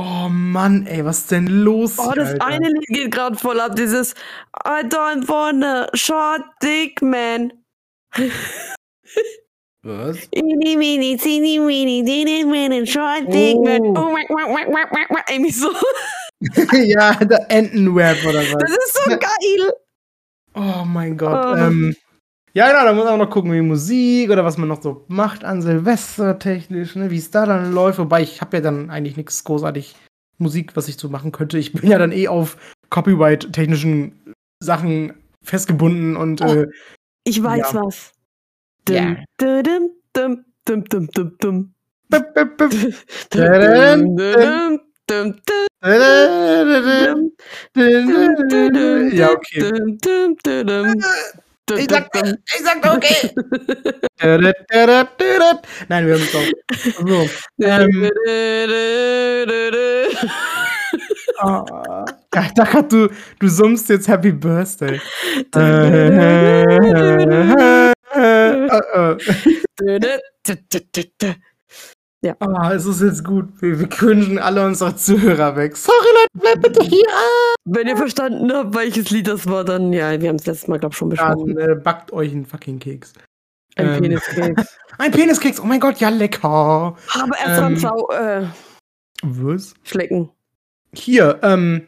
Oh 0.03 0.29
Mann, 0.29 0.87
ey, 0.87 1.05
was 1.05 1.19
ist 1.19 1.31
denn 1.31 1.45
los? 1.45 1.99
Oh, 1.99 2.11
das 2.15 2.31
Alter? 2.31 2.45
eine 2.47 2.69
Lied 2.69 2.87
geht 2.87 3.11
gerade 3.11 3.37
voll 3.37 3.59
ab, 3.59 3.75
dieses 3.75 4.15
I 4.65 4.81
don't 4.81 5.27
wanna 5.27 5.89
short 5.93 6.41
dick 6.63 7.03
man. 7.03 7.53
Was? 9.83 10.17
Eeny, 10.31 10.75
meeny, 10.75 11.17
teeny, 11.17 11.59
weeny, 11.59 12.03
teeny, 12.03 12.43
weeny, 12.45 12.85
short 12.87 13.31
dick 13.31 13.57
man. 13.63 13.81
Oh. 13.81 14.07
Oh, 14.07 14.11
wack, 14.13 14.29
wack, 14.29 14.47
wack, 14.49 14.67
wack, 14.73 14.91
wack, 14.91 15.09
wack. 15.11 15.29
Irgendwie 15.29 15.51
so. 15.51 15.71
ja, 16.77 17.13
der 17.15 17.51
Entenweb 17.51 18.25
oder 18.25 18.39
was? 18.39 18.57
Das 18.57 18.71
ist 18.71 19.03
so 19.03 19.09
geil. 19.11 19.73
Oh 20.55 20.83
mein 20.85 21.15
Gott. 21.15 21.45
Oh. 21.45 21.55
Ähm, 21.57 21.95
ja, 22.53 22.67
genau, 22.69 22.83
da 22.85 22.93
muss 22.93 23.05
man 23.05 23.13
auch 23.13 23.17
noch 23.25 23.29
gucken, 23.29 23.51
wie 23.53 23.61
Musik 23.61 24.29
oder 24.29 24.43
was 24.43 24.57
man 24.57 24.67
noch 24.67 24.81
so 24.81 25.05
macht 25.07 25.43
an 25.43 25.61
Silvester 25.61 26.37
technisch, 26.39 26.95
ne, 26.95 27.09
wie 27.11 27.17
es 27.17 27.31
da 27.31 27.45
dann 27.45 27.71
läuft. 27.73 27.99
Wobei 27.99 28.21
ich 28.21 28.41
habe 28.41 28.57
ja 28.57 28.61
dann 28.61 28.89
eigentlich 28.89 29.17
nichts 29.17 29.43
großartig 29.43 29.95
Musik, 30.37 30.75
was 30.75 30.87
ich 30.87 30.97
so 30.97 31.09
machen 31.09 31.31
könnte. 31.31 31.57
Ich 31.57 31.71
bin 31.73 31.89
ja 31.89 31.97
dann 31.97 32.11
eh 32.11 32.27
auf 32.27 32.57
Copyright-technischen 32.89 34.33
Sachen 34.59 35.13
festgebunden 35.43 36.15
und 36.17 36.41
Oh. 36.41 36.53
äh, 36.53 36.67
Ich 37.23 37.41
weiß 37.43 37.73
Ja. 37.73 37.81
was. 37.85 38.11
Ja. 38.89 39.15
Dum, 39.37 39.63
dum, 39.63 39.89
dum, 40.13 40.45
dum, 40.65 40.83
dum, 40.85 41.07
dum, 41.11 41.37
dum. 41.39 41.73
bip, 42.09 42.33
bip, 42.33 42.57
bip. 42.57 42.71
Dum, 43.29 44.15
dum, 44.17 44.17
dum, 44.17 44.79
dum, 45.07 45.35
dum. 48.73 49.11
ja, 49.13 49.31
okay. 49.31 49.71
Ich 51.77 51.87
sag, 51.89 52.09
ich 52.15 52.63
sag 52.63 52.95
okay. 52.95 53.31
Nein, 55.89 56.07
wir 56.07 56.13
haben 56.15 56.23
es 56.23 56.35
auch. 56.35 56.49
So. 57.07 57.29
Ähm, 57.63 58.09
Oh, 61.43 61.65
ich 62.35 62.51
dachte, 62.53 62.83
du, 62.83 63.09
du 63.39 63.47
summst 63.47 63.89
jetzt 63.89 64.07
Happy 64.07 64.31
Birthday. 64.31 65.01
Äh. 72.23 72.33
Ah, 72.39 72.73
es 72.73 72.85
ist 72.85 73.01
jetzt 73.01 73.23
gut. 73.23 73.49
Wir, 73.61 73.79
wir 73.79 73.89
cringen 73.89 74.37
alle 74.37 74.65
unsere 74.65 74.95
Zuhörer 74.95 75.55
weg. 75.55 75.75
Sorry, 75.75 75.95
Leute, 75.97 76.29
bleib 76.33 76.61
bitte 76.61 76.83
hier. 76.83 77.07
Wenn 77.65 77.87
ihr 77.87 77.97
verstanden 77.97 78.51
habt, 78.53 78.75
welches 78.75 79.09
Lied 79.09 79.27
das 79.27 79.47
war, 79.47 79.63
dann 79.63 79.91
ja, 79.91 80.19
wir 80.21 80.29
haben 80.29 80.35
es 80.35 80.45
letztes 80.45 80.67
Mal, 80.67 80.79
glaube 80.79 80.93
ich, 80.93 80.97
schon 80.97 81.09
besprochen. 81.09 81.55
Dann 81.55 81.69
äh, 81.69 81.75
backt 81.75 82.13
euch 82.13 82.31
einen 82.31 82.45
fucking 82.45 82.79
Keks. 82.79 83.13
Ein 83.75 83.87
ähm, 83.87 84.01
Peniskeks. 84.01 84.77
Ein 84.97 85.11
Peniskeks, 85.11 85.59
oh 85.59 85.65
mein 85.65 85.79
Gott, 85.79 85.99
ja, 85.99 86.09
lecker. 86.09 86.47
Aber 86.47 87.39
erst 87.43 87.59
dran 87.59 87.73
ähm, 87.73 87.79
sau 87.79 88.09
äh, 88.11 88.45
Was? 89.23 89.73
schlecken. 89.83 90.29
Hier, 90.93 91.39
ähm, 91.41 91.87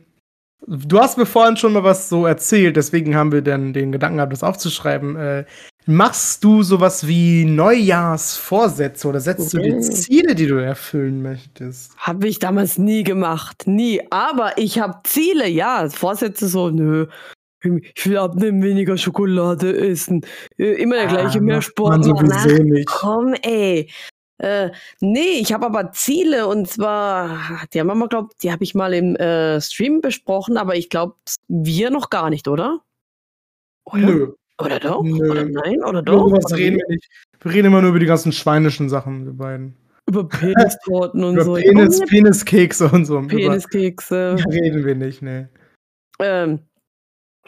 du 0.65 0.99
hast 0.99 1.17
mir 1.17 1.25
vorhin 1.25 1.57
schon 1.57 1.73
mal 1.73 1.83
was 1.83 2.09
so 2.09 2.25
erzählt, 2.25 2.77
deswegen 2.77 3.15
haben 3.15 3.31
wir 3.31 3.41
dann 3.41 3.73
den 3.73 3.91
Gedanken 3.91 4.17
gehabt, 4.17 4.33
das 4.33 4.41
aufzuschreiben. 4.41 5.15
Äh, 5.15 5.45
machst 5.87 6.43
du 6.43 6.63
sowas 6.63 7.07
wie 7.07 7.45
Neujahrsvorsätze 7.45 9.07
oder 9.07 9.19
setzt 9.19 9.53
du 9.53 9.59
dir. 9.59 9.79
Ziele, 9.81 10.35
die 10.35 10.47
du 10.47 10.55
erfüllen 10.55 11.21
möchtest? 11.21 11.95
Habe 11.97 12.27
ich 12.27 12.39
damals 12.39 12.77
nie 12.77 13.03
gemacht. 13.03 13.63
Nie. 13.65 14.01
Aber 14.09 14.57
ich 14.57 14.79
habe 14.79 14.99
Ziele, 15.03 15.47
ja. 15.47 15.89
Vorsätze 15.89 16.47
so, 16.47 16.69
nö. 16.69 17.07
ich 17.63 18.05
will 18.05 18.17
abnehmen, 18.17 18.61
weniger 18.61 18.97
Schokolade 18.97 19.77
essen. 19.77 20.25
Äh, 20.57 20.81
immer 20.81 20.95
der 20.95 21.07
gleiche, 21.07 21.39
Ah, 21.39 21.41
mehr 21.41 21.61
Sport 21.61 21.99
man 22.05 22.09
machen. 22.11 22.27
sowieso 22.29 22.55
Ach, 22.61 22.63
nicht. 22.63 22.87
Komm, 22.87 23.33
ey. 23.41 23.89
Äh, 24.39 24.71
nee, 24.99 25.39
ich 25.39 25.53
habe 25.53 25.65
aber 25.65 25.91
Ziele 25.93 26.47
und 26.47 26.67
zwar, 26.67 27.61
die 27.73 27.79
haben 27.79 27.87
wir 27.87 27.95
mal, 27.95 28.09
glaub, 28.09 28.37
die 28.39 28.51
habe 28.51 28.63
ich 28.63 28.75
mal 28.75 28.93
im 28.93 29.15
äh, 29.15 29.61
Stream 29.61 30.01
besprochen, 30.01 30.57
aber 30.57 30.75
ich 30.75 30.89
glaube, 30.89 31.15
wir 31.47 31.91
noch 31.91 32.09
gar 32.09 32.29
nicht, 32.29 32.47
oder? 32.47 32.81
Oder? 33.85 33.99
Nö. 33.99 34.33
Oder 34.61 34.79
doch? 34.79 35.03
Nö. 35.03 35.31
Oder 35.31 35.45
nein? 35.45 35.83
Oder 35.83 36.01
doch? 36.01 36.27
Über 36.27 36.37
was 36.37 36.55
reden 36.55 36.77
wir 36.77 36.87
nicht. 36.87 37.07
Wir 37.41 37.53
reden 37.53 37.67
immer 37.67 37.81
nur 37.81 37.91
über 37.91 37.99
die 37.99 38.05
ganzen 38.05 38.31
schweinischen 38.31 38.89
Sachen, 38.89 39.25
wir 39.25 39.33
beiden. 39.33 39.75
Über 40.07 40.27
Penistorten 40.29 41.23
und 41.23 41.35
Über 41.35 41.43
so. 41.43 41.53
Penis, 41.55 41.99
Ja, 41.99 42.05
Peniskekse 42.05 42.89
und 42.89 43.05
so. 43.05 43.21
Peniskekse. 43.21 44.35
Reden 44.49 44.85
wir 44.85 44.95
nicht, 44.95 45.21
ne. 45.21 45.49
Ähm, 46.19 46.59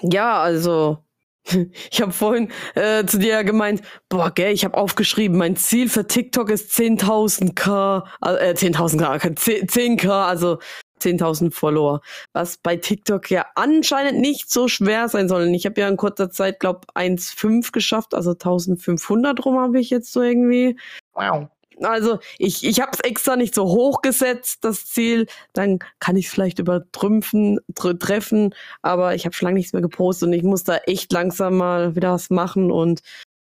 ja, 0.01 0.41
also, 0.41 0.99
ich 1.91 2.01
habe 2.01 2.11
vorhin 2.11 2.49
äh, 2.73 3.05
zu 3.05 3.19
dir 3.19 3.33
ja 3.33 3.41
gemeint, 3.43 3.81
boah, 4.09 4.31
gell, 4.31 4.53
ich 4.53 4.65
habe 4.65 4.75
aufgeschrieben, 4.75 5.37
mein 5.37 5.55
Ziel 5.55 5.89
für 5.89 6.07
TikTok 6.07 6.49
ist 6.49 6.71
10.000k, 6.71 8.03
äh, 8.21 8.53
10.000k, 8.53 9.35
10 9.35 9.67
10k, 9.67 10.09
also 10.09 10.59
10.000 11.01 11.51
Follower, 11.51 12.01
was 12.33 12.57
bei 12.57 12.77
TikTok 12.77 13.29
ja 13.29 13.45
anscheinend 13.55 14.19
nicht 14.19 14.49
so 14.49 14.67
schwer 14.67 15.09
sein 15.09 15.27
soll. 15.27 15.43
Und 15.43 15.53
Ich 15.53 15.65
habe 15.65 15.79
ja 15.79 15.87
in 15.87 15.97
kurzer 15.97 16.29
Zeit, 16.29 16.59
glaub 16.59 16.87
1,5 16.95 17.71
geschafft, 17.71 18.13
also 18.13 18.31
1.500 18.31 19.41
rum 19.41 19.59
habe 19.59 19.79
ich 19.79 19.89
jetzt 19.89 20.11
so 20.11 20.21
irgendwie. 20.21 20.77
Wow. 21.13 21.47
Also 21.81 22.19
ich, 22.37 22.63
ich 22.65 22.79
habe 22.79 22.91
es 22.93 23.01
extra 23.01 23.35
nicht 23.35 23.53
so 23.53 23.65
hoch 23.65 24.01
gesetzt, 24.01 24.63
das 24.63 24.85
Ziel. 24.85 25.27
Dann 25.53 25.79
kann 25.99 26.15
ich 26.15 26.27
es 26.27 26.31
vielleicht 26.31 26.59
übertrümpfen, 26.59 27.59
tr 27.75 27.97
treffen. 27.99 28.55
Aber 28.81 29.15
ich 29.15 29.25
habe 29.25 29.35
schon 29.35 29.47
lange 29.47 29.57
nichts 29.57 29.73
mehr 29.73 29.81
gepostet 29.81 30.27
und 30.27 30.33
ich 30.33 30.43
muss 30.43 30.63
da 30.63 30.77
echt 30.77 31.11
langsam 31.11 31.57
mal 31.57 31.95
wieder 31.95 32.13
was 32.13 32.29
machen. 32.29 32.71
Und 32.71 33.01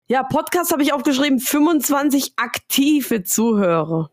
ja, 0.09 0.23
Podcast 0.23 0.73
habe 0.73 0.83
ich 0.83 0.93
aufgeschrieben, 0.93 1.41
25 1.41 2.35
aktive 2.37 3.23
Zuhörer. 3.23 4.11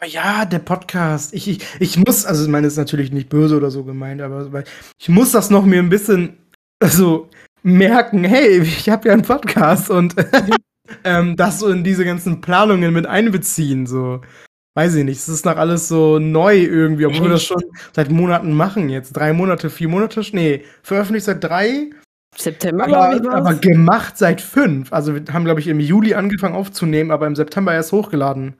Aber 0.00 0.08
ja, 0.08 0.46
der 0.46 0.60
Podcast. 0.60 1.34
Ich, 1.34 1.46
ich, 1.46 1.60
ich 1.78 1.98
muss, 1.98 2.24
also 2.24 2.42
ich 2.42 2.48
meine, 2.48 2.66
das 2.66 2.72
ist 2.72 2.78
natürlich 2.78 3.12
nicht 3.12 3.28
böse 3.28 3.54
oder 3.54 3.70
so 3.70 3.84
gemeint, 3.84 4.22
aber 4.22 4.64
ich 4.98 5.10
muss 5.10 5.32
das 5.32 5.50
noch 5.50 5.66
mir 5.66 5.78
ein 5.78 5.90
bisschen 5.90 6.38
also, 6.82 7.28
merken, 7.62 8.24
hey, 8.24 8.60
ich 8.60 8.88
habe 8.88 9.08
ja 9.08 9.12
einen 9.12 9.22
Podcast 9.22 9.90
und 9.90 10.14
ähm, 11.04 11.36
das 11.36 11.58
so 11.58 11.68
in 11.68 11.84
diese 11.84 12.06
ganzen 12.06 12.40
Planungen 12.40 12.94
mit 12.94 13.04
einbeziehen. 13.04 13.86
So. 13.86 14.22
Weiß 14.74 14.94
ich 14.94 15.04
nicht, 15.04 15.18
es 15.18 15.28
ist 15.28 15.44
noch 15.44 15.58
alles 15.58 15.88
so 15.88 16.18
neu 16.18 16.56
irgendwie, 16.56 17.04
obwohl 17.04 17.24
wir 17.24 17.30
das 17.32 17.44
schon 17.44 17.62
seit 17.92 18.10
Monaten 18.10 18.54
machen 18.54 18.88
jetzt. 18.88 19.12
Drei 19.12 19.34
Monate, 19.34 19.68
vier 19.68 19.88
Monate, 19.88 20.22
nee, 20.32 20.64
veröffentlicht 20.82 21.26
seit 21.26 21.44
drei, 21.44 21.90
September, 22.34 22.86
glaube 22.86 23.16
ich, 23.16 23.20
aber, 23.20 23.32
war's. 23.32 23.46
aber 23.46 23.54
gemacht 23.56 24.16
seit 24.16 24.40
fünf. 24.40 24.90
Also 24.94 25.14
wir 25.14 25.22
haben, 25.34 25.44
glaube 25.44 25.60
ich, 25.60 25.66
im 25.66 25.80
Juli 25.80 26.14
angefangen 26.14 26.54
aufzunehmen, 26.54 27.10
aber 27.10 27.26
im 27.26 27.36
September 27.36 27.74
erst 27.74 27.92
hochgeladen. 27.92 28.54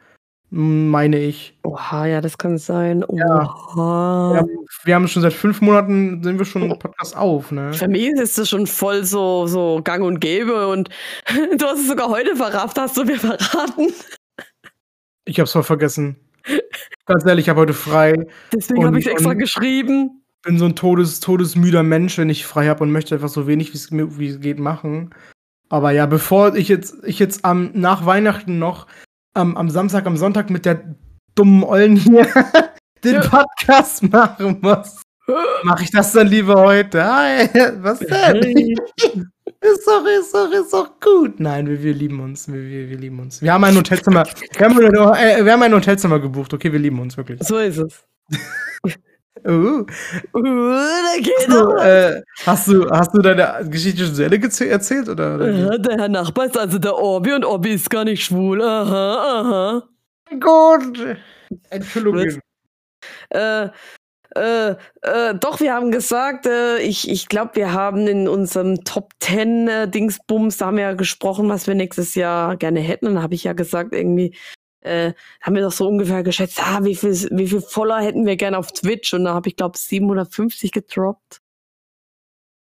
Meine 0.52 1.18
ich. 1.20 1.56
Oha, 1.62 2.06
ja, 2.06 2.20
das 2.20 2.36
kann 2.36 2.58
sein. 2.58 3.04
Ja. 3.12 3.42
Oha. 3.44 4.30
Wir 4.32 4.38
haben, 4.40 4.48
wir 4.84 4.94
haben 4.96 5.08
schon 5.08 5.22
seit 5.22 5.32
fünf 5.32 5.60
Monaten 5.60 6.22
sind 6.24 6.38
wir 6.38 6.44
schon 6.44 6.62
im 6.62 6.76
Podcast 6.78 7.16
auf, 7.16 7.52
ne? 7.52 7.72
Für 7.72 7.86
mich 7.86 8.08
ist 8.08 8.36
das 8.36 8.48
schon 8.48 8.66
voll 8.66 9.04
so, 9.04 9.46
so 9.46 9.80
gang 9.84 10.02
und 10.02 10.18
gäbe 10.18 10.66
und 10.68 10.88
du 11.56 11.64
hast 11.64 11.80
es 11.80 11.88
sogar 11.88 12.08
heute 12.08 12.34
verrafft, 12.34 12.78
hast 12.78 12.96
du 12.96 13.04
mir 13.04 13.16
verraten. 13.18 13.92
Ich 15.24 15.38
hab's 15.38 15.52
voll 15.52 15.62
vergessen. 15.62 16.16
Ganz 17.06 17.24
ehrlich, 17.24 17.44
ich 17.44 17.48
habe 17.48 17.60
heute 17.60 17.74
frei. 17.74 18.26
Deswegen 18.52 18.84
habe 18.84 18.98
ich 18.98 19.06
es 19.06 19.12
extra 19.12 19.34
geschrieben. 19.34 20.24
Bin 20.42 20.58
so 20.58 20.64
ein 20.64 20.74
todes, 20.74 21.20
todesmüder 21.20 21.82
Mensch, 21.84 22.18
wenn 22.18 22.30
ich 22.30 22.44
frei 22.46 22.66
habe 22.66 22.82
und 22.82 22.90
möchte 22.90 23.14
einfach 23.14 23.28
so 23.28 23.46
wenig 23.46 23.72
wie 23.72 23.76
es 23.76 23.90
mir- 23.92 24.18
wie 24.18 24.28
es 24.28 24.40
geht 24.40 24.58
machen. 24.58 25.14
Aber 25.68 25.92
ja, 25.92 26.06
bevor 26.06 26.56
ich 26.56 26.66
jetzt, 26.68 26.96
ich 27.04 27.20
jetzt 27.20 27.44
am 27.44 27.70
nach 27.74 28.04
Weihnachten 28.06 28.58
noch 28.58 28.86
am, 29.34 29.56
am 29.56 29.70
Samstag, 29.70 30.06
am 30.06 30.16
Sonntag 30.16 30.50
mit 30.50 30.64
der 30.66 30.94
dummen 31.34 31.62
Ollen 31.64 31.96
hier 31.96 32.26
den. 33.04 33.20
Podcast 33.20 34.02
machen 34.10 34.58
muss, 34.60 35.00
mache 35.64 35.84
ich 35.84 35.90
das 35.90 36.12
dann 36.12 36.26
lieber 36.26 36.56
heute. 36.60 37.02
Hi, 37.04 37.48
was 37.82 37.98
denn? 38.00 38.74
Ist 39.62 39.86
doch, 39.86 40.02
ist 40.06 40.34
doch, 40.34 40.50
ist 40.50 40.72
doch 40.72 40.98
gut. 41.00 41.38
Nein, 41.38 41.66
wir, 41.68 41.82
wir 41.82 41.92
lieben 41.92 42.18
uns. 42.20 42.48
Wir, 42.50 42.62
wir, 42.62 42.88
wir 42.88 42.96
lieben 42.96 43.20
uns. 43.20 43.42
Wir 43.42 43.52
haben 43.52 43.62
ein 43.64 43.76
Hotelzimmer. 43.76 44.24
Wir 44.56 44.64
haben, 44.66 44.78
ein- 44.78 45.38
äh, 45.40 45.44
wir 45.44 45.52
haben 45.52 45.62
ein 45.62 45.74
Hotelzimmer 45.74 46.18
gebucht. 46.18 46.54
Okay, 46.54 46.72
wir 46.72 46.78
lieben 46.78 46.98
uns 46.98 47.14
wirklich. 47.18 47.40
So 47.42 47.58
ist 47.58 47.76
es. 47.76 48.02
Uh. 49.46 49.84
Uh, 50.34 50.42
da 50.42 51.16
geht 51.18 51.48
Hast, 51.48 51.48
du, 51.48 51.76
äh, 51.76 52.22
hast, 52.46 52.68
du, 52.68 52.90
hast 52.90 53.14
du 53.14 53.22
deine 53.22 53.68
Geschichte 53.68 54.04
schon 54.04 54.14
zu 54.14 54.24
Ende 54.24 54.68
erzählt? 54.68 55.08
Oder? 55.08 55.34
Aha, 55.34 55.78
der 55.78 55.98
Herr 55.98 56.08
Nachbar 56.08 56.46
ist 56.46 56.58
also 56.58 56.78
der 56.78 56.96
Orbi 56.96 57.32
und 57.32 57.44
Orbi 57.44 57.74
ist 57.74 57.90
gar 57.90 58.04
nicht 58.04 58.24
schwul. 58.24 58.62
Aha, 58.62 59.40
aha. 59.40 59.82
Gut. 60.38 61.16
Entschuldigung. 61.70 62.40
Äh, 63.30 63.68
äh, 64.36 64.76
äh, 65.02 65.34
doch, 65.34 65.58
wir 65.58 65.74
haben 65.74 65.90
gesagt, 65.90 66.46
äh, 66.46 66.78
ich, 66.78 67.08
ich 67.10 67.28
glaube, 67.28 67.52
wir 67.54 67.72
haben 67.72 68.06
in 68.06 68.28
unserem 68.28 68.84
Top 68.84 69.12
10 69.20 69.68
äh, 69.68 69.88
Dingsbums, 69.88 70.58
da 70.58 70.66
haben 70.66 70.76
wir 70.76 70.84
ja 70.84 70.92
gesprochen, 70.92 71.48
was 71.48 71.66
wir 71.66 71.74
nächstes 71.74 72.14
Jahr 72.14 72.56
gerne 72.56 72.80
hätten. 72.80 73.06
Und 73.06 73.14
dann 73.14 73.22
habe 73.22 73.34
ich 73.34 73.44
ja 73.44 73.54
gesagt, 73.54 73.92
irgendwie, 73.92 74.36
äh, 74.80 75.12
haben 75.40 75.54
wir 75.54 75.62
doch 75.62 75.72
so 75.72 75.88
ungefähr 75.88 76.22
geschätzt, 76.22 76.60
ah, 76.62 76.80
wie 76.82 76.94
viel, 76.94 77.12
wie 77.30 77.46
viel 77.48 77.60
Follower 77.60 78.00
hätten 78.00 78.26
wir 78.26 78.36
gerne 78.36 78.58
auf 78.58 78.72
Twitch? 78.72 79.12
Und 79.14 79.24
da 79.24 79.34
habe 79.34 79.48
ich, 79.48 79.56
glaube 79.56 79.76
750 79.76 80.72
gedroppt. 80.72 81.40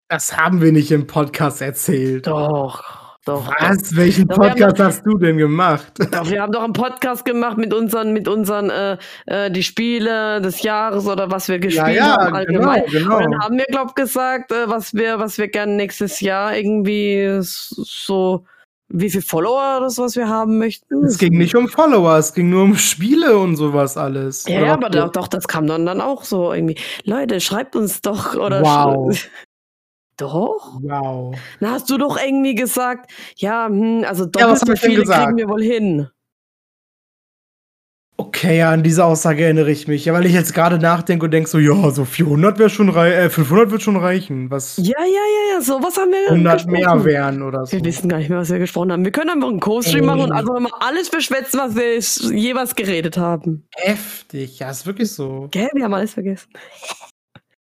Das 0.08 0.36
haben 0.36 0.60
wir 0.60 0.72
nicht 0.72 0.90
im 0.90 1.06
Podcast 1.06 1.62
erzählt. 1.62 2.26
Doch, 2.26 2.82
doch. 3.24 3.52
Was? 3.60 3.94
Welchen 3.94 4.26
Doch, 4.26 4.38
Podcast 4.38 4.80
hast 4.80 5.06
du 5.06 5.16
denn 5.18 5.36
gemacht? 5.36 5.92
Doch, 6.10 6.28
wir 6.28 6.40
haben 6.42 6.52
doch 6.52 6.64
einen 6.64 6.72
Podcast 6.72 7.24
gemacht 7.24 7.58
mit 7.58 7.72
unseren, 7.72 8.12
mit 8.12 8.26
unseren, 8.26 8.70
äh, 8.70 8.96
äh, 9.26 9.50
die 9.50 9.62
Spiele 9.62 10.40
des 10.40 10.62
Jahres 10.62 11.06
oder 11.06 11.30
was 11.30 11.48
wir 11.48 11.58
gespielt 11.58 12.00
haben 12.00 12.34
allgemein. 12.34 12.82
genau, 12.86 13.18
Und 13.18 13.18
genau. 13.18 13.18
dann 13.20 13.38
haben 13.40 13.58
wir, 13.58 13.66
glaub 13.66 13.94
gesagt, 13.94 14.50
äh, 14.52 14.68
was 14.68 14.94
wir, 14.94 15.18
was 15.18 15.38
wir 15.38 15.48
gerne 15.48 15.74
nächstes 15.74 16.20
Jahr 16.20 16.56
irgendwie 16.56 17.38
so, 17.40 18.44
wie 18.92 19.08
viel 19.08 19.22
Follower 19.22 19.78
oder 19.78 19.90
so, 19.90 20.02
was 20.02 20.16
wir 20.16 20.28
haben 20.28 20.58
möchten. 20.58 21.04
Es 21.04 21.18
ging 21.18 21.38
nicht 21.38 21.54
um 21.54 21.68
Follower, 21.68 22.18
es 22.18 22.34
ging 22.34 22.50
nur 22.50 22.64
um 22.64 22.76
Spiele 22.76 23.38
und 23.38 23.56
sowas 23.56 23.96
alles. 23.96 24.46
Ja, 24.46 24.60
ja, 24.60 24.72
aber 24.74 24.90
doch, 24.90 25.12
doch, 25.12 25.28
das 25.28 25.46
kam 25.46 25.66
dann, 25.66 25.86
dann 25.86 26.00
auch 26.00 26.24
so 26.24 26.52
irgendwie. 26.52 26.76
Leute, 27.04 27.40
schreibt 27.40 27.76
uns 27.76 28.00
doch 28.00 28.34
oder 28.34 28.62
Wow. 28.62 29.16
Doch? 30.16 30.78
Wow. 30.82 31.34
Na, 31.60 31.70
hast 31.70 31.88
du 31.88 31.96
doch 31.96 32.22
irgendwie 32.22 32.54
gesagt, 32.54 33.10
ja, 33.36 33.68
hm, 33.68 34.04
also 34.06 34.26
doppelt 34.26 34.60
hab 34.60 34.68
so 34.68 34.76
viele 34.76 35.04
kriegen 35.04 35.38
wir 35.38 35.48
wohl 35.48 35.62
hin. 35.62 36.08
Okay, 38.18 38.58
ja, 38.58 38.70
an 38.70 38.82
diese 38.82 39.02
Aussage 39.06 39.44
erinnere 39.44 39.70
ich 39.70 39.88
mich. 39.88 40.04
Ja, 40.04 40.12
weil 40.12 40.26
ich 40.26 40.34
jetzt 40.34 40.52
gerade 40.52 40.78
nachdenke 40.78 41.24
und 41.24 41.30
denke 41.30 41.48
so, 41.48 41.58
ja, 41.58 41.90
so 41.90 42.04
400 42.04 42.58
wäre 42.58 42.68
schon 42.68 42.90
rei 42.90 43.14
äh, 43.14 43.30
500 43.30 43.70
wird 43.70 43.80
schon 43.80 43.96
reichen. 43.96 44.50
Was 44.50 44.76
Ja, 44.76 44.98
ja, 44.98 45.04
ja, 45.06 45.49
so 45.60 45.82
was 45.82 45.96
haben 45.96 46.10
wir 46.10 46.30
100 46.30 46.66
mehr 46.66 47.04
wären 47.04 47.42
oder 47.42 47.66
so. 47.66 47.72
Wir 47.72 47.84
wissen 47.84 48.08
gar 48.08 48.18
nicht 48.18 48.28
mehr, 48.28 48.38
was 48.38 48.50
wir 48.50 48.58
gesprochen 48.58 48.92
haben. 48.92 49.04
Wir 49.04 49.12
können 49.12 49.30
einfach 49.30 49.48
einen 49.48 49.60
Co-Stream 49.60 50.06
machen 50.06 50.22
und 50.22 50.32
einfach 50.32 50.58
mal 50.58 50.70
alles 50.80 51.10
beschwätzen, 51.10 51.60
was 51.60 51.76
wir 51.76 51.98
jeweils 52.36 52.74
geredet 52.74 53.16
haben. 53.16 53.66
Heftig, 53.76 54.58
ja, 54.58 54.70
ist 54.70 54.86
wirklich 54.86 55.10
so. 55.12 55.48
Gell, 55.50 55.68
wir 55.74 55.84
haben 55.84 55.94
alles 55.94 56.14
vergessen. 56.14 56.50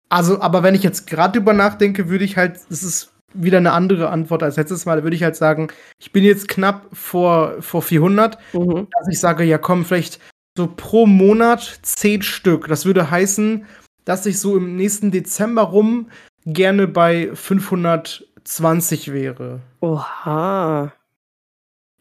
Also, 0.08 0.40
aber 0.40 0.62
wenn 0.62 0.74
ich 0.74 0.82
jetzt 0.82 1.06
gerade 1.06 1.38
drüber 1.38 1.52
nachdenke, 1.52 2.08
würde 2.08 2.24
ich 2.24 2.36
halt, 2.36 2.60
es 2.70 2.82
ist 2.82 3.12
wieder 3.32 3.58
eine 3.58 3.72
andere 3.72 4.10
Antwort 4.10 4.42
als 4.42 4.56
letztes 4.56 4.86
Mal, 4.86 5.02
würde 5.02 5.16
ich 5.16 5.24
halt 5.24 5.34
sagen, 5.36 5.68
ich 5.98 6.12
bin 6.12 6.22
jetzt 6.24 6.46
knapp 6.48 6.86
vor, 6.92 7.54
vor 7.60 7.82
400, 7.82 8.38
Mhm. 8.52 8.86
dass 8.92 9.08
ich 9.10 9.18
sage, 9.18 9.44
ja 9.44 9.58
komm, 9.58 9.84
vielleicht 9.84 10.20
so 10.56 10.68
pro 10.68 11.06
Monat 11.06 11.80
10 11.82 12.22
Stück. 12.22 12.68
Das 12.68 12.86
würde 12.86 13.10
heißen, 13.10 13.66
dass 14.04 14.24
ich 14.26 14.38
so 14.38 14.56
im 14.56 14.76
nächsten 14.76 15.10
Dezember 15.10 15.62
rum 15.62 16.10
gerne 16.46 16.86
bei 16.88 17.30
520 17.34 19.12
wäre. 19.12 19.60
Oha. 19.80 20.92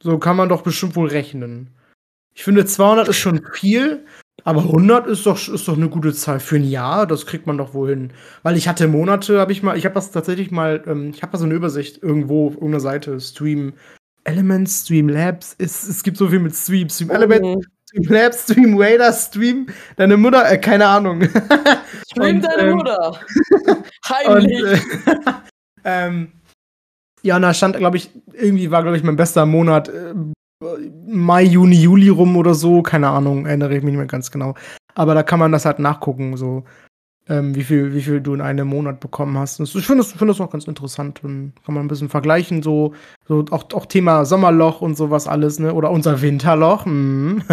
So 0.01 0.17
kann 0.17 0.35
man 0.35 0.49
doch 0.49 0.61
bestimmt 0.61 0.95
wohl 0.95 1.07
rechnen. 1.07 1.69
Ich 2.33 2.43
finde, 2.43 2.65
200 2.65 3.07
ist 3.07 3.17
schon 3.17 3.41
viel, 3.53 4.05
aber 4.43 4.61
100 4.61 5.07
ist 5.07 5.25
doch, 5.25 5.37
ist 5.47 5.67
doch 5.67 5.77
eine 5.77 5.89
gute 5.89 6.13
Zahl 6.13 6.39
für 6.39 6.55
ein 6.57 6.63
Jahr. 6.69 7.07
Das 7.07 7.25
kriegt 7.25 7.47
man 7.47 7.57
doch 7.57 7.73
wohl 7.73 7.89
hin. 7.89 8.13
Weil 8.41 8.57
ich 8.57 8.67
hatte 8.67 8.87
Monate, 8.87 9.39
habe 9.39 9.51
ich 9.51 9.63
mal, 9.63 9.77
ich 9.77 9.85
habe 9.85 9.95
das 9.95 10.11
tatsächlich 10.11 10.51
mal, 10.51 10.83
ähm, 10.87 11.11
ich 11.11 11.21
habe 11.21 11.31
da 11.31 11.37
so 11.37 11.45
eine 11.45 11.53
Übersicht 11.53 12.01
irgendwo 12.01 12.47
auf 12.47 12.53
irgendeiner 12.55 12.79
Seite, 12.81 13.19
Stream 13.21 13.73
Elements, 14.25 14.83
Stream 14.83 15.09
Labs. 15.09 15.55
Es, 15.59 15.87
es 15.87 16.03
gibt 16.03 16.17
so 16.17 16.27
viel 16.29 16.39
mit 16.39 16.55
Stream. 16.55 16.89
Stream 16.89 17.11
Elements, 17.11 17.65
Mhm. 17.65 17.72
Stream 17.93 18.03
Labs, 18.09 18.43
Stream 18.43 18.77
Raider, 18.77 19.13
Stream 19.13 19.67
deine 19.97 20.17
Mutter, 20.17 20.51
äh, 20.51 20.57
keine 20.57 20.87
Ahnung. 20.87 21.21
Stream 22.11 22.37
Und, 22.37 22.41
deine 22.45 22.69
ähm, 22.71 22.77
Mutter. 22.77 23.19
Und, 23.67 23.85
Heimlich. 24.09 24.63
äh, 24.63 24.77
ähm, 25.85 26.31
ja, 27.21 27.37
und 27.37 27.41
da 27.43 27.53
stand, 27.53 27.77
glaube 27.77 27.95
ich, 27.97 28.09
irgendwie 28.33 28.69
war, 28.69 28.81
glaube 28.83 28.97
ich, 28.97 29.03
mein 29.03 29.15
bester 29.15 29.45
Monat 29.45 29.87
äh, 29.89 30.13
Mai, 31.05 31.43
Juni, 31.43 31.75
Juli 31.75 32.09
rum 32.09 32.35
oder 32.35 32.53
so. 32.53 32.81
Keine 32.81 33.09
Ahnung, 33.09 33.45
erinnere 33.45 33.75
ich 33.77 33.83
mich 33.83 33.91
nicht 33.91 33.97
mehr 33.97 34.07
ganz 34.07 34.31
genau. 34.31 34.55
Aber 34.95 35.13
da 35.13 35.23
kann 35.23 35.39
man 35.39 35.51
das 35.51 35.65
halt 35.65 35.79
nachgucken. 35.79 36.35
So. 36.37 36.63
ähm, 37.29 37.55
wie, 37.55 37.63
viel, 37.63 37.93
wie 37.93 38.01
viel 38.01 38.19
du 38.21 38.33
in 38.33 38.41
einem 38.41 38.67
Monat 38.67 38.99
bekommen 38.99 39.37
hast. 39.37 39.59
Und 39.59 39.73
ich 39.73 39.85
finde 39.85 40.03
das, 40.03 40.11
find 40.11 40.29
das 40.29 40.41
auch 40.41 40.49
ganz 40.51 40.67
interessant. 40.67 41.23
Und 41.23 41.53
kann 41.65 41.75
man 41.75 41.85
ein 41.85 41.87
bisschen 41.87 42.09
vergleichen, 42.09 42.61
so, 42.61 42.93
so 43.27 43.45
auch, 43.51 43.65
auch 43.73 43.85
Thema 43.85 44.25
Sommerloch 44.25 44.81
und 44.81 44.95
sowas 44.97 45.27
alles, 45.27 45.59
ne? 45.59 45.73
Oder 45.73 45.91
unser 45.91 46.21
Winterloch. 46.21 46.85
Mhm. 46.85 47.43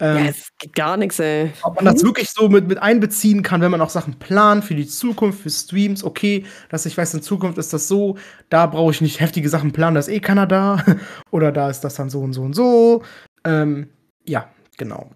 Ähm, 0.00 0.24
ja, 0.24 0.30
es 0.30 0.48
geht 0.58 0.74
gar 0.74 0.96
nichts, 0.96 1.20
ey. 1.20 1.52
Ob 1.62 1.76
man 1.76 1.84
das 1.84 2.02
wirklich 2.02 2.28
so 2.30 2.48
mit, 2.48 2.66
mit 2.66 2.78
einbeziehen 2.78 3.42
kann, 3.42 3.60
wenn 3.60 3.70
man 3.70 3.80
auch 3.80 3.90
Sachen 3.90 4.18
plant 4.18 4.64
für 4.64 4.74
die 4.74 4.86
Zukunft, 4.86 5.40
für 5.40 5.50
Streams, 5.50 6.02
okay, 6.02 6.44
dass 6.68 6.84
ich 6.86 6.96
weiß, 6.96 7.14
in 7.14 7.22
Zukunft 7.22 7.58
ist 7.58 7.72
das 7.72 7.86
so, 7.86 8.18
da 8.48 8.66
brauche 8.66 8.90
ich 8.90 9.00
nicht 9.00 9.20
heftige 9.20 9.48
Sachen 9.48 9.72
planen, 9.72 9.94
da 9.94 10.00
ist 10.00 10.08
eh 10.08 10.20
keiner 10.20 10.46
da. 10.46 10.84
Oder 11.30 11.52
da 11.52 11.70
ist 11.70 11.80
das 11.80 11.94
dann 11.94 12.10
so 12.10 12.20
und 12.20 12.32
so 12.32 12.42
und 12.42 12.54
so. 12.54 13.02
Ähm, 13.44 13.88
ja, 14.24 14.48
genau. 14.76 15.10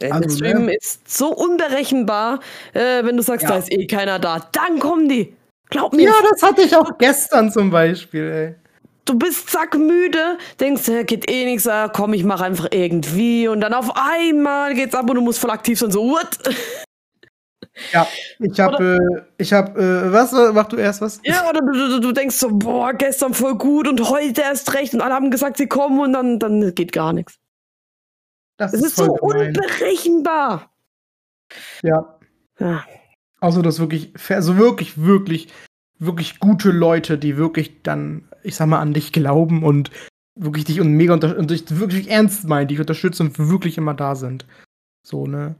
Der 0.00 0.14
also, 0.14 0.36
Stream 0.36 0.66
ne? 0.66 0.74
ist 0.74 1.08
so 1.08 1.28
unberechenbar, 1.34 2.40
äh, 2.74 3.04
wenn 3.04 3.16
du 3.16 3.22
sagst, 3.22 3.44
ja. 3.44 3.50
da 3.50 3.58
ist 3.58 3.72
eh 3.72 3.86
keiner 3.86 4.18
da. 4.18 4.48
Dann 4.52 4.78
kommen 4.78 5.08
die. 5.08 5.34
Glaub 5.70 5.92
mir. 5.92 6.04
Ja, 6.04 6.14
das 6.30 6.42
hatte 6.42 6.62
ich 6.62 6.74
auch 6.74 6.96
gestern 6.98 7.50
zum 7.52 7.70
Beispiel, 7.70 8.22
ey 8.22 8.67
du 9.08 9.18
bist 9.18 9.50
zackmüde, 9.50 10.38
denkst, 10.60 10.88
äh, 10.88 11.04
geht 11.04 11.30
eh 11.30 11.44
nichts, 11.44 11.66
äh, 11.66 11.88
komm, 11.92 12.12
ich 12.12 12.24
mach 12.24 12.40
einfach 12.40 12.68
irgendwie 12.70 13.48
und 13.48 13.60
dann 13.60 13.74
auf 13.74 13.90
einmal 13.96 14.74
geht's 14.74 14.94
ab 14.94 15.08
und 15.08 15.16
du 15.16 15.22
musst 15.22 15.38
voll 15.38 15.50
aktiv 15.50 15.78
sein, 15.78 15.90
so, 15.90 16.02
what? 16.08 16.38
Ja, 17.92 18.08
ich 18.40 18.58
hab, 18.58 18.80
äh, 18.80 18.98
ich 19.36 19.52
hab, 19.52 19.76
äh, 19.78 20.12
was, 20.12 20.32
mach 20.32 20.66
du 20.66 20.76
erst 20.76 21.00
was? 21.00 21.20
Ja, 21.22 21.48
oder 21.48 21.60
du, 21.60 21.72
du, 21.72 22.00
du, 22.00 22.12
denkst 22.12 22.34
so, 22.34 22.48
boah, 22.50 22.92
gestern 22.92 23.34
voll 23.34 23.56
gut 23.56 23.86
und 23.86 24.10
heute 24.10 24.40
erst 24.40 24.74
recht 24.74 24.94
und 24.94 25.00
alle 25.00 25.14
haben 25.14 25.30
gesagt, 25.30 25.58
sie 25.58 25.68
kommen 25.68 26.00
und 26.00 26.12
dann, 26.12 26.40
dann 26.40 26.74
geht 26.74 26.90
gar 26.90 27.12
nichts. 27.12 27.38
Das 28.56 28.72
es 28.72 28.80
ist, 28.80 28.86
ist 28.86 28.96
so 28.96 29.12
gemein. 29.14 29.48
unberechenbar. 29.48 30.72
Ja. 31.82 32.18
ja. 32.58 32.84
Also 33.40 33.62
das 33.62 33.78
wirklich, 33.78 34.12
also 34.28 34.56
wirklich, 34.56 35.00
wirklich, 35.00 35.48
wirklich 35.98 36.40
gute 36.40 36.70
Leute, 36.70 37.16
die 37.16 37.36
wirklich 37.36 37.82
dann 37.82 38.27
ich 38.42 38.56
sag 38.56 38.66
mal, 38.66 38.80
an 38.80 38.94
dich 38.94 39.12
glauben 39.12 39.62
und 39.62 39.90
wirklich 40.38 40.64
dich 40.64 40.80
und 40.80 40.92
mega 40.92 41.14
und 41.14 41.50
dich 41.50 41.78
wirklich 41.78 42.10
ernst 42.10 42.48
meinen, 42.48 42.68
dich 42.68 42.80
unterstützen 42.80 43.28
und 43.28 43.50
wirklich 43.50 43.76
immer 43.78 43.94
da 43.94 44.14
sind. 44.14 44.46
So, 45.04 45.26
ne? 45.26 45.56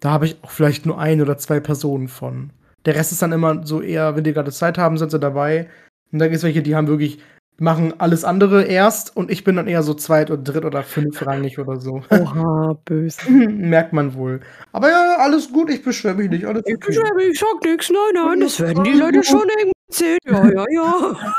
Da 0.00 0.10
habe 0.10 0.26
ich 0.26 0.36
auch 0.42 0.50
vielleicht 0.50 0.86
nur 0.86 0.98
ein 0.98 1.20
oder 1.20 1.38
zwei 1.38 1.60
Personen 1.60 2.08
von. 2.08 2.50
Der 2.84 2.94
Rest 2.94 3.12
ist 3.12 3.22
dann 3.22 3.32
immer 3.32 3.66
so 3.66 3.80
eher, 3.80 4.14
wenn 4.14 4.24
die 4.24 4.32
gerade 4.32 4.52
Zeit 4.52 4.78
haben, 4.78 4.98
sind 4.98 5.10
sie 5.10 5.18
dabei. 5.18 5.68
Und 6.12 6.18
da 6.18 6.26
gibt 6.26 6.36
es 6.36 6.42
welche, 6.42 6.62
die 6.62 6.76
haben 6.76 6.86
wirklich, 6.86 7.18
machen 7.58 7.94
alles 7.98 8.24
andere 8.24 8.64
erst 8.64 9.16
und 9.16 9.30
ich 9.30 9.42
bin 9.42 9.56
dann 9.56 9.66
eher 9.66 9.82
so 9.82 9.94
zweit 9.94 10.30
oder 10.30 10.42
dritt 10.42 10.64
oder 10.64 10.82
fünfrangig 10.82 11.58
oder 11.58 11.80
so. 11.80 12.02
Oha, 12.10 12.78
böse. 12.84 13.30
Merkt 13.30 13.92
man 13.92 14.14
wohl. 14.14 14.40
Aber 14.72 14.88
ja, 14.88 15.16
alles 15.18 15.50
gut, 15.50 15.70
ich 15.70 15.82
beschwere 15.82 16.14
mich 16.14 16.30
nicht. 16.30 16.44
Alles 16.44 16.62
ich 16.66 16.78
beschwere 16.78 17.14
mich, 17.14 17.28
ich 17.30 17.38
sag 17.38 17.64
nichts, 17.64 17.90
nein, 17.90 18.24
nein, 18.24 18.40
das 18.40 18.60
werden 18.60 18.84
die 18.84 18.92
Leute 18.92 19.22
schon 19.24 19.48
irgendwie 19.58 19.75
sehen. 19.88 20.18
Ja, 20.26 20.44
ja, 20.50 20.64
ja. 20.70 21.34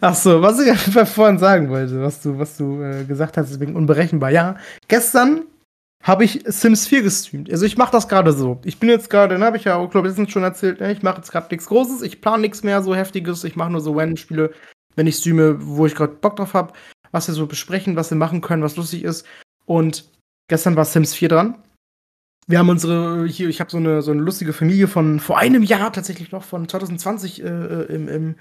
Ach 0.00 0.14
so, 0.14 0.40
was 0.42 0.60
ich 0.60 1.08
vorhin 1.08 1.38
sagen 1.38 1.68
wollte, 1.68 2.00
was 2.02 2.22
du, 2.22 2.38
was 2.38 2.56
du 2.56 2.82
äh, 2.82 3.04
gesagt 3.04 3.36
hast, 3.36 3.58
wegen 3.60 3.76
unberechenbar. 3.76 4.30
Ja, 4.30 4.56
gestern 4.88 5.42
habe 6.02 6.24
ich 6.24 6.42
Sims 6.46 6.86
4 6.88 7.02
gestreamt. 7.02 7.50
Also 7.50 7.64
ich 7.64 7.76
mache 7.76 7.92
das 7.92 8.08
gerade 8.08 8.32
so. 8.32 8.60
Ich 8.64 8.78
bin 8.78 8.88
jetzt 8.88 9.08
gerade, 9.08 9.34
dann 9.34 9.44
habe 9.44 9.56
ich 9.56 9.64
ja 9.64 9.76
auch, 9.76 9.90
glaube 9.90 10.08
ich, 10.08 10.30
schon 10.30 10.42
erzählt, 10.42 10.80
ne? 10.80 10.92
ich 10.92 11.02
mache 11.02 11.18
jetzt 11.18 11.30
gerade 11.30 11.46
nichts 11.50 11.66
Großes, 11.66 12.02
ich 12.02 12.20
plane 12.20 12.40
nichts 12.42 12.62
mehr 12.64 12.82
so 12.82 12.94
heftiges, 12.94 13.44
ich 13.44 13.56
mache 13.56 13.70
nur 13.70 13.80
so 13.80 13.92
Random-Spiele, 13.92 14.52
wenn 14.96 15.06
ich 15.06 15.16
streame, 15.16 15.56
wo 15.60 15.86
ich 15.86 15.94
gerade 15.94 16.14
Bock 16.14 16.36
drauf 16.36 16.54
habe, 16.54 16.72
was 17.12 17.28
wir 17.28 17.34
so 17.34 17.46
besprechen, 17.46 17.96
was 17.96 18.10
wir 18.10 18.16
machen 18.16 18.40
können, 18.40 18.62
was 18.62 18.76
lustig 18.76 19.04
ist. 19.04 19.26
Und 19.64 20.10
gestern 20.48 20.76
war 20.76 20.84
Sims 20.84 21.14
4 21.14 21.28
dran. 21.28 21.58
Wir 22.46 22.58
haben 22.58 22.68
unsere, 22.68 23.26
hier, 23.26 23.48
ich 23.48 23.60
habe 23.60 23.70
so 23.70 23.78
eine, 23.78 24.02
so 24.02 24.10
eine 24.10 24.20
lustige 24.20 24.52
Familie 24.52 24.88
von 24.88 25.20
vor 25.20 25.38
einem 25.38 25.62
Jahr 25.62 25.92
tatsächlich 25.92 26.32
noch, 26.32 26.42
von 26.42 26.68
2020 26.68 27.42
äh, 27.42 27.46
äh, 27.46 27.94
im, 27.94 28.08
im 28.08 28.34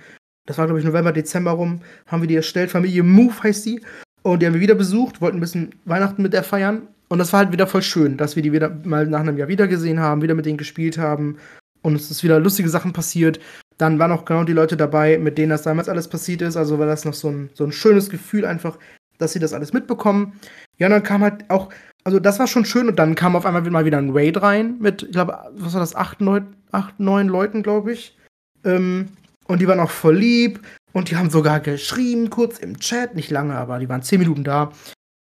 das 0.45 0.57
war 0.57 0.65
glaube 0.65 0.79
ich 0.79 0.85
November, 0.85 1.11
Dezember 1.11 1.51
rum, 1.51 1.81
haben 2.07 2.21
wir 2.21 2.27
die 2.27 2.35
erstellt. 2.35 2.71
Familie 2.71 3.03
Move 3.03 3.43
heißt 3.43 3.65
die. 3.65 3.81
Und 4.23 4.41
die 4.41 4.45
haben 4.45 4.53
wir 4.53 4.61
wieder 4.61 4.75
besucht, 4.75 5.21
wollten 5.21 5.37
ein 5.37 5.41
bisschen 5.41 5.75
Weihnachten 5.85 6.21
mit 6.21 6.33
der 6.33 6.43
feiern. 6.43 6.87
Und 7.09 7.19
das 7.19 7.33
war 7.33 7.39
halt 7.41 7.51
wieder 7.51 7.67
voll 7.67 7.81
schön, 7.81 8.17
dass 8.17 8.35
wir 8.35 8.43
die 8.43 8.53
wieder 8.53 8.69
mal 8.83 9.05
nach 9.05 9.19
einem 9.19 9.37
Jahr 9.37 9.47
wieder 9.47 9.67
gesehen 9.67 9.99
haben, 9.99 10.21
wieder 10.21 10.35
mit 10.35 10.45
denen 10.45 10.57
gespielt 10.57 10.97
haben. 10.97 11.37
Und 11.81 11.95
es 11.95 12.09
ist 12.09 12.23
wieder 12.23 12.39
lustige 12.39 12.69
Sachen 12.69 12.93
passiert. 12.93 13.39
Dann 13.77 13.99
waren 13.99 14.11
auch 14.11 14.25
genau 14.25 14.43
die 14.43 14.53
Leute 14.53 14.77
dabei, 14.77 15.17
mit 15.17 15.37
denen 15.37 15.49
das 15.49 15.63
damals 15.63 15.89
alles 15.89 16.07
passiert 16.07 16.41
ist. 16.41 16.55
Also 16.55 16.79
war 16.79 16.85
das 16.85 17.05
noch 17.05 17.13
so 17.13 17.29
ein, 17.29 17.49
so 17.53 17.63
ein 17.63 17.71
schönes 17.71 18.09
Gefühl 18.09 18.45
einfach, 18.45 18.77
dass 19.17 19.33
sie 19.33 19.39
das 19.39 19.53
alles 19.53 19.73
mitbekommen. 19.73 20.39
Ja, 20.77 20.87
und 20.87 20.91
dann 20.91 21.03
kam 21.03 21.21
halt 21.21 21.49
auch, 21.49 21.69
also 22.03 22.19
das 22.19 22.39
war 22.39 22.47
schon 22.47 22.65
schön. 22.65 22.87
Und 22.87 22.97
dann 22.97 23.15
kam 23.15 23.35
auf 23.35 23.45
einmal 23.45 23.61
mal 23.69 23.85
wieder 23.85 23.97
ein 23.97 24.11
Raid 24.11 24.41
rein 24.41 24.77
mit, 24.79 25.03
ich 25.03 25.11
glaube, 25.11 25.37
was 25.53 25.73
war 25.73 25.79
das, 25.79 25.95
acht, 25.95 26.21
neun, 26.21 26.55
acht, 26.71 26.99
neun 26.99 27.27
Leuten, 27.27 27.63
glaube 27.63 27.93
ich. 27.93 28.17
Ähm, 28.63 29.09
und 29.47 29.61
die 29.61 29.67
waren 29.67 29.79
auch 29.79 29.91
voll 29.91 30.17
lieb. 30.17 30.61
Und 30.93 31.09
die 31.09 31.15
haben 31.15 31.29
sogar 31.29 31.59
geschrieben, 31.61 32.29
kurz 32.29 32.59
im 32.59 32.79
Chat, 32.79 33.15
nicht 33.15 33.31
lange, 33.31 33.55
aber 33.55 33.79
die 33.79 33.87
waren 33.87 34.01
zehn 34.01 34.19
Minuten 34.19 34.43
da. 34.43 34.71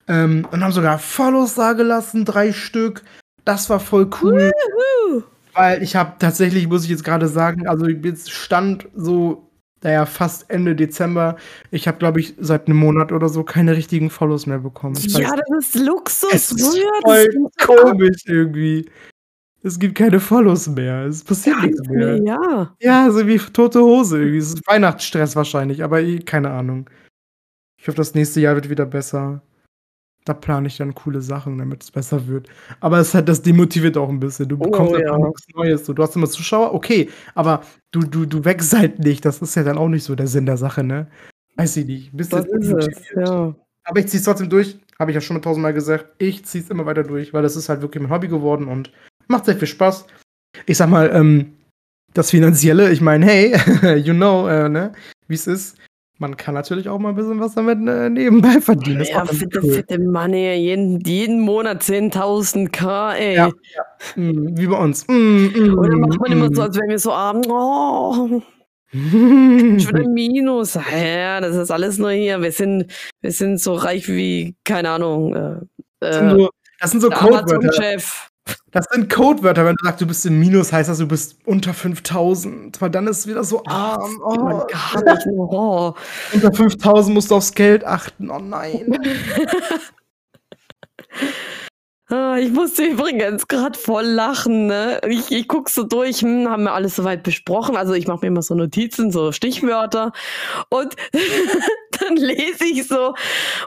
Ähm, 0.08 0.46
und 0.50 0.64
haben 0.64 0.72
sogar 0.72 0.98
Follows 0.98 1.54
da 1.54 1.74
gelassen, 1.74 2.24
drei 2.24 2.52
Stück. 2.52 3.02
Das 3.44 3.70
war 3.70 3.78
voll 3.78 4.10
cool. 4.20 4.50
Woohoo. 4.50 5.22
Weil 5.54 5.82
ich 5.82 5.96
habe 5.96 6.14
tatsächlich, 6.18 6.66
muss 6.68 6.84
ich 6.84 6.90
jetzt 6.90 7.04
gerade 7.04 7.28
sagen, 7.28 7.68
also 7.68 7.86
jetzt 7.86 8.30
stand 8.30 8.88
so, 8.94 9.49
naja, 9.82 10.04
fast 10.06 10.50
Ende 10.50 10.76
Dezember. 10.76 11.36
Ich 11.70 11.88
habe, 11.88 11.98
glaube 11.98 12.20
ich, 12.20 12.34
seit 12.38 12.66
einem 12.66 12.78
Monat 12.78 13.12
oder 13.12 13.28
so 13.28 13.44
keine 13.44 13.76
richtigen 13.76 14.10
Follows 14.10 14.46
mehr 14.46 14.58
bekommen. 14.58 14.96
Ich 14.98 15.16
ja, 15.16 15.34
das 15.34 15.66
ist 15.66 15.74
Luxus. 15.76 16.30
Es 16.32 16.52
ist 16.52 16.78
voll 17.02 17.28
komisch 17.64 18.22
irgendwie. 18.26 18.90
Es 19.62 19.78
gibt 19.78 19.94
keine 19.94 20.20
Follows 20.20 20.68
mehr. 20.68 21.04
Es 21.04 21.24
passiert 21.24 21.56
Ganz 21.56 21.66
nichts 21.66 21.88
mehr. 21.88 22.22
Ja. 22.22 22.74
Ja, 22.80 23.10
so 23.10 23.26
wie 23.26 23.38
tote 23.38 23.80
Hose. 23.80 24.18
Irgendwie. 24.18 24.38
Es 24.38 24.54
ist 24.54 24.66
Weihnachtsstress 24.66 25.36
wahrscheinlich, 25.36 25.82
aber 25.82 26.00
eh, 26.00 26.18
keine 26.18 26.50
Ahnung. 26.50 26.88
Ich 27.78 27.88
hoffe, 27.88 27.96
das 27.96 28.14
nächste 28.14 28.40
Jahr 28.40 28.54
wird 28.54 28.68
wieder 28.68 28.86
besser. 28.86 29.42
Da 30.24 30.34
plane 30.34 30.68
ich 30.68 30.76
dann 30.76 30.94
coole 30.94 31.22
Sachen, 31.22 31.58
damit 31.58 31.82
es 31.82 31.90
besser 31.90 32.26
wird. 32.26 32.48
Aber 32.80 32.98
es 32.98 33.14
hat, 33.14 33.28
das 33.28 33.42
demotiviert 33.42 33.96
auch 33.96 34.08
ein 34.08 34.20
bisschen. 34.20 34.48
Du 34.48 34.58
bekommst 34.58 34.92
oh, 34.92 34.98
ja. 34.98 35.16
nichts 35.16 35.46
Neues. 35.54 35.84
Du 35.84 36.02
hast 36.02 36.14
immer 36.14 36.28
Zuschauer, 36.28 36.74
okay, 36.74 37.08
aber 37.34 37.62
du, 37.90 38.00
du, 38.00 38.26
du 38.26 38.44
wächst 38.44 38.76
halt 38.76 38.98
nicht. 38.98 39.24
Das 39.24 39.40
ist 39.40 39.54
ja 39.54 39.62
dann 39.62 39.78
auch 39.78 39.88
nicht 39.88 40.04
so 40.04 40.14
der 40.14 40.26
Sinn 40.26 40.46
der 40.46 40.58
Sache, 40.58 40.84
ne? 40.84 41.06
Weiß 41.56 41.76
ich 41.78 41.86
nicht. 41.86 42.16
Bist 42.16 42.32
das 42.32 42.46
ist 42.46 42.72
es, 42.72 43.02
ja. 43.16 43.54
Aber 43.84 44.00
ich 44.00 44.08
zieh's 44.08 44.24
trotzdem 44.24 44.50
durch. 44.50 44.78
Habe 44.98 45.10
ich 45.10 45.14
ja 45.14 45.20
schon 45.22 45.36
mal 45.36 45.40
tausendmal 45.40 45.72
gesagt. 45.72 46.06
Ich 46.18 46.44
zieh's 46.44 46.68
immer 46.68 46.84
weiter 46.84 47.02
durch, 47.02 47.32
weil 47.32 47.42
das 47.42 47.56
ist 47.56 47.70
halt 47.70 47.80
wirklich 47.80 48.02
mein 48.02 48.12
Hobby 48.12 48.28
geworden 48.28 48.68
und 48.68 48.92
Macht 49.30 49.44
sehr 49.44 49.56
viel 49.56 49.68
Spaß. 49.68 50.06
Ich 50.66 50.76
sag 50.76 50.90
mal, 50.90 51.08
ähm, 51.14 51.56
das 52.14 52.30
Finanzielle, 52.30 52.90
ich 52.90 53.00
meine, 53.00 53.24
hey, 53.24 53.54
you 54.04 54.12
know, 54.12 54.48
äh, 54.48 54.68
ne, 54.68 54.90
wie 55.28 55.34
es 55.34 55.46
ist. 55.46 55.78
Man 56.20 56.36
kann 56.36 56.52
natürlich 56.52 56.86
auch 56.86 56.98
mal 56.98 57.08
ein 57.08 57.14
bisschen 57.14 57.40
was 57.40 57.54
damit 57.54 57.78
äh, 57.88 58.10
nebenbei 58.10 58.60
verdienen. 58.60 59.02
Ja, 59.04 59.24
fette, 59.24 59.58
cool. 59.62 59.72
fette 59.72 59.98
Money, 59.98 60.52
jeden, 60.54 61.00
jeden 61.00 61.40
Monat 61.40 61.82
10.000 61.82 62.68
K, 62.68 63.14
ey. 63.14 63.36
Ja, 63.36 63.46
ja. 63.46 64.22
Mm, 64.22 64.54
wie 64.54 64.66
bei 64.66 64.76
uns. 64.76 65.08
Mm, 65.08 65.12
mm, 65.14 65.78
Und 65.78 65.88
dann 65.88 66.00
macht 66.00 66.20
man 66.20 66.32
immer 66.32 66.54
so, 66.54 66.60
als 66.60 66.76
wären 66.76 66.90
wir 66.90 66.98
so 66.98 67.10
arm. 67.10 67.40
Oh. 67.48 68.42
Schon 68.92 69.96
ein 69.96 70.12
Minus. 70.12 70.74
Ja, 70.74 71.40
das 71.40 71.56
ist 71.56 71.70
alles 71.70 71.96
nur 71.96 72.10
hier. 72.10 72.42
Wir 72.42 72.52
sind, 72.52 72.92
wir 73.22 73.32
sind 73.32 73.58
so 73.58 73.72
reich 73.72 74.06
wie, 74.06 74.56
keine 74.64 74.90
Ahnung. 74.90 75.34
Äh, 75.34 75.54
das 76.00 76.16
sind, 76.16 76.36
nur, 76.36 76.50
das 76.80 76.90
sind 76.90 77.00
so 77.00 77.08
Codewörter. 77.08 77.98
Das 78.72 78.86
sind 78.90 79.12
Codewörter, 79.12 79.64
wenn 79.64 79.76
du 79.76 79.84
sagst, 79.84 80.00
du 80.00 80.06
bist 80.06 80.26
im 80.26 80.38
Minus, 80.38 80.72
heißt 80.72 80.88
das, 80.88 80.98
du 80.98 81.08
bist 81.08 81.38
unter 81.44 81.74
5000, 81.74 82.80
weil 82.80 82.90
dann 82.90 83.06
ist 83.06 83.18
es 83.18 83.26
wieder 83.26 83.44
so 83.44 83.64
arm. 83.64 84.20
Oh. 84.24 84.66
Gar 84.66 85.04
nicht. 85.04 85.26
Oh. 85.36 85.94
Unter 86.32 86.52
5000 86.52 87.14
musst 87.14 87.30
du 87.30 87.36
aufs 87.36 87.52
Geld 87.52 87.84
achten. 87.84 88.30
Oh 88.30 88.38
nein. 88.38 88.96
Ah, 92.10 92.38
ich 92.38 92.50
musste 92.50 92.84
übrigens 92.84 93.46
gerade 93.46 93.78
voll 93.78 94.04
lachen. 94.04 94.66
Ne? 94.66 95.00
Ich, 95.08 95.30
ich 95.30 95.46
gucke 95.46 95.70
so 95.70 95.84
durch, 95.84 96.22
hm, 96.22 96.48
haben 96.50 96.64
wir 96.64 96.72
alles 96.72 96.96
soweit 96.96 97.22
besprochen. 97.22 97.76
Also 97.76 97.94
ich 97.94 98.08
mache 98.08 98.20
mir 98.22 98.26
immer 98.28 98.42
so 98.42 98.56
Notizen, 98.56 99.12
so 99.12 99.30
Stichwörter. 99.30 100.10
Und 100.70 100.96
dann 102.00 102.16
lese 102.16 102.64
ich 102.64 102.88
so, 102.88 103.14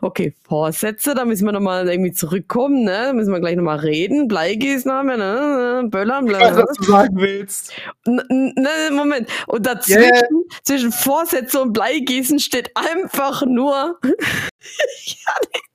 okay, 0.01 0.33
Vorsätze, 0.45 1.15
da 1.15 1.23
müssen 1.23 1.45
wir 1.45 1.53
nochmal 1.53 1.87
irgendwie 1.87 2.11
zurückkommen, 2.11 2.83
ne? 2.83 3.03
Da 3.07 3.13
müssen 3.13 3.31
wir 3.31 3.39
gleich 3.39 3.55
nochmal 3.55 3.79
reden. 3.79 4.27
Bleigießen 4.27 4.91
haben 4.91 5.07
wir, 5.07 5.17
ne? 5.17 5.87
Böllern, 5.89 6.25
bla. 6.25 6.39
Was 6.57 6.77
du 6.77 6.83
sagen 6.83 7.15
willst. 7.15 7.71
Ne, 8.05 8.69
Moment. 8.91 9.29
Und 9.47 9.65
dazwischen, 9.65 10.01
yeah. 10.01 10.59
zwischen 10.63 10.91
Vorsätze 10.91 11.61
und 11.61 11.71
Bleigießen 11.71 12.39
steht 12.39 12.71
einfach 12.75 13.45
nur, 13.45 13.99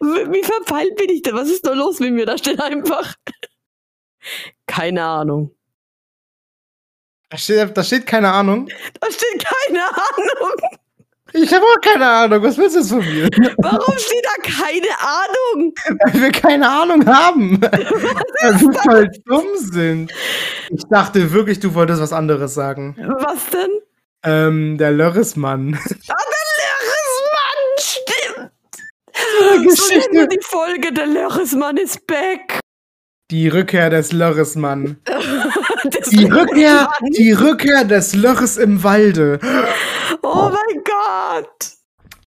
wie 0.00 0.42
verpeilt 0.42 0.96
bin 0.96 1.10
ich 1.10 1.22
denn? 1.22 1.34
Was 1.34 1.48
ist 1.48 1.66
da 1.66 1.72
los 1.72 2.00
mit 2.00 2.12
mir? 2.12 2.26
Da 2.26 2.36
steht 2.38 2.60
einfach. 2.60 3.14
Keine 4.66 5.02
Ahnung. 5.02 5.54
Da 7.30 7.38
steht, 7.38 7.76
da 7.76 7.82
steht 7.82 8.06
keine 8.06 8.30
Ahnung. 8.30 8.68
Da 9.00 9.10
steht 9.10 9.42
keine 9.42 9.84
Ahnung. 9.84 10.52
Ich 11.32 11.52
habe 11.52 11.64
auch 11.64 11.80
keine 11.80 12.06
Ahnung. 12.06 12.42
Was 12.42 12.58
willst 12.58 12.76
du 12.76 12.80
jetzt 12.80 12.90
von 12.90 12.98
mir? 12.98 13.28
Warum 13.56 13.98
steht 13.98 14.24
da 14.24 14.42
keine 14.42 15.00
Ahnung? 15.00 15.72
Weil 16.04 16.22
wir 16.22 16.30
keine 16.30 16.68
Ahnung 16.68 17.06
haben. 17.06 17.60
Weil 17.62 18.60
wir 18.60 18.72
voll 18.80 19.10
dumm 19.24 19.46
sind. 19.56 20.12
Ich 20.68 20.84
dachte 20.90 21.32
wirklich, 21.32 21.58
du 21.58 21.74
wolltest 21.74 22.02
was 22.02 22.12
anderes 22.12 22.52
sagen. 22.52 22.96
Was 22.98 23.46
denn? 23.46 23.80
Ähm, 24.24 24.76
der 24.76 24.92
Lörresmann. 24.92 25.74
Ah, 26.08 26.16
der 26.28 26.46
Lörresmann, 26.60 27.78
stimmt. 27.78 28.12
Geschichte. 28.32 28.52
So 29.38 29.94
wir 30.12 30.26
die 30.26 30.38
Folge, 30.42 30.92
der 30.92 31.06
Lörresmann 31.06 31.76
ist 31.76 32.06
back. 32.06 32.60
Die 33.30 33.48
Rückkehr 33.48 33.88
des 33.88 34.12
Lörresmann. 34.12 34.98
Die 36.10 36.26
Rückkehr, 36.26 36.88
die 37.16 37.32
Rückkehr 37.32 37.84
des 37.84 38.14
Lörres 38.14 38.56
im 38.56 38.84
Walde. 38.84 39.40
Oh 40.22 40.48
mein 40.50 40.84
Gott. 40.84 41.72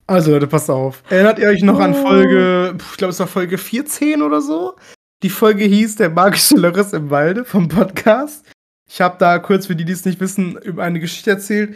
Also 0.07 0.31
Leute, 0.31 0.47
passt 0.47 0.71
auf. 0.71 1.03
Erinnert 1.11 1.39
ihr 1.39 1.49
euch 1.49 1.63
noch 1.63 1.79
an 1.79 1.93
Oh. 1.95 2.03
Folge, 2.03 2.77
ich 2.79 2.97
glaube 2.97 3.11
es 3.11 3.21
war 3.21 3.27
Folge 3.27 3.59
14 3.59 4.23
oder 4.23 4.41
so? 4.41 4.75
Die 5.23 5.29
Folge 5.31 5.65
hieß 5.65 5.97
Der 5.97 6.11
magische 6.11 6.57
Lörres 6.57 6.93
im 6.93 7.11
Walde 7.11 7.45
vom 7.45 7.69
Podcast. 7.69 8.45
Ich 8.89 9.01
habe 9.01 9.17
da 9.19 9.39
kurz 9.39 9.67
für 9.67 9.77
die, 9.77 9.85
die 9.85 9.93
es 9.93 10.05
nicht 10.05 10.21
wissen, 10.21 10.57
über 10.63 10.83
eine 10.85 11.01
Geschichte 11.01 11.31
erzählt, 11.31 11.75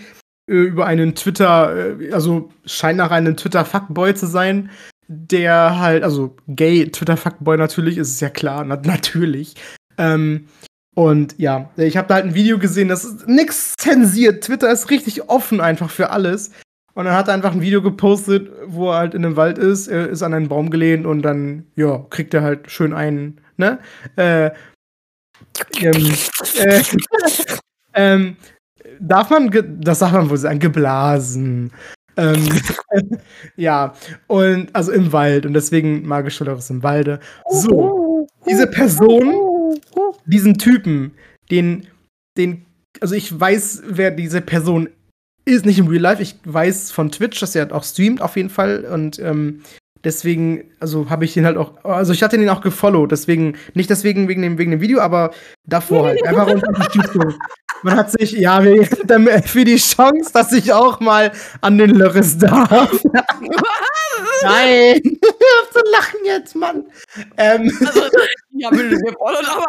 äh, 0.50 0.54
über 0.54 0.86
einen 0.86 1.14
Twitter, 1.14 1.98
äh, 2.00 2.12
also 2.12 2.50
scheint 2.64 2.98
nach 2.98 3.10
einem 3.10 3.36
Twitter-Fuckboy 3.36 4.14
zu 4.14 4.26
sein, 4.26 4.70
der 5.08 5.78
halt, 5.78 6.02
also 6.02 6.36
gay 6.48 6.86
Twitter-Fuckboy 6.86 7.56
natürlich, 7.56 7.98
ist 7.98 8.10
es 8.10 8.20
ja 8.20 8.30
klar, 8.30 8.64
na, 8.64 8.76
natürlich. 8.76 9.54
Ähm, 9.98 10.48
und 10.94 11.38
ja, 11.38 11.70
ich 11.76 11.96
habe 11.96 12.08
da 12.08 12.14
halt 12.14 12.24
ein 12.24 12.34
Video 12.34 12.58
gesehen, 12.58 12.88
das 12.88 13.04
ist 13.04 13.28
nix 13.28 13.74
zensiert. 13.76 14.44
Twitter 14.44 14.70
ist 14.72 14.90
richtig 14.90 15.28
offen 15.28 15.60
einfach 15.60 15.90
für 15.90 16.10
alles. 16.10 16.50
Und 16.94 17.04
dann 17.04 17.14
hat 17.14 17.28
er 17.28 17.34
einfach 17.34 17.52
ein 17.52 17.60
Video 17.60 17.82
gepostet, 17.82 18.50
wo 18.66 18.90
er 18.90 18.96
halt 18.96 19.14
in 19.14 19.22
einem 19.22 19.36
Wald 19.36 19.58
ist, 19.58 19.86
er 19.88 20.08
ist 20.08 20.22
an 20.22 20.32
einen 20.32 20.48
Baum 20.48 20.70
gelehnt 20.70 21.04
und 21.04 21.20
dann, 21.20 21.66
ja, 21.76 21.98
kriegt 22.08 22.32
er 22.32 22.42
halt 22.42 22.70
schön 22.70 22.94
einen, 22.94 23.42
ne? 23.58 23.78
Äh, 24.16 24.50
ähm, 25.80 26.14
äh, 26.58 26.82
ähm, 27.94 28.36
darf 28.98 29.28
man, 29.28 29.50
das 29.78 29.98
darf 29.98 30.12
man 30.12 30.30
wohl 30.30 30.38
sagen, 30.38 30.58
geblasen. 30.58 31.70
Ähm, 32.16 32.48
ja, 33.56 33.94
und 34.26 34.74
also 34.74 34.92
im 34.92 35.12
Wald 35.12 35.46
und 35.46 35.54
deswegen 35.54 36.06
magische 36.06 36.44
Lörres 36.44 36.70
im 36.70 36.82
Walde. 36.82 37.20
So, 37.50 38.26
diese 38.48 38.66
Person, 38.66 39.78
diesen 40.24 40.58
Typen, 40.58 41.12
den, 41.50 41.86
den, 42.36 42.64
also 43.00 43.14
ich 43.14 43.38
weiß, 43.38 43.82
wer 43.86 44.10
diese 44.10 44.40
Person 44.40 44.88
ist, 45.44 45.66
nicht 45.66 45.78
im 45.78 45.88
Real 45.88 46.02
Life, 46.02 46.22
ich 46.22 46.36
weiß 46.44 46.90
von 46.90 47.10
Twitch, 47.10 47.38
dass 47.40 47.54
er 47.54 47.72
auch 47.74 47.84
streamt 47.84 48.20
auf 48.20 48.36
jeden 48.36 48.50
Fall 48.50 48.84
und 48.84 49.18
ähm, 49.18 49.62
deswegen, 50.06 50.70
also 50.78 51.10
habe 51.10 51.24
ich 51.24 51.34
den 51.34 51.44
halt 51.44 51.56
auch, 51.56 51.84
also 51.84 52.12
ich 52.12 52.22
hatte 52.22 52.38
den 52.38 52.48
auch 52.48 52.60
gefollowt, 52.60 53.10
deswegen, 53.10 53.56
nicht 53.74 53.90
deswegen 53.90 54.28
wegen 54.28 54.40
dem, 54.40 54.56
wegen 54.56 54.70
dem 54.70 54.80
Video, 54.80 55.00
aber 55.00 55.32
davor 55.66 56.06
halt, 56.06 56.24
einfach 56.26 56.46
unter 56.46 56.68
Unterstützung. 56.68 57.34
Man 57.82 57.96
hat 57.96 58.12
sich, 58.12 58.32
ja, 58.32 58.62
für 59.44 59.64
die 59.64 59.76
Chance, 59.76 60.32
dass 60.32 60.52
ich 60.52 60.72
auch 60.72 61.00
mal 61.00 61.32
an 61.60 61.76
den 61.76 61.90
Lörres 61.90 62.38
darf. 62.38 63.02
Nein! 64.42 65.00
Hör 65.02 65.70
zu 65.72 65.80
lachen 65.90 66.20
jetzt, 66.24 66.54
Mann! 66.54 66.84
Ähm, 67.36 67.70
Also, 67.84 68.02
ja, 68.52 68.70
will 68.70 68.90
wir 68.90 69.12
followed, 69.12 69.48
aber 69.48 69.66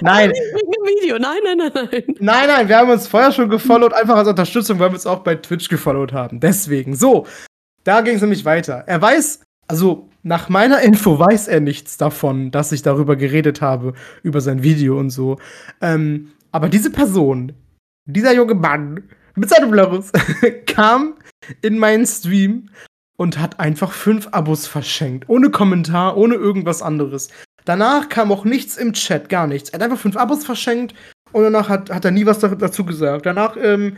nein, 0.00 0.30
wegen 0.30 0.72
dem 0.72 0.84
Video. 0.84 1.18
Nein, 1.18 1.38
nein, 1.44 1.58
nein, 1.58 1.70
nein. 1.74 2.04
Nein, 2.18 2.48
nein, 2.48 2.68
wir 2.68 2.76
haben 2.76 2.90
uns 2.90 3.06
vorher 3.06 3.30
schon 3.30 3.48
gefollowt, 3.48 3.92
einfach 3.92 4.16
als 4.16 4.28
Unterstützung, 4.28 4.78
weil 4.80 4.90
wir 4.90 4.94
uns 4.94 5.06
auch 5.06 5.20
bei 5.20 5.36
Twitch 5.36 5.68
gefollowt 5.68 6.12
haben. 6.12 6.40
Deswegen. 6.40 6.96
So, 6.96 7.26
da 7.84 8.00
ging 8.00 8.16
es 8.16 8.20
nämlich 8.20 8.44
weiter. 8.44 8.84
Er 8.86 9.00
weiß, 9.00 9.40
also 9.68 10.08
nach 10.22 10.48
meiner 10.48 10.80
Info 10.80 11.18
weiß 11.18 11.48
er 11.48 11.60
nichts 11.60 11.96
davon, 11.96 12.50
dass 12.50 12.72
ich 12.72 12.82
darüber 12.82 13.16
geredet 13.16 13.60
habe, 13.60 13.92
über 14.22 14.40
sein 14.40 14.62
Video 14.62 14.98
und 14.98 15.10
so. 15.10 15.38
Ähm, 15.80 16.32
aber 16.50 16.68
diese 16.68 16.90
Person, 16.90 17.52
dieser 18.06 18.34
junge 18.34 18.54
Mann 18.54 19.04
mit 19.34 19.48
seinem 19.48 19.70
Blurus, 19.70 20.12
kam 20.66 21.14
in 21.62 21.78
meinen 21.78 22.06
Stream 22.06 22.70
und 23.16 23.38
hat 23.38 23.60
einfach 23.60 23.92
fünf 23.92 24.28
Abos 24.32 24.66
verschenkt. 24.66 25.28
Ohne 25.28 25.50
Kommentar, 25.50 26.16
ohne 26.16 26.34
irgendwas 26.34 26.82
anderes. 26.82 27.28
Danach 27.64 28.08
kam 28.08 28.32
auch 28.32 28.44
nichts 28.44 28.76
im 28.76 28.92
Chat, 28.92 29.28
gar 29.28 29.46
nichts. 29.46 29.70
Er 29.70 29.74
hat 29.74 29.82
einfach 29.82 29.98
fünf 29.98 30.16
Abos 30.16 30.44
verschenkt 30.44 30.94
und 31.32 31.42
danach 31.44 31.68
hat, 31.68 31.90
hat 31.90 32.04
er 32.04 32.10
nie 32.10 32.26
was 32.26 32.38
da- 32.38 32.54
dazu 32.54 32.84
gesagt. 32.84 33.26
Danach 33.26 33.56
ähm, 33.56 33.96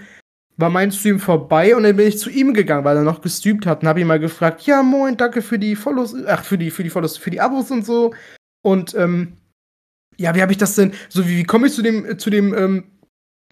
war 0.56 0.70
mein 0.70 0.90
Stream 0.90 1.20
vorbei 1.20 1.76
und 1.76 1.82
dann 1.82 1.96
bin 1.96 2.08
ich 2.08 2.18
zu 2.18 2.30
ihm 2.30 2.54
gegangen, 2.54 2.84
weil 2.84 2.96
er 2.96 3.02
noch 3.02 3.20
gestreamt 3.20 3.66
hat 3.66 3.82
und 3.82 3.88
habe 3.88 4.00
ihn 4.00 4.06
mal 4.06 4.20
gefragt, 4.20 4.62
ja 4.62 4.82
moin, 4.82 5.16
danke 5.16 5.42
für 5.42 5.58
die 5.58 5.76
Follows, 5.76 6.14
ach 6.26 6.44
für 6.44 6.56
die 6.56 6.70
für 6.70 6.82
die 6.82 6.90
Follows, 6.90 7.18
für 7.18 7.30
die 7.30 7.40
Abos 7.40 7.70
und 7.70 7.84
so. 7.84 8.14
Und 8.62 8.94
ähm, 8.94 9.34
ja, 10.16 10.34
wie 10.34 10.42
habe 10.42 10.52
ich 10.52 10.58
das 10.58 10.74
denn? 10.74 10.92
So 11.08 11.28
wie, 11.28 11.36
wie 11.36 11.44
komme 11.44 11.66
ich 11.66 11.74
zu 11.74 11.82
dem 11.82 12.06
äh, 12.06 12.16
zu 12.16 12.30
dem 12.30 12.54
ähm, 12.54 12.84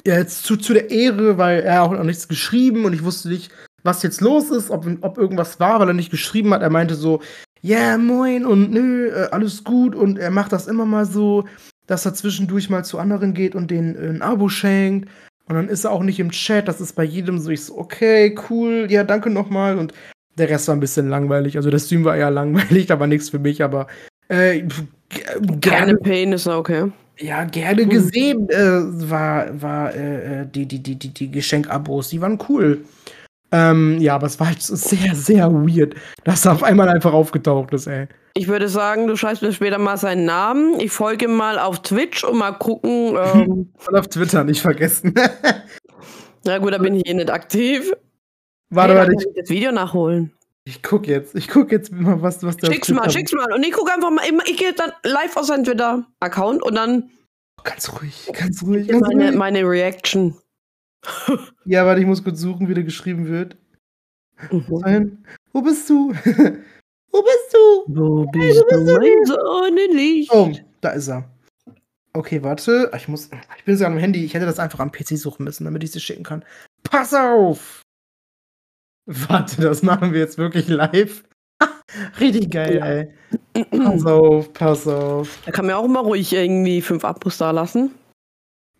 ja, 0.06 0.18
jetzt 0.18 0.44
zu, 0.44 0.56
zu 0.56 0.74
der 0.74 0.90
Ehre, 0.90 1.38
weil 1.38 1.60
er 1.60 1.82
auch 1.82 1.92
noch 1.92 2.04
nichts 2.04 2.28
geschrieben 2.28 2.84
und 2.84 2.92
ich 2.92 3.04
wusste 3.04 3.28
nicht, 3.28 3.50
was 3.82 4.02
jetzt 4.02 4.20
los 4.20 4.50
ist, 4.50 4.70
ob, 4.70 4.86
ob 5.02 5.18
irgendwas 5.18 5.60
war, 5.60 5.80
weil 5.80 5.88
er 5.88 5.94
nicht 5.94 6.10
geschrieben 6.10 6.52
hat. 6.52 6.62
Er 6.62 6.70
meinte 6.70 6.94
so, 6.94 7.20
ja, 7.62 7.96
moin 7.96 8.44
und 8.44 8.70
nö, 8.70 9.08
äh, 9.08 9.28
alles 9.30 9.64
gut 9.64 9.94
und 9.94 10.18
er 10.18 10.30
macht 10.30 10.52
das 10.52 10.66
immer 10.66 10.84
mal 10.84 11.06
so, 11.06 11.46
dass 11.86 12.04
er 12.04 12.14
zwischendurch 12.14 12.70
mal 12.70 12.84
zu 12.84 12.98
anderen 12.98 13.34
geht 13.34 13.54
und 13.54 13.70
denen 13.70 13.96
äh, 13.96 14.08
ein 14.08 14.22
Abo 14.22 14.48
schenkt. 14.48 15.08
Und 15.46 15.56
dann 15.56 15.68
ist 15.68 15.84
er 15.84 15.92
auch 15.92 16.02
nicht 16.02 16.20
im 16.20 16.30
Chat, 16.30 16.68
das 16.68 16.80
ist 16.80 16.94
bei 16.94 17.04
jedem 17.04 17.38
so, 17.38 17.50
ich 17.50 17.64
so, 17.64 17.76
okay, 17.76 18.34
cool, 18.48 18.86
ja, 18.88 19.04
danke 19.04 19.28
nochmal. 19.28 19.78
Und 19.78 19.92
der 20.38 20.48
Rest 20.48 20.68
war 20.68 20.74
ein 20.74 20.80
bisschen 20.80 21.08
langweilig. 21.08 21.56
Also 21.56 21.70
der 21.70 21.78
Stream 21.78 22.04
war 22.04 22.16
eher 22.16 22.30
langweilig, 22.32 22.86
da 22.86 22.98
war 22.98 23.06
nichts 23.06 23.30
für 23.30 23.38
mich, 23.38 23.62
aber 23.62 23.86
äh, 24.28 24.62
gerne, 25.60 25.96
Pain 25.96 26.32
ist 26.32 26.46
okay. 26.46 26.90
ja, 27.18 27.44
gerne 27.44 27.86
gesehen 27.86 28.48
äh, 28.48 29.10
war, 29.10 29.60
war 29.60 29.94
äh, 29.94 30.42
äh, 30.42 30.46
die, 30.46 30.66
die, 30.66 30.82
die, 30.82 30.98
die, 30.98 31.08
die 31.08 31.30
Geschenkabos, 31.30 32.08
die 32.08 32.20
waren 32.20 32.38
cool. 32.48 32.84
Ähm, 33.54 33.98
ja, 34.00 34.16
aber 34.16 34.26
es 34.26 34.40
war 34.40 34.48
halt 34.48 34.60
so 34.60 34.74
sehr, 34.74 35.14
sehr 35.14 35.52
weird, 35.52 35.94
dass 36.24 36.44
er 36.44 36.52
auf 36.52 36.64
einmal 36.64 36.88
einfach 36.88 37.12
aufgetaucht 37.12 37.72
ist, 37.72 37.86
ey. 37.86 38.08
Ich 38.36 38.48
würde 38.48 38.68
sagen, 38.68 39.06
du 39.06 39.14
schreibst 39.14 39.42
mir 39.42 39.52
später 39.52 39.78
mal 39.78 39.96
seinen 39.96 40.24
Namen. 40.24 40.80
Ich 40.80 40.90
folge 40.90 41.26
ihm 41.26 41.36
mal 41.36 41.60
auf 41.60 41.82
Twitch 41.82 42.24
und 42.24 42.36
mal 42.36 42.50
gucken. 42.50 43.16
Ähm, 43.16 43.72
Und 43.86 43.96
auf 43.96 44.08
Twitter 44.08 44.42
nicht 44.42 44.60
vergessen. 44.60 45.14
na 46.44 46.58
gut, 46.58 46.72
da 46.72 46.78
bin 46.78 46.96
ich 46.96 47.06
eh 47.06 47.14
nicht 47.14 47.30
aktiv. 47.30 47.92
warte, 48.70 48.94
Hey, 48.94 49.00
warte, 49.02 49.12
ich, 49.16 49.26
das 49.36 49.48
Video 49.50 49.70
nachholen. 49.70 50.32
ich 50.64 50.82
guck 50.82 51.06
jetzt. 51.06 51.36
Ich 51.36 51.46
guck 51.46 51.70
jetzt 51.70 51.92
mal, 51.92 52.20
was, 52.22 52.42
was 52.42 52.56
der 52.56 52.72
Schick's 52.72 52.88
mal, 52.88 53.08
schick's 53.08 53.32
mal. 53.32 53.52
Und 53.52 53.62
ich 53.64 53.72
gucke 53.72 53.92
einfach 53.92 54.10
mal, 54.10 54.24
ich 54.46 54.56
gehe 54.56 54.72
dann 54.72 54.90
live 55.04 55.36
auf 55.36 55.44
seinen 55.44 55.62
Twitter-Account 55.62 56.60
und 56.60 56.74
dann 56.74 57.10
Ganz 57.62 57.90
ruhig, 57.92 58.28
ganz 58.32 58.62
ruhig. 58.62 58.88
Ganz 58.88 59.00
meine, 59.08 59.28
ruhig. 59.28 59.36
meine 59.38 59.60
Reaction. 59.62 60.34
Ja, 61.64 61.86
warte, 61.86 62.00
ich 62.00 62.06
muss 62.06 62.22
kurz 62.24 62.40
suchen, 62.40 62.68
wie 62.68 62.74
der 62.74 62.84
geschrieben 62.84 63.26
wird. 63.28 63.56
Mhm. 64.50 65.18
Wo 65.52 65.62
bist 65.62 65.88
du? 65.88 66.12
Wo 66.12 67.22
bist 67.22 67.52
du? 67.52 67.94
Wo 67.94 68.26
bist 68.26 68.64
du, 68.70 68.98
mein 68.98 69.24
Sonnenlicht? 69.26 70.30
Oh, 70.32 70.50
da 70.80 70.90
ist 70.90 71.08
er. 71.08 71.30
Okay, 72.12 72.42
warte. 72.42 72.90
Ich 72.96 73.08
muss. 73.08 73.30
Ich 73.58 73.64
bin 73.64 73.76
sogar 73.76 73.92
am 73.92 73.98
Handy. 73.98 74.24
Ich 74.24 74.34
hätte 74.34 74.46
das 74.46 74.58
einfach 74.58 74.80
am 74.80 74.92
PC 74.92 75.16
suchen 75.18 75.44
müssen, 75.44 75.64
damit 75.64 75.82
ich 75.84 75.92
sie 75.92 76.00
schicken 76.00 76.22
kann. 76.24 76.44
Pass 76.82 77.12
auf! 77.14 77.82
Warte, 79.06 79.60
das 79.62 79.82
machen 79.82 80.12
wir 80.12 80.20
jetzt 80.20 80.38
wirklich 80.38 80.68
live. 80.68 81.24
Richtig 82.20 82.50
geil, 82.50 82.76
Ja. 82.76 82.86
ey. 82.86 83.70
Pass 83.70 84.04
auf, 84.06 84.52
pass 84.52 84.86
auf. 84.88 85.38
Da 85.44 85.52
kann 85.52 85.66
mir 85.66 85.76
auch 85.76 85.86
mal 85.86 86.00
ruhig 86.00 86.32
irgendwie 86.32 86.80
fünf 86.82 87.04
Abos 87.04 87.38
da 87.38 87.50
lassen. 87.50 87.92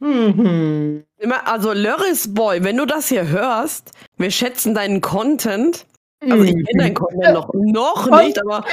Mhm. 0.04 1.04
Also 1.44 1.72
Lörris 1.72 2.34
Boy, 2.34 2.62
wenn 2.62 2.76
du 2.76 2.84
das 2.84 3.08
hier 3.08 3.28
hörst, 3.28 3.92
wir 4.18 4.30
schätzen 4.30 4.74
deinen 4.74 5.00
Content. 5.00 5.86
Also 6.20 6.44
ich 6.44 6.52
kenne 6.52 6.78
deinen 6.78 6.94
Content 6.94 7.34
noch, 7.34 7.50
noch 7.54 8.22
nicht, 8.22 8.40
aber 8.40 8.64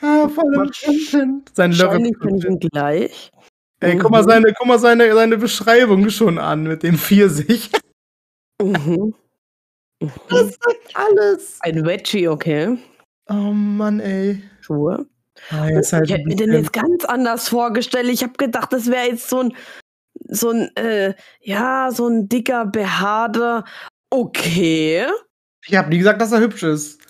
Ah, 0.00 0.28
voll 0.28 0.54
im 0.54 0.70
Content. 0.70 1.50
Sein 1.54 1.72
kenn 1.72 2.04
ich 2.04 2.44
ihn 2.44 2.58
gleich. 2.58 3.30
Ey, 3.78 3.96
guck 3.98 4.10
mal, 4.10 4.24
seine, 4.24 4.52
guck 4.52 4.66
mal 4.66 4.78
seine, 4.78 5.12
seine 5.14 5.38
Beschreibung 5.38 6.10
schon 6.10 6.38
an 6.38 6.64
mit 6.64 6.82
dem 6.82 6.98
Pfirsich. 6.98 7.70
Mhm. 8.60 9.14
Das 10.28 10.50
sagt 10.50 10.94
alles. 10.94 11.58
Ein 11.60 11.84
Veggie, 11.84 12.28
okay. 12.28 12.76
Oh 13.28 13.34
Mann, 13.34 14.00
ey. 14.00 14.42
Schuhe. 14.60 15.06
Ah, 15.50 15.68
jetzt 15.68 15.92
halt 15.92 16.06
Ich 16.06 16.12
hätte 16.12 16.28
mir 16.28 16.36
den 16.36 16.52
jetzt 16.52 16.72
ganz 16.72 17.04
anders 17.04 17.48
vorgestellt. 17.48 18.08
Ich 18.08 18.22
habe 18.22 18.34
gedacht, 18.34 18.72
das 18.72 18.90
wäre 18.90 19.06
jetzt 19.06 19.28
so 19.28 19.40
ein, 19.40 19.54
so 20.28 20.50
ein, 20.50 20.74
äh, 20.76 21.14
ja, 21.40 21.90
so 21.92 22.06
ein 22.06 22.28
dicker, 22.28 22.66
behaarter. 22.66 23.64
Okay. 24.10 25.06
Ich 25.66 25.74
habe 25.74 25.88
nie 25.90 25.98
gesagt, 25.98 26.20
dass 26.20 26.32
er 26.32 26.40
hübsch 26.40 26.62
ist. 26.62 27.00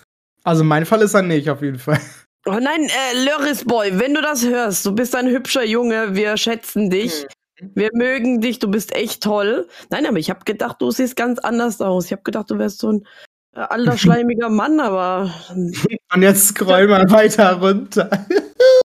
Also 0.43 0.63
mein 0.63 0.85
Fall 0.85 1.01
ist 1.01 1.13
er 1.13 1.21
nicht, 1.21 1.49
auf 1.49 1.61
jeden 1.61 1.79
Fall. 1.79 1.99
Oh 2.45 2.59
nein, 2.59 2.83
äh, 2.83 3.23
Lörris 3.23 3.63
Boy, 3.63 3.97
wenn 3.99 4.13
du 4.13 4.21
das 4.21 4.45
hörst, 4.45 4.85
du 4.85 4.91
bist 4.91 5.15
ein 5.15 5.29
hübscher 5.29 5.63
Junge, 5.63 6.13
wir 6.13 6.35
schätzen 6.35 6.89
dich. 6.89 7.25
wir 7.73 7.89
mögen 7.93 8.41
dich, 8.41 8.59
du 8.59 8.69
bist 8.69 8.93
echt 8.93 9.23
toll. 9.23 9.65
Nein, 9.89 10.05
aber 10.05 10.17
ich 10.17 10.29
habe 10.29 10.43
gedacht, 10.43 10.81
du 10.81 10.91
siehst 10.91 11.15
ganz 11.15 11.39
anders 11.39 11.79
aus. 11.79 12.07
Ich 12.07 12.11
habe 12.11 12.23
gedacht, 12.23 12.51
du 12.51 12.57
wärst 12.57 12.79
so 12.79 12.91
ein 12.91 13.07
äh, 13.55 13.61
alter, 13.61 13.97
schleimiger 13.97 14.49
Mann, 14.49 14.81
aber. 14.81 15.33
Und 15.51 16.21
jetzt 16.21 16.47
scroll 16.47 16.87
mal 16.87 17.09
weiter 17.09 17.53
runter. 17.53 18.09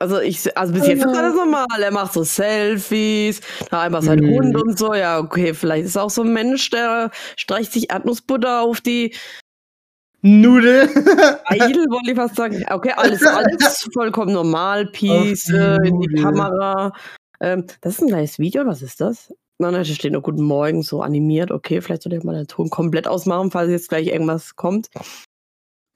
Also 0.00 0.20
ich, 0.20 0.56
also 0.56 0.72
bis 0.72 0.86
jetzt 0.86 1.04
ist 1.04 1.16
alles 1.16 1.34
normal. 1.34 1.66
Er 1.80 1.90
macht 1.90 2.12
so 2.12 2.22
Selfies, 2.22 3.40
da 3.70 3.82
einmal 3.82 4.02
sein 4.02 4.20
Mhm. 4.20 4.34
Hund 4.34 4.62
und 4.62 4.78
so. 4.78 4.94
Ja, 4.94 5.18
okay, 5.18 5.54
vielleicht 5.54 5.86
ist 5.86 5.96
er 5.96 6.04
auch 6.04 6.10
so 6.10 6.22
ein 6.22 6.32
Mensch, 6.32 6.70
der 6.70 7.10
streicht 7.36 7.72
sich 7.72 7.90
Erdnussbutter 7.90 8.62
auf 8.62 8.80
die 8.80 9.14
Nudel. 10.22 10.88
Eidel, 11.44 11.86
wollte 11.90 12.10
ich 12.10 12.16
fast 12.16 12.36
sagen. 12.36 12.64
Okay, 12.70 12.92
alles, 12.96 13.24
alles 13.24 13.88
vollkommen 13.92 14.32
normal. 14.32 14.86
Peace 14.92 15.48
äh, 15.48 15.76
in 15.86 16.00
die. 16.00 16.22
Kamera. 16.22 16.92
Ähm, 17.40 17.66
das 17.80 17.94
ist 17.94 18.02
ein 18.02 18.08
kleines 18.08 18.38
Video, 18.38 18.66
was 18.66 18.82
ist 18.82 19.00
das? 19.00 19.32
Nein, 19.58 19.72
nein, 19.72 19.82
da 19.82 19.84
steht 19.84 20.12
nur 20.12 20.22
Guten 20.22 20.42
Morgen, 20.42 20.82
so 20.82 21.02
animiert. 21.02 21.50
Okay, 21.50 21.80
vielleicht 21.80 22.02
sollte 22.02 22.16
ich 22.16 22.24
mal 22.24 22.34
den 22.34 22.46
Ton 22.46 22.70
komplett 22.70 23.08
ausmachen, 23.08 23.50
falls 23.50 23.70
jetzt 23.70 23.88
gleich 23.88 24.08
irgendwas 24.08 24.56
kommt. 24.56 24.88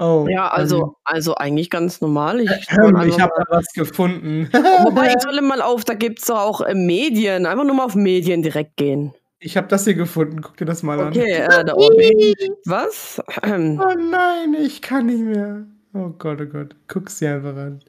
Oh. 0.02 0.26
Ja, 0.28 0.48
also, 0.48 0.96
also 1.04 1.36
eigentlich 1.36 1.70
ganz 1.70 2.00
normal. 2.00 2.40
Ich, 2.40 2.50
Ähm, 2.50 3.00
ich 3.06 3.20
habe 3.20 3.32
da 3.36 3.44
was 3.48 3.66
gefunden. 3.72 4.48
Wobei, 4.52 5.14
ich 5.14 5.22
solle 5.22 5.42
mal 5.42 5.62
auf, 5.62 5.84
da 5.84 5.94
gibt's 5.94 6.26
doch 6.26 6.40
auch 6.40 6.60
äh, 6.60 6.74
Medien. 6.74 7.46
Einfach 7.46 7.64
nur 7.64 7.76
mal 7.76 7.84
auf 7.84 7.94
Medien 7.94 8.42
direkt 8.42 8.76
gehen. 8.76 9.14
Ich 9.38 9.56
habe 9.56 9.68
das 9.68 9.84
hier 9.84 9.94
gefunden. 9.94 10.40
Guck 10.42 10.56
dir 10.56 10.64
das 10.64 10.82
mal 10.82 10.98
an. 10.98 11.08
Okay, 11.08 11.30
äh, 11.30 11.64
da 11.64 11.74
oben. 11.76 12.56
Was? 12.64 13.22
Ähm, 13.44 13.80
Oh 13.82 13.94
nein, 13.96 14.54
ich 14.54 14.82
kann 14.82 15.06
nicht 15.06 15.22
mehr. 15.22 15.66
Oh 15.94 16.08
Gott, 16.18 16.40
oh 16.40 16.46
Gott. 16.46 16.74
Guck's 16.88 17.18
dir 17.20 17.34
einfach 17.34 17.56
an. 17.56 17.80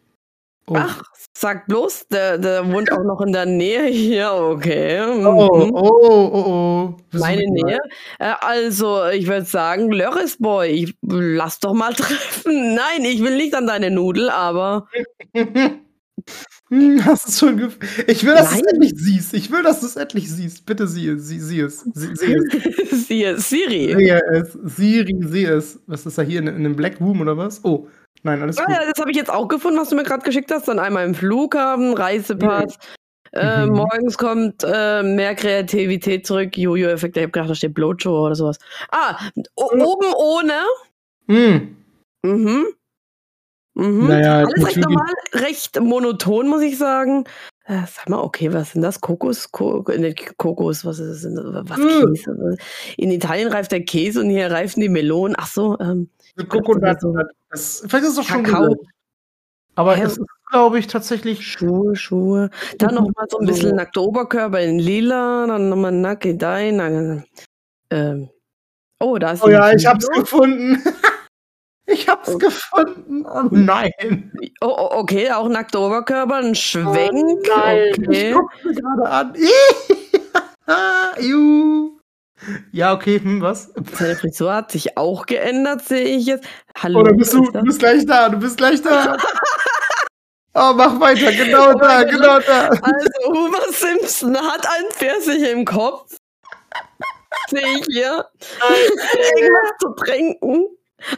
Oh. 0.66 0.76
Ach, 0.78 1.01
sag 1.34 1.68
bloß, 1.68 2.07
der, 2.07 2.38
der 2.38 2.72
wohnt 2.72 2.89
auch 2.91 3.03
noch 3.03 3.20
in 3.20 3.34
der 3.34 3.45
Nähe 3.45 3.86
hier. 3.88 4.32
Okay. 4.32 5.01
Oh, 5.01 5.66
mhm. 5.66 5.76
oh, 5.76 5.99
oh, 6.01 6.32
oh. 6.34 6.95
Besuch 7.11 7.26
Meine. 7.26 7.43
Nähe. 7.51 7.80
Äh, 8.20 8.34
also, 8.39 9.05
ich 9.07 9.28
würde 9.28 9.45
sagen, 9.45 9.91
Lörresboy, 9.91 10.68
ich 10.68 10.95
lass 11.01 11.59
doch 11.59 11.74
mal 11.74 11.93
treffen. 11.93 12.76
Nein, 12.76 13.03
ich 13.03 13.22
will 13.22 13.36
nicht 13.36 13.53
an 13.55 13.68
deine 13.68 13.91
Nudel, 13.91 14.30
aber 14.30 14.88
Hm, 16.69 17.01
Hast 17.05 17.26
du 17.26 17.30
es 17.30 17.39
schon 17.39 17.57
gef 17.57 17.78
Ich 18.07 18.24
will, 18.26 18.34
dass 18.34 18.49
du 18.51 18.55
es 18.55 18.61
endlich 18.61 18.93
siehst. 18.95 19.34
Ich 19.34 19.51
will, 19.51 19.63
dass 19.63 19.80
du 19.82 19.86
es 19.86 19.95
endlich 19.95 20.32
siehst. 20.32 20.65
Bitte 20.65 20.88
sieh, 20.88 21.17
sieh, 21.19 21.39
sieh 21.39 21.59
es. 21.61 21.82
Sie, 21.93 22.15
sieh 22.15 22.34
es. 22.36 23.07
siehe 23.07 23.38
Siri. 23.38 23.93
Sehe 23.95 24.21
es. 24.32 24.53
Siri, 24.63 25.19
sieh 25.26 25.45
es. 25.45 25.80
Was 25.88 26.05
ist 26.05 26.17
da 26.17 26.21
hier 26.21 26.39
in, 26.39 26.47
in 26.47 26.55
einem 26.55 26.76
Black 26.76 26.99
Room 26.99 27.21
oder 27.21 27.38
was? 27.38 27.63
Oh, 27.63 27.88
nein, 28.24 28.41
alles 28.41 28.57
Ah, 28.57 28.65
gut. 28.65 28.76
das 28.91 28.99
habe 29.01 29.11
ich 29.11 29.17
jetzt 29.17 29.30
auch 29.30 29.47
gefunden, 29.47 29.78
was 29.80 29.89
du 29.89 29.95
mir 29.95 30.03
gerade 30.03 30.24
geschickt 30.24 30.51
hast. 30.51 30.67
Dann 30.67 30.80
einmal 30.80 31.05
im 31.05 31.13
Flughafen, 31.15 31.93
Reisepass. 31.93 32.78
Äh, 33.34 33.65
Mhm. 33.65 33.74
Morgens 33.74 34.17
kommt 34.17 34.63
äh, 34.63 35.01
mehr 35.01 35.34
Kreativität 35.34 36.26
zurück. 36.28 36.55
Jojo-Effekt. 36.55 37.17
Ich 37.17 37.24
habe 37.24 37.32
gedacht, 37.32 37.49
da 37.49 37.55
steht 37.55 37.74
Blowjob 37.74 38.13
oder 38.13 38.36
sowas. 38.36 38.57
Ah, 38.91 39.17
Mhm. 39.36 39.43
oben 39.55 40.13
ohne. 40.15 40.53
Hm. 41.28 41.76
Mhm. 42.24 42.65
Mhm. 43.76 44.07
Naja, 44.07 44.38
Alles 44.45 44.65
recht 44.67 44.78
normal, 44.78 45.13
recht 45.34 45.80
monoton, 45.80 46.47
muss 46.47 46.61
ich 46.61 46.78
sagen. 46.78 47.24
Äh, 47.65 47.80
sag 47.88 48.09
mal, 48.09 48.19
okay, 48.19 48.51
was 48.53 48.71
sind 48.74 48.82
das? 48.82 48.99
Kokos? 49.01 49.51
Ko 49.51 49.84
ne, 49.88 50.13
Kokos, 50.38 50.84
was 50.86 50.99
ist 50.99 51.24
das? 51.24 51.34
Was 51.69 51.78
Mm. 51.80 52.13
Käse? 52.13 52.57
In 52.97 53.09
Italien 53.11 53.47
reift 53.51 53.71
der 53.71 53.84
Käse 53.84 54.19
und 54.19 54.30
hier 54.30 54.51
reifen 54.51 54.82
die 54.82 54.89
Melonen. 54.89 55.36
Ach 55.39 55.47
so, 55.47 55.80
ähm, 55.80 56.09
Kokonat. 56.49 56.99
so- 57.01 57.15
Das, 57.49 57.84
vielleicht 57.88 58.03
ist 58.05 58.09
es 58.11 58.15
doch 58.17 58.24
schon 58.24 58.43
Kakao. 58.43 58.76
Aber 59.76 59.95
Hä? 59.95 60.03
es 60.03 60.17
ist, 60.17 60.26
glaube 60.51 60.78
ich, 60.78 60.88
tatsächlich. 60.88 61.47
Schuhe, 61.47 61.95
Schuhe. 61.95 62.49
Dann 62.78 62.93
noch 62.95 63.07
mal 63.15 63.26
so 63.30 63.39
ein 63.39 63.47
bisschen 63.47 63.76
nackter 63.78 64.01
Oberkörper 64.03 64.59
in 64.59 64.78
lila, 64.78 65.47
dann 65.47 65.69
nochmal 65.69 65.91
nacke 65.93 66.36
dein. 66.36 66.78
dann, 66.78 67.24
Ähm, 67.89 68.30
oh, 68.99 69.17
da 69.17 69.32
ist 69.32 69.43
Oh 69.43 69.49
ja, 69.49 69.71
ich 69.71 69.86
hab's 69.88 70.07
gefunden. 70.09 70.84
Ich 71.93 72.07
hab's 72.09 72.29
Oh. 72.29 72.37
gefunden. 72.37 73.25
Oh 73.25 73.47
nein. 73.51 74.31
Oh, 74.61 74.67
oh, 74.67 74.89
okay, 74.99 75.31
auch 75.31 75.47
nackter 75.47 75.79
Oberkörper, 75.81 76.35
ein 76.37 76.55
Schwenk. 76.55 77.11
Oh 77.13 77.39
nein. 77.55 77.91
okay. 77.97 78.29
Ich 78.29 78.35
guck's 78.35 78.63
mir 78.63 78.73
gerade 78.73 79.09
an. 79.09 79.35
Juhu. 81.19 81.99
Ja, 82.71 82.93
okay, 82.93 83.19
hm, 83.19 83.41
was? 83.41 83.71
Seine 83.93 84.15
Frisur 84.15 84.53
hat 84.53 84.71
sich 84.71 84.97
auch 84.97 85.25
geändert, 85.25 85.85
sehe 85.85 86.03
ich 86.03 86.25
jetzt. 86.25 86.45
Hallo. 86.81 86.99
Oder 86.99 87.13
bist 87.13 87.33
du, 87.33 87.49
du 87.51 87.61
bist 87.61 87.79
gleich 87.79 88.05
da, 88.05 88.27
du 88.29 88.37
bist 88.37 88.57
gleich 88.57 88.81
da. 88.81 89.17
Oh, 90.55 90.71
mach 90.75 90.99
weiter, 90.99 91.31
genau 91.31 91.71
Oh 91.71 91.79
da, 91.79 92.03
genau 92.03 92.37
da. 92.39 92.67
Also, 92.67 93.09
Homer 93.25 93.71
Simpson 93.71 94.37
hat 94.37 94.63
ein 94.67 94.85
Pfirsich 94.91 95.49
im 95.51 95.65
Kopf. 95.65 96.15
Sehe 97.49 97.79
ich 97.79 97.85
hier. 97.91 98.23
Irgendwas 99.35 99.71
zu 99.81 99.89
trinken. 99.95 100.67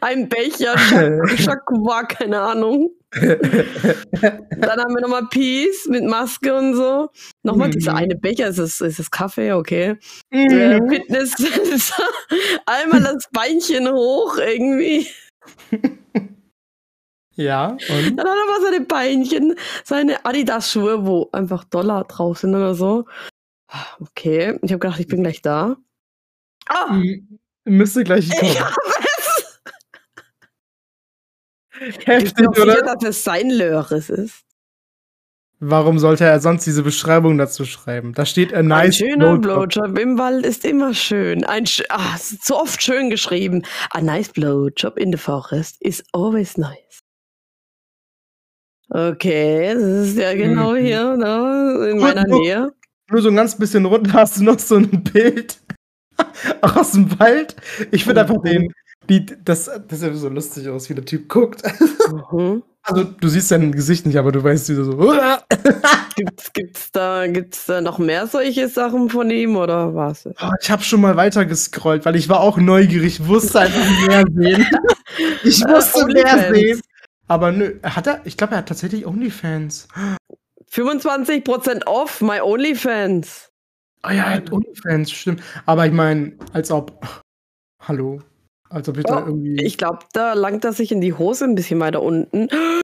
Ein 0.02 0.30
Becher, 0.30 0.76
Jacques, 1.38 2.08
keine 2.10 2.42
Ahnung. 2.42 2.92
Dann 3.12 4.80
haben 4.82 4.94
wir 4.96 5.02
nochmal 5.02 5.28
Peace 5.30 5.88
mit 5.88 6.04
Maske 6.04 6.54
und 6.56 6.74
so. 6.76 7.10
Nochmal 7.44 7.68
Mhm. 7.70 7.72
dieser 7.74 7.96
eine 7.96 8.16
Becher, 8.16 8.48
ist 8.50 8.58
es, 8.58 8.82
ist 8.82 9.00
es 9.00 9.12
Kaffee, 9.12 9.54
okay. 9.54 9.98
Äh, 10.32 10.80
Mhm. 10.80 10.90
Fitness, 10.90 11.34
einmal 12.66 13.02
das 13.02 13.28
Beinchen 13.32 13.88
hoch 13.92 14.38
irgendwie. 14.38 15.08
Ja, 17.38 17.72
und? 17.72 18.16
Dann 18.18 18.28
hat 18.28 18.36
er 18.36 18.54
aber 18.54 18.62
seine 18.64 18.82
Beinchen, 18.86 19.56
seine 19.84 20.26
Adidas-Schuhe, 20.26 21.06
wo 21.06 21.30
einfach 21.34 21.66
Dollar 21.66 22.06
drauf 22.06 22.40
sind 22.40 22.56
oder 22.56 22.76
so. 22.76 23.06
Okay, 24.00 24.58
ich 24.62 24.72
habe 24.72 24.80
gedacht, 24.80 25.00
ich 25.00 25.08
bin 25.08 25.22
gleich 25.24 25.42
da. 25.42 25.76
Ah, 26.68 26.90
Hm, 26.92 27.40
Müsste 27.66 28.04
gleich 28.04 28.30
ich 28.30 28.38
kommen. 28.40 28.58
hab 28.60 28.72
es! 28.88 29.05
Bist 31.80 31.98
du 32.00 32.12
Heftig, 32.12 32.48
auch 32.48 32.56
sicher, 32.56 32.82
dass 32.84 33.04
es 33.10 33.24
sein 33.24 33.50
Lörres 33.50 34.10
ist? 34.10 34.44
Warum 35.60 36.00
sollte 36.00 36.26
er 36.26 36.40
sonst 36.42 36.66
diese 36.66 36.84
Beschreibung 36.84 37.38
dazu 37.38 37.66
schreiben? 37.66 38.14
Da 38.14 38.26
steht 38.26 38.54
a 38.54 38.58
Ein 38.60 38.68
nice 38.68 38.98
schöner 38.98 39.38
blowjob. 39.38 39.98
Im 39.98 40.18
Wald 40.18 40.46
ist 40.46 40.66
immer 40.66 40.94
schön. 40.94 41.44
Ein 41.46 41.66
sch 41.66 41.82
ah, 41.90 42.16
ist 42.16 42.46
so 42.46 42.60
oft 42.60 42.82
schön 42.82 43.10
geschrieben. 43.10 43.64
A 43.92 44.02
nice 44.02 44.30
blowjob 44.30 44.98
in 44.98 45.12
the 45.12 45.18
forest 45.18 45.78
is 45.82 46.04
always 46.14 46.58
nice. 46.58 47.00
Okay, 48.90 49.74
das 49.74 50.10
ist 50.10 50.18
ja 50.18 50.34
genau 50.36 50.74
Mhm. 50.74 50.78
hier, 50.78 51.18
ne, 51.18 51.90
in 51.92 52.00
meiner 52.00 52.26
gut. 52.26 52.42
Nähe. 52.42 52.72
Nur 53.10 53.22
so 53.22 53.30
ein 53.30 53.36
ganz 53.36 53.58
bisschen 53.58 53.86
runter 53.86 54.14
hast 54.14 54.38
du 54.38 54.44
noch 54.44 54.60
so 54.60 54.76
ein 54.76 55.04
Bild 55.04 55.60
aus 56.62 56.92
dem 56.92 57.18
Wald. 57.20 57.56
Ich 57.92 58.04
finde 58.04 58.22
einfach 58.22 58.42
den, 58.44 58.72
die, 59.10 59.26
das, 59.44 59.70
das 59.88 60.00
sieht 60.00 60.16
so 60.16 60.30
lustig 60.30 60.68
aus, 60.70 60.90
wie 60.90 60.96
der 60.96 61.06
Typ 61.06 61.30
guckt. 61.30 61.62
Mhm. 62.32 62.64
Also 62.88 63.04
du 63.04 63.28
siehst 63.28 63.48
sein 63.48 63.72
Gesicht 63.72 64.06
nicht, 64.06 64.18
aber 64.18 64.32
du 64.32 64.44
weißt 64.44 64.70
wieder 64.70 64.84
so. 64.86 64.92
Gibt's, 66.16 66.54
gibt's, 66.54 66.92
da, 66.92 67.26
gibt's 67.28 67.66
da 67.66 67.82
noch 67.82 67.98
mehr 67.98 68.28
solche 68.28 68.70
Sachen 68.70 69.10
von 69.10 69.30
ihm 69.32 69.58
oder 69.58 69.96
was? 69.96 70.28
Oh, 70.28 70.52
ich 70.62 70.70
habe 70.70 70.84
schon 70.84 71.02
mal 71.02 71.18
weiter 71.18 71.46
gescrollt, 71.46 72.06
weil 72.06 72.16
ich 72.16 72.30
war 72.30 72.40
auch 72.40 72.58
neugierig, 72.58 73.20
ich 73.20 73.28
wusste 73.28 73.62
einfach 73.62 74.08
mehr 74.08 74.24
sehen. 74.34 74.68
Ich 75.44 75.64
Äh, 75.64 75.68
musste 75.68 76.06
mehr 76.06 76.54
sehen. 76.54 76.82
Aber 77.28 77.52
nö, 77.52 77.80
hat 77.84 78.06
er, 78.08 78.22
ich 78.24 78.38
glaube, 78.38 78.54
er 78.54 78.60
hat 78.60 78.70
tatsächlich 78.70 79.06
OnlyFans. 79.06 79.88
25% 80.72 81.88
off, 81.88 82.22
my 82.22 82.40
OnlyFans. 82.40 83.50
Ah 84.04 84.14
ja, 84.14 84.24
er 84.26 84.36
hat 84.36 84.52
OnlyFans, 84.52 85.12
stimmt. 85.12 85.42
Aber 85.66 85.88
ich 85.88 85.94
meine, 85.94 86.34
als 86.54 86.70
ob. 86.70 87.24
Hallo. 87.82 88.22
Als 88.70 88.90
ob 88.90 88.98
ich 88.98 89.04
da 89.06 89.18
Oh, 89.18 89.28
irgendwie. 89.28 89.64
Ich 89.64 89.78
glaube, 89.78 90.00
da 90.14 90.34
langt 90.34 90.66
er 90.66 90.74
sich 90.74 90.92
in 90.92 91.02
die 91.02 91.14
Hose 91.14 91.46
ein 91.46 91.56
bisschen 91.56 91.80
weiter 91.80 92.02
unten. 92.02 92.50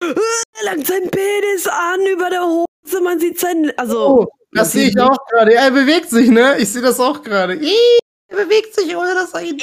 Er 0.53 0.75
langt 0.75 0.85
sein 0.85 1.09
Penis 1.09 1.65
an 1.65 2.05
über 2.11 2.29
der 2.29 2.43
Hose. 2.43 3.01
Man 3.01 3.19
sieht 3.19 3.39
sein. 3.39 3.71
Also. 3.77 4.19
Oh, 4.19 4.27
das 4.51 4.73
sehe 4.73 4.89
ich 4.89 4.99
auch 4.99 5.17
gerade. 5.31 5.55
Er 5.55 5.71
bewegt 5.71 6.09
sich, 6.09 6.29
ne? 6.29 6.57
Ich 6.59 6.71
sehe 6.71 6.83
das 6.83 6.99
auch 6.99 7.23
gerade. 7.23 7.53
Er 7.55 8.35
bewegt 8.35 8.75
sich, 8.75 8.95
ohne 8.95 9.15
dass 9.15 9.33
er 9.33 9.41
ihn. 9.41 9.57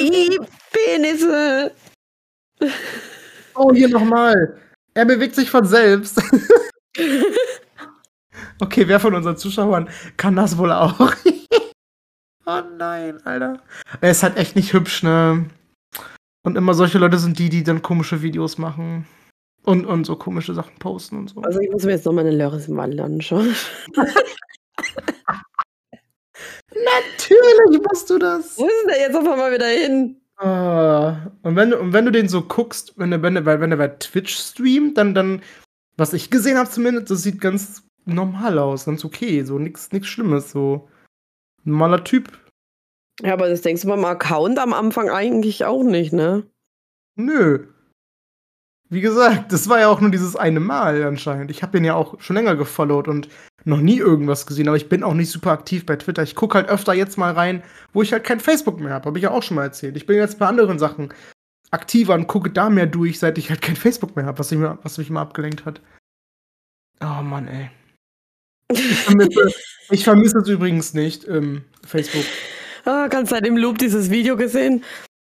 Penisse. 0.72 1.72
Oh, 3.54 3.72
hier 3.72 3.88
nochmal. 3.88 4.58
Er 4.94 5.04
bewegt 5.04 5.36
sich 5.36 5.50
von 5.50 5.64
selbst. 5.64 6.20
okay, 8.60 8.88
wer 8.88 8.98
von 8.98 9.14
unseren 9.14 9.36
Zuschauern 9.36 9.88
kann 10.16 10.34
das 10.34 10.58
wohl 10.58 10.72
auch? 10.72 10.98
oh 12.46 12.62
nein, 12.76 13.24
Alter. 13.24 13.62
Er 14.00 14.10
ist 14.10 14.22
halt 14.22 14.36
echt 14.36 14.56
nicht 14.56 14.72
hübsch, 14.72 15.02
ne? 15.02 15.46
Und 16.44 16.56
immer 16.56 16.74
solche 16.74 16.98
Leute 16.98 17.18
sind 17.18 17.38
die, 17.38 17.48
die 17.48 17.62
dann 17.64 17.82
komische 17.82 18.22
Videos 18.22 18.58
machen. 18.58 19.06
Und, 19.64 19.84
und 19.84 20.04
so 20.04 20.16
komische 20.16 20.54
Sachen 20.54 20.78
posten 20.78 21.18
und 21.18 21.30
so. 21.30 21.42
Also, 21.42 21.60
ich 21.60 21.70
muss 21.70 21.84
mir 21.84 21.90
jetzt 21.92 22.06
noch 22.06 22.12
meine 22.12 22.30
Lörres 22.30 22.68
im 22.68 22.76
Wald 22.76 22.98
anschauen. 23.00 23.54
Natürlich 26.74 27.82
machst 27.82 28.08
du 28.10 28.18
das. 28.18 28.58
Wo 28.58 28.66
ist 28.66 28.74
denn 28.82 28.88
der 28.88 29.00
jetzt 29.00 29.16
auf 29.16 29.26
einmal 29.28 29.52
wieder 29.52 29.66
hin? 29.68 30.20
Ah, 30.36 31.30
und, 31.42 31.56
wenn, 31.56 31.70
du- 31.70 31.78
und 31.78 31.92
wenn 31.92 32.04
du 32.04 32.12
den 32.12 32.28
so 32.28 32.42
guckst, 32.42 32.94
wenn 32.96 33.10
er, 33.12 33.22
wenn 33.22 33.34
er, 33.36 33.44
weil- 33.44 33.60
wenn 33.60 33.72
er 33.72 33.76
bei 33.78 33.88
Twitch 33.88 34.36
streamt, 34.36 34.96
dann, 34.96 35.14
dann, 35.14 35.42
was 35.96 36.12
ich 36.12 36.30
gesehen 36.30 36.56
habe 36.56 36.70
zumindest, 36.70 37.10
das 37.10 37.22
sieht 37.24 37.40
ganz 37.40 37.82
normal 38.04 38.58
aus, 38.58 38.84
ganz 38.84 39.04
okay, 39.04 39.42
so 39.42 39.58
nichts 39.58 39.90
nix 39.92 40.06
Schlimmes, 40.06 40.50
so. 40.52 40.88
Normaler 41.64 42.04
Typ. 42.04 42.38
Ja, 43.22 43.32
aber 43.32 43.48
das 43.48 43.62
denkst 43.62 43.82
du 43.82 43.88
beim 43.88 44.04
Account 44.04 44.58
am 44.58 44.72
Anfang 44.72 45.10
eigentlich 45.10 45.64
auch 45.64 45.82
nicht, 45.82 46.12
ne? 46.12 46.44
Nö. 47.16 47.66
Wie 48.90 49.00
gesagt, 49.00 49.52
das 49.52 49.68
war 49.68 49.80
ja 49.80 49.88
auch 49.88 50.00
nur 50.00 50.10
dieses 50.10 50.34
eine 50.34 50.60
Mal 50.60 51.02
anscheinend. 51.04 51.50
Ich 51.50 51.62
habe 51.62 51.76
ihn 51.76 51.84
ja 51.84 51.94
auch 51.94 52.20
schon 52.20 52.36
länger 52.36 52.56
gefollowt 52.56 53.06
und 53.06 53.28
noch 53.64 53.80
nie 53.80 53.98
irgendwas 53.98 54.46
gesehen, 54.46 54.68
aber 54.68 54.78
ich 54.78 54.88
bin 54.88 55.02
auch 55.02 55.12
nicht 55.12 55.30
super 55.30 55.50
aktiv 55.50 55.84
bei 55.84 55.96
Twitter. 55.96 56.22
Ich 56.22 56.34
gucke 56.34 56.56
halt 56.56 56.68
öfter 56.70 56.94
jetzt 56.94 57.18
mal 57.18 57.32
rein, 57.32 57.62
wo 57.92 58.02
ich 58.02 58.12
halt 58.12 58.24
kein 58.24 58.40
Facebook 58.40 58.80
mehr 58.80 58.94
habe. 58.94 59.06
Habe 59.06 59.18
ich 59.18 59.24
ja 59.24 59.30
auch 59.30 59.42
schon 59.42 59.56
mal 59.56 59.64
erzählt. 59.64 59.96
Ich 59.96 60.06
bin 60.06 60.16
jetzt 60.16 60.38
bei 60.38 60.46
anderen 60.46 60.78
Sachen 60.78 61.12
aktiver 61.70 62.14
und 62.14 62.28
gucke 62.28 62.50
da 62.50 62.70
mehr 62.70 62.86
durch, 62.86 63.18
seit 63.18 63.36
ich 63.36 63.50
halt 63.50 63.60
kein 63.60 63.76
Facebook 63.76 64.16
mehr 64.16 64.24
habe, 64.24 64.38
was, 64.38 64.52
was 64.52 64.96
mich 64.96 65.10
mal 65.10 65.20
abgelenkt 65.20 65.66
hat. 65.66 65.82
Oh 67.02 67.22
Mann, 67.22 67.46
ey. 67.46 67.70
Ich 68.72 68.96
vermisse, 69.00 69.50
ich 69.90 70.04
vermisse 70.04 70.38
es 70.38 70.48
übrigens 70.48 70.94
nicht, 70.94 71.28
ähm, 71.28 71.64
Facebook. 71.84 72.24
Ah, 72.88 73.06
ganz 73.08 73.28
seit 73.28 73.44
dem 73.44 73.58
Loop 73.58 73.76
dieses 73.76 74.08
Video 74.08 74.34
gesehen. 74.34 74.82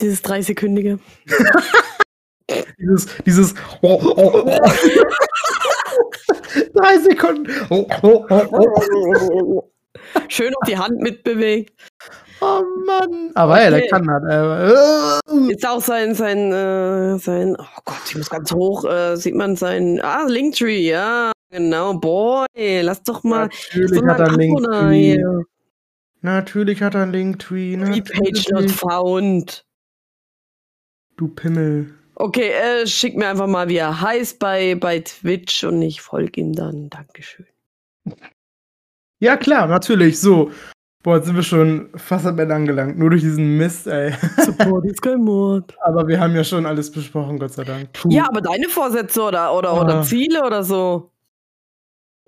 Dieses 0.03 0.25
30-sekündige. 0.25 0.99
dieses, 2.81 3.07
dieses. 3.25 3.55
Oh, 3.81 4.01
oh, 4.03 4.15
oh. 4.17 4.45
Drei 6.75 6.99
Sekunden. 6.99 7.49
Schön 10.27 10.53
auf 10.57 10.67
die 10.67 10.77
Hand 10.77 11.01
mitbewegt. 11.01 11.73
Oh 12.41 12.63
Mann. 12.87 13.31
Aber 13.37 13.53
okay. 13.53 13.63
ja, 13.63 13.71
der 13.71 13.87
kann 13.87 14.05
das. 14.05 14.25
Äh, 15.33 15.51
Jetzt 15.51 15.65
auch 15.65 15.81
sein, 15.81 16.17
sein, 16.17 16.53
äh, 16.53 17.19
sein, 17.19 17.57
oh 17.57 17.81
Gott, 17.85 18.03
ich 18.09 18.17
muss 18.17 18.31
ganz 18.31 18.51
hoch, 18.53 18.85
äh, 18.85 19.15
sieht 19.15 19.37
man 19.37 19.55
sein, 19.55 20.01
ah, 20.03 20.25
Linktree, 20.27 20.89
ja, 20.89 21.31
genau, 21.51 21.95
boy, 21.95 22.47
lass 22.83 23.05
doch 23.05 23.23
mal. 23.23 23.49
Natürlich 23.73 24.03
hat 24.03 24.19
er 24.19 24.33
Linktree. 24.33 25.23
Natürlich 26.25 26.83
hat 26.83 26.95
er 26.95 27.03
einen 27.03 27.13
Linktree. 27.13 27.77
Page 27.77 28.49
not 28.49 28.71
found. 28.71 29.67
Du 31.19 31.29
Pimmel. 31.29 31.93
Okay, 32.15 32.49
äh, 32.49 32.87
schick 32.87 33.15
mir 33.15 33.29
einfach 33.29 33.47
mal, 33.47 33.69
wie 33.69 33.77
er 33.77 34.01
heißt 34.01 34.39
bei, 34.39 34.75
bei 34.75 35.01
Twitch 35.01 35.65
und 35.65 35.83
ich 35.83 36.01
folge 36.01 36.41
ihm 36.41 36.55
dann. 36.55 36.89
Dankeschön. 36.89 37.45
Ja, 39.21 39.37
klar, 39.37 39.67
natürlich. 39.67 40.19
So. 40.19 40.51
Boah, 41.03 41.17
jetzt 41.17 41.27
sind 41.27 41.37
wir 41.37 41.43
schon 41.43 41.91
fast 41.95 42.25
am 42.25 42.39
Ende 42.39 42.55
angelangt. 42.55 42.99
Nur 42.99 43.11
durch 43.11 43.21
diesen 43.21 43.59
Mist, 43.59 43.87
ey. 43.87 44.15
Support 44.39 44.87
ist 44.87 45.03
kein 45.03 45.21
Mord. 45.21 45.77
Aber 45.85 46.09
wir 46.09 46.19
haben 46.19 46.35
ja 46.35 46.43
schon 46.43 46.65
alles 46.65 46.91
besprochen, 46.91 47.39
Gott 47.39 47.53
sei 47.53 47.65
Dank. 47.65 47.93
Puh. 47.93 48.09
Ja, 48.11 48.27
aber 48.31 48.41
deine 48.41 48.71
Vorsätze 48.71 49.21
oder, 49.21 49.55
oder, 49.55 49.73
ah. 49.73 49.83
oder 49.83 50.03
Ziele 50.03 50.43
oder 50.43 50.65
so? 50.65 51.14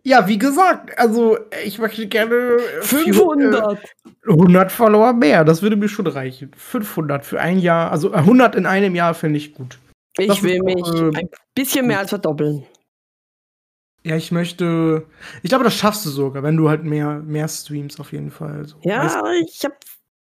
Ja, 0.07 0.29
wie 0.29 0.39
gesagt, 0.39 0.97
also 1.01 1.37
ich 1.65 1.81
möchte 1.81 2.07
gerne 2.07 2.59
500. 2.83 3.77
100 4.25 4.71
Follower 4.71 5.13
mehr, 5.13 5.45
das 5.45 5.63
würde 5.63 5.75
mir 5.75 5.89
schon 5.89 6.07
reichen. 6.07 6.53
500 6.57 7.25
für 7.25 7.41
ein 7.41 7.59
Jahr, 7.59 7.91
also 7.91 8.13
100 8.13 8.55
in 8.55 8.67
einem 8.67 8.95
Jahr 8.95 9.15
finde 9.15 9.39
ich 9.39 9.53
gut. 9.53 9.81
Ich 10.17 10.29
das 10.29 10.45
will 10.45 10.63
mich 10.63 10.77
äh, 10.77 11.19
ein 11.19 11.29
bisschen 11.57 11.89
mehr 11.89 11.99
als 11.99 12.11
verdoppeln. 12.11 12.65
Ja, 14.05 14.15
ich 14.15 14.31
möchte. 14.31 15.05
Ich 15.43 15.49
glaube, 15.49 15.65
das 15.65 15.75
schaffst 15.75 16.07
du 16.07 16.11
sogar, 16.11 16.45
wenn 16.45 16.57
du 16.57 16.69
halt 16.69 16.85
mehr, 16.85 17.19
mehr 17.25 17.49
streams 17.49 17.99
auf 17.99 18.13
jeden 18.13 18.31
Fall. 18.31 18.65
So. 18.65 18.77
Ja, 18.83 19.03
weißt, 19.03 19.51
ich 19.57 19.65
habe 19.65 19.75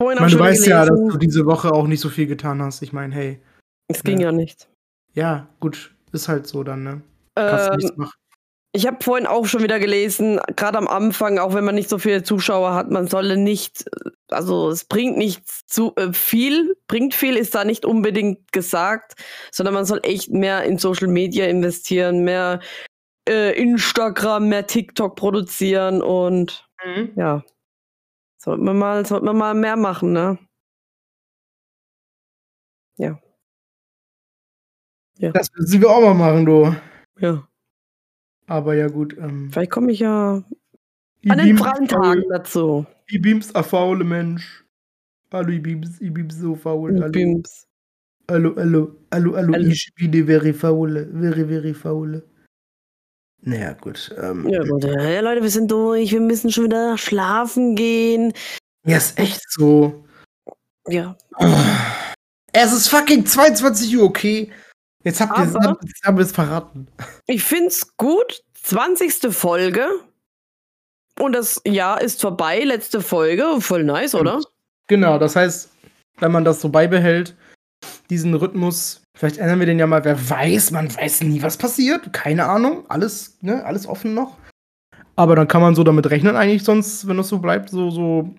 vorhin 0.02 0.18
auch 0.18 0.26
ich 0.26 0.30
meine, 0.30 0.30
schon 0.30 0.38
Du 0.38 0.44
weißt 0.46 0.64
gelesen. 0.64 0.70
ja, 0.70 0.84
dass 0.84 1.12
du 1.12 1.16
diese 1.16 1.46
Woche 1.46 1.70
auch 1.70 1.86
nicht 1.86 2.00
so 2.00 2.08
viel 2.08 2.26
getan 2.26 2.60
hast. 2.60 2.82
Ich 2.82 2.92
meine, 2.92 3.14
hey. 3.14 3.40
Es 3.86 4.02
ging 4.02 4.16
ne? 4.16 4.24
ja 4.24 4.32
nicht. 4.32 4.68
Ja, 5.14 5.48
gut, 5.60 5.94
ist 6.10 6.26
halt 6.26 6.48
so 6.48 6.64
dann, 6.64 6.82
ne? 6.82 7.02
Kannst 7.36 7.70
ähm, 7.70 7.76
nichts 7.76 7.96
machen. 7.96 8.18
Ich 8.72 8.86
habe 8.86 9.02
vorhin 9.02 9.26
auch 9.26 9.46
schon 9.46 9.64
wieder 9.64 9.80
gelesen, 9.80 10.38
gerade 10.54 10.78
am 10.78 10.86
Anfang, 10.86 11.38
auch 11.38 11.54
wenn 11.54 11.64
man 11.64 11.74
nicht 11.74 11.90
so 11.90 11.98
viele 11.98 12.22
Zuschauer 12.22 12.74
hat, 12.74 12.88
man 12.88 13.08
solle 13.08 13.36
nicht, 13.36 13.84
also 14.28 14.70
es 14.70 14.84
bringt 14.84 15.16
nichts 15.16 15.66
zu 15.66 15.92
äh, 15.96 16.12
viel, 16.12 16.76
bringt 16.86 17.14
viel 17.14 17.36
ist 17.36 17.54
da 17.56 17.64
nicht 17.64 17.84
unbedingt 17.84 18.52
gesagt, 18.52 19.14
sondern 19.50 19.74
man 19.74 19.84
soll 19.86 20.00
echt 20.04 20.30
mehr 20.30 20.62
in 20.62 20.78
Social 20.78 21.08
Media 21.08 21.46
investieren, 21.46 22.22
mehr 22.22 22.60
äh, 23.28 23.60
Instagram, 23.60 24.48
mehr 24.48 24.68
TikTok 24.68 25.16
produzieren 25.16 26.00
und 26.00 26.68
mhm. 26.84 27.10
ja, 27.16 27.42
sollte 28.38 28.62
man 28.62 28.78
mal, 28.78 29.04
sollte 29.04 29.24
man 29.24 29.36
mal 29.36 29.54
mehr 29.54 29.76
machen, 29.76 30.12
ne? 30.12 30.38
Ja. 32.98 33.18
ja. 35.16 35.32
Das 35.32 35.48
müssen 35.56 35.80
wir 35.80 35.90
auch 35.90 36.02
mal 36.02 36.14
machen, 36.14 36.46
du. 36.46 36.76
Ja. 37.18 37.49
Aber 38.50 38.74
ja 38.74 38.88
gut. 38.88 39.16
Ähm, 39.16 39.48
Vielleicht 39.52 39.70
komme 39.70 39.92
ich 39.92 40.00
ja 40.00 40.42
an 41.28 41.38
den 41.38 41.56
freien 41.56 41.86
Tagen 41.86 42.24
dazu. 42.30 42.84
Ich 43.06 43.22
bims 43.22 43.54
a 43.54 43.62
faule 43.62 44.02
Mensch. 44.02 44.64
Hallo, 45.32 45.50
ich 45.50 45.62
bims, 45.62 46.00
ich 46.00 46.12
bims 46.12 46.36
so 46.36 46.56
faul. 46.56 47.00
Hallo. 47.00 47.12
Bims. 47.12 47.68
Hallo, 48.28 48.54
hallo, 48.56 48.96
hallo, 49.12 49.36
hallo, 49.36 49.54
ich 49.56 49.92
bin 49.94 50.26
very 50.26 50.52
faule, 50.52 51.08
very, 51.12 51.44
very 51.44 51.74
faule. 51.74 52.24
Naja, 53.42 53.72
gut. 53.74 54.14
Ähm, 54.20 54.48
ja, 54.48 54.64
gut. 54.64 54.82
Ja, 54.82 55.20
Leute, 55.20 55.42
wir 55.42 55.50
sind 55.50 55.70
durch. 55.70 56.10
Wir 56.10 56.20
müssen 56.20 56.50
schon 56.50 56.64
wieder 56.64 56.98
schlafen 56.98 57.76
gehen. 57.76 58.32
Ja, 58.84 58.96
ist 58.96 59.16
echt 59.16 59.42
so. 59.52 60.04
Ja. 60.88 61.16
Es 62.52 62.72
ist 62.72 62.88
fucking 62.88 63.26
22 63.26 63.96
Uhr, 63.96 64.04
okay? 64.04 64.50
Jetzt 65.02 65.20
habt 65.20 65.38
ihr 65.38 65.44
jetzt 65.44 66.04
haben 66.04 66.16
wir 66.16 66.24
es 66.24 66.32
verraten. 66.32 66.86
Ich 67.26 67.42
find's 67.42 67.96
gut. 67.96 68.42
20. 68.62 69.34
Folge. 69.34 69.86
Und 71.18 71.32
das 71.32 71.60
Jahr 71.66 72.00
ist 72.00 72.20
vorbei. 72.20 72.60
Letzte 72.60 73.00
Folge. 73.00 73.60
Voll 73.60 73.84
nice, 73.84 74.14
oder? 74.14 74.40
Genau, 74.88 75.18
das 75.18 75.36
heißt, 75.36 75.70
wenn 76.18 76.32
man 76.32 76.44
das 76.44 76.60
so 76.60 76.68
beibehält, 76.68 77.36
diesen 78.10 78.34
Rhythmus, 78.34 79.02
vielleicht 79.16 79.38
ändern 79.38 79.58
wir 79.58 79.66
den 79.66 79.78
ja 79.78 79.86
mal, 79.86 80.04
wer 80.04 80.28
weiß, 80.28 80.70
man 80.72 80.94
weiß 80.94 81.22
nie, 81.22 81.42
was 81.42 81.56
passiert. 81.56 82.12
Keine 82.12 82.44
Ahnung. 82.44 82.84
Alles, 82.88 83.38
ne, 83.40 83.64
alles 83.64 83.86
offen 83.86 84.14
noch. 84.14 84.36
Aber 85.16 85.36
dann 85.36 85.48
kann 85.48 85.62
man 85.62 85.74
so 85.74 85.84
damit 85.84 86.10
rechnen, 86.10 86.36
eigentlich 86.36 86.64
sonst, 86.64 87.06
wenn 87.06 87.16
das 87.16 87.28
so 87.28 87.38
bleibt, 87.38 87.70
so, 87.70 87.90
so 87.90 88.34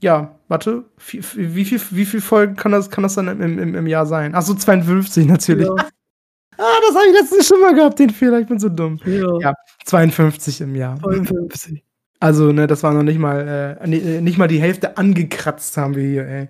ja, 0.00 0.34
warte, 0.48 0.84
wie, 1.06 1.22
wie, 1.34 1.64
viel, 1.64 1.80
wie 1.90 2.04
viel 2.04 2.20
Folgen 2.20 2.56
kann 2.56 2.72
das, 2.72 2.90
kann 2.90 3.02
das 3.02 3.14
dann 3.14 3.28
im, 3.28 3.58
im, 3.58 3.74
im 3.74 3.86
Jahr 3.86 4.06
sein? 4.06 4.34
Achso, 4.34 4.54
52 4.54 5.26
natürlich. 5.26 5.66
Ja. 5.66 5.74
ah, 6.58 6.80
das 6.86 6.96
habe 6.96 7.06
ich 7.08 7.20
letztens 7.20 7.46
schon 7.46 7.60
mal 7.60 7.74
gehabt, 7.74 7.98
den 7.98 8.10
Fehler, 8.10 8.40
ich 8.40 8.46
bin 8.46 8.58
so 8.58 8.68
dumm. 8.68 8.98
Ja, 9.04 9.38
ja 9.38 9.54
52 9.84 10.62
im 10.62 10.74
Jahr. 10.74 10.98
52. 11.00 11.84
Also, 12.18 12.52
ne, 12.52 12.66
das 12.66 12.82
war 12.82 12.92
noch 12.92 13.02
nicht 13.02 13.18
mal, 13.18 13.78
äh, 13.80 14.16
äh, 14.16 14.20
nicht 14.20 14.38
mal 14.38 14.48
die 14.48 14.60
Hälfte 14.60 14.96
angekratzt 14.96 15.76
haben 15.76 15.94
wir 15.94 16.04
hier, 16.04 16.26
ey. 16.26 16.48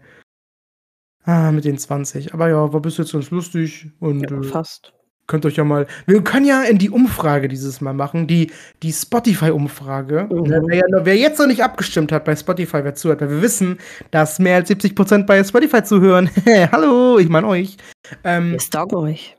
Ah, 1.25 1.53
mit 1.53 1.65
den 1.65 1.79
20. 1.79 2.35
Aber 2.35 2.49
ja, 2.49 2.73
war 2.73 2.81
bis 2.81 2.97
jetzt 2.97 3.13
ganz 3.13 3.31
lustig 3.31 3.91
und. 4.01 4.29
Ja, 4.29 4.39
äh, 4.39 4.43
fast 4.43 4.93
könnt 5.31 5.47
euch 5.47 5.57
ja 5.57 5.65
mal. 5.65 5.87
Wir 6.07 6.23
können 6.23 6.45
ja 6.45 6.63
in 6.65 6.77
die 6.77 6.91
Umfrage 6.91 7.49
dieses 7.49 7.81
Mal 7.81 7.95
machen, 7.95 8.27
die, 8.27 8.51
die 8.83 8.93
Spotify-Umfrage. 8.93 10.29
Mhm. 10.31 10.67
Wer, 10.67 10.83
wer, 11.05 11.17
jetzt 11.17 11.39
noch 11.39 11.47
nicht 11.47 11.63
abgestimmt 11.63 12.13
hat 12.13 12.25
bei 12.25 12.35
Spotify, 12.37 12.81
wer 12.83 12.95
zuhört, 12.95 13.21
weil 13.21 13.31
wir 13.31 13.41
wissen, 13.41 13.79
dass 14.11 14.41
mehr 14.41 14.57
als 14.57 14.69
70% 14.69 15.25
bei 15.27 15.43
Spotify 15.45 15.83
zuhören. 15.85 16.29
Hallo, 16.73 17.19
ich 17.19 17.29
meine 17.29 17.47
euch. 17.47 17.77
Ähm, 18.25 18.55
ich 18.57 18.63
stalk 18.63 18.93
euch. 18.93 19.37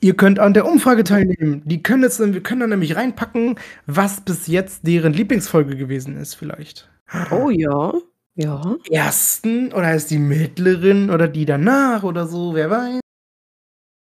Ihr 0.00 0.14
könnt 0.14 0.38
an 0.38 0.52
der 0.52 0.66
Umfrage 0.66 1.02
teilnehmen. 1.02 1.62
Die 1.64 1.82
können 1.82 2.02
jetzt, 2.02 2.20
wir 2.20 2.42
können 2.42 2.60
da 2.60 2.66
nämlich 2.66 2.96
reinpacken, 2.96 3.58
was 3.86 4.20
bis 4.20 4.48
jetzt 4.48 4.86
deren 4.86 5.14
Lieblingsfolge 5.14 5.76
gewesen 5.76 6.18
ist, 6.18 6.34
vielleicht. 6.34 6.90
Oh 7.30 7.48
ja. 7.50 7.92
Ja. 8.34 8.76
Ersten 8.90 9.72
oder 9.72 9.94
ist 9.94 10.10
die 10.10 10.18
mittleren 10.18 11.10
oder 11.10 11.28
die 11.28 11.46
danach 11.46 12.02
oder 12.02 12.26
so, 12.26 12.54
wer 12.54 12.70
weiß. 12.70 13.00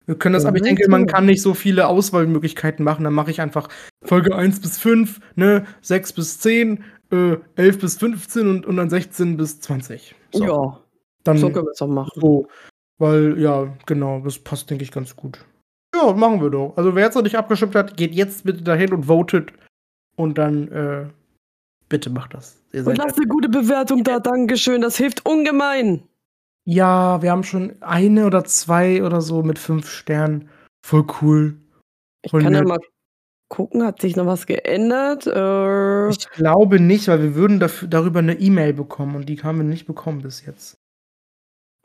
Wir 0.07 0.17
können 0.17 0.33
das, 0.33 0.45
aber 0.45 0.55
ich 0.55 0.63
denke, 0.63 0.89
man 0.89 1.05
kann 1.05 1.25
nicht 1.25 1.41
so 1.41 1.53
viele 1.53 1.87
Auswahlmöglichkeiten 1.87 2.83
machen. 2.83 3.03
Dann 3.03 3.13
mache 3.13 3.29
ich 3.29 3.41
einfach 3.41 3.67
Folge 4.03 4.33
1 4.33 4.61
bis 4.61 4.77
5, 4.77 5.19
ne, 5.35 5.65
6 5.81 6.13
bis 6.13 6.39
10, 6.39 6.83
äh, 7.11 7.35
11 7.57 7.79
bis 7.79 7.97
15 7.97 8.47
und, 8.47 8.65
und 8.65 8.77
dann 8.77 8.89
16 8.89 9.35
bis 9.35 9.59
20. 9.59 10.15
So. 10.31 10.43
Ja. 10.45 10.81
Dann 11.25 11.37
so 11.37 11.49
können 11.49 11.65
wir 11.65 11.71
es 11.71 11.81
auch 11.81 11.87
machen. 11.87 12.11
So, 12.15 12.47
weil, 12.99 13.37
ja, 13.37 13.75
genau, 13.85 14.21
das 14.21 14.39
passt, 14.39 14.69
denke 14.69 14.85
ich, 14.85 14.91
ganz 14.91 15.13
gut. 15.13 15.45
Ja, 15.93 16.13
machen 16.13 16.41
wir 16.41 16.49
doch. 16.49 16.73
Also, 16.77 16.95
wer 16.95 17.03
jetzt 17.03 17.15
noch 17.15 17.23
nicht 17.23 17.37
abgestimmt 17.37 17.75
hat, 17.75 17.97
geht 17.97 18.15
jetzt 18.15 18.45
bitte 18.45 18.63
dahin 18.63 18.93
und 18.93 19.03
votet. 19.03 19.51
Und 20.15 20.37
dann, 20.37 20.71
äh, 20.71 21.05
bitte 21.89 22.09
macht 22.09 22.33
das. 22.33 22.63
und 22.73 22.97
lasst 22.97 23.17
eine 23.17 23.27
gute 23.27 23.49
Bewertung 23.49 24.05
da. 24.05 24.19
Dankeschön. 24.19 24.79
Das 24.81 24.95
hilft 24.95 25.25
ungemein. 25.25 26.03
Ja, 26.69 27.21
wir 27.21 27.31
haben 27.31 27.43
schon 27.43 27.81
eine 27.81 28.25
oder 28.25 28.43
zwei 28.43 29.01
oder 29.03 29.21
so 29.21 29.41
mit 29.41 29.57
fünf 29.57 29.89
Sternen. 29.89 30.49
Voll 30.85 31.05
cool. 31.21 31.61
Voll 32.29 32.41
ich 32.41 32.43
kann 32.43 32.53
nett. 32.53 32.63
ja 32.63 32.67
mal 32.67 32.79
gucken, 33.49 33.83
hat 33.83 34.01
sich 34.01 34.15
noch 34.17 34.25
was 34.27 34.47
geändert? 34.47 35.27
Äh 35.27 36.09
ich 36.09 36.29
glaube 36.31 36.79
nicht, 36.81 37.07
weil 37.07 37.21
wir 37.23 37.35
würden 37.35 37.59
dafür, 37.59 37.87
darüber 37.87 38.19
eine 38.19 38.39
E-Mail 38.39 38.73
bekommen 38.73 39.15
und 39.15 39.27
die 39.29 39.41
haben 39.43 39.59
wir 39.59 39.63
nicht 39.65 39.87
bekommen 39.87 40.21
bis 40.21 40.45
jetzt. 40.45 40.77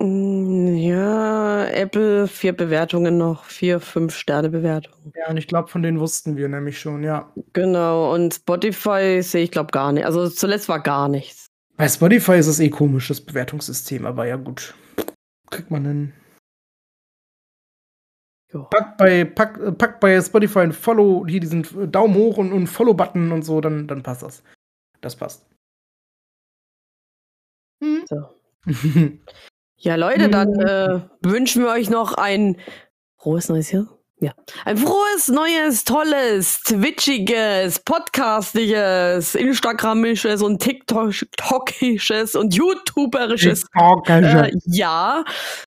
Mm, 0.01 0.75
Ja, 0.77 1.65
Apple, 1.67 2.27
vier 2.29 2.53
Bewertungen 2.57 3.19
noch, 3.19 3.45
vier, 3.45 3.81
fünf 3.81 4.15
Sterne 4.15 4.49
Bewertungen. 4.51 5.13
Ja, 5.17 5.29
und 5.31 5.37
ich 5.37 5.47
glaube, 5.47 5.69
von 5.69 5.83
denen 5.83 6.01
wussten 6.01 6.37
wir 6.37 6.49
nämlich 6.49 6.79
schon, 6.81 7.03
ja. 7.03 7.33
Genau, 7.53 8.13
und 8.15 8.35
Spotify 8.35 9.21
sehe 9.23 9.45
ich 9.45 9.51
glaube 9.51 9.71
gar 9.71 9.93
nicht. 9.93 10.05
Also 10.07 10.29
zuletzt 10.29 10.69
war 10.69 10.81
gar 10.81 11.09
nichts. 11.09 11.42
Bei 11.77 11.89
Spotify 11.89 12.33
ist 12.33 12.47
es 12.47 12.61
eh 12.61 12.71
komisch, 12.71 13.09
das 13.09 13.21
Bewertungssystem, 13.21 14.07
aber 14.07 14.27
ja 14.27 14.37
gut. 14.37 14.75
Kriegt 15.51 15.71
man 15.71 15.85
hin. 15.85 16.13
Jo. 18.53 18.65
Pack 18.65 18.99
bei, 18.99 19.25
pack, 19.25 19.59
äh, 19.59 19.73
pack 19.73 19.99
bei 20.01 20.21
Spotify 20.21 20.61
ein 20.61 20.73
Follow, 20.73 21.27
hier 21.27 21.41
diesen 21.41 21.65
äh, 21.81 21.89
Daumen 21.89 22.15
hoch 22.15 22.37
und, 22.37 22.53
und 22.53 22.67
Follow-Button 22.67 23.33
und 23.33 23.43
so, 23.43 23.61
dann, 23.61 23.89
dann 23.89 24.03
passt 24.03 24.23
das. 24.23 24.43
Das 25.01 25.17
passt. 25.17 25.47
Hm. 27.83 28.05
So. 28.09 28.29
Ja, 29.85 29.97
Leute, 29.97 30.29
dann 30.29 30.49
Hm. 30.61 30.61
äh, 30.61 31.01
wünschen 31.29 31.65
wir 31.65 31.71
euch 31.71 31.91
noch 31.91 32.15
ein 32.15 32.57
frohes 33.19 33.49
neues 33.49 33.73
Jahr. 33.73 33.89
Ja. 34.23 34.31
Ein 34.65 34.77
frohes, 34.77 35.27
neues, 35.27 35.83
tolles, 35.83 36.63
twitchiges, 36.63 37.81
podcastiges, 37.81 39.35
Instagramisches 39.35 40.43
und 40.43 40.63
TikTokisches 40.63 42.37
und 42.37 42.55
YouTuberisches 42.55 43.65
Äh, 44.45 44.53
ja, 44.67 45.25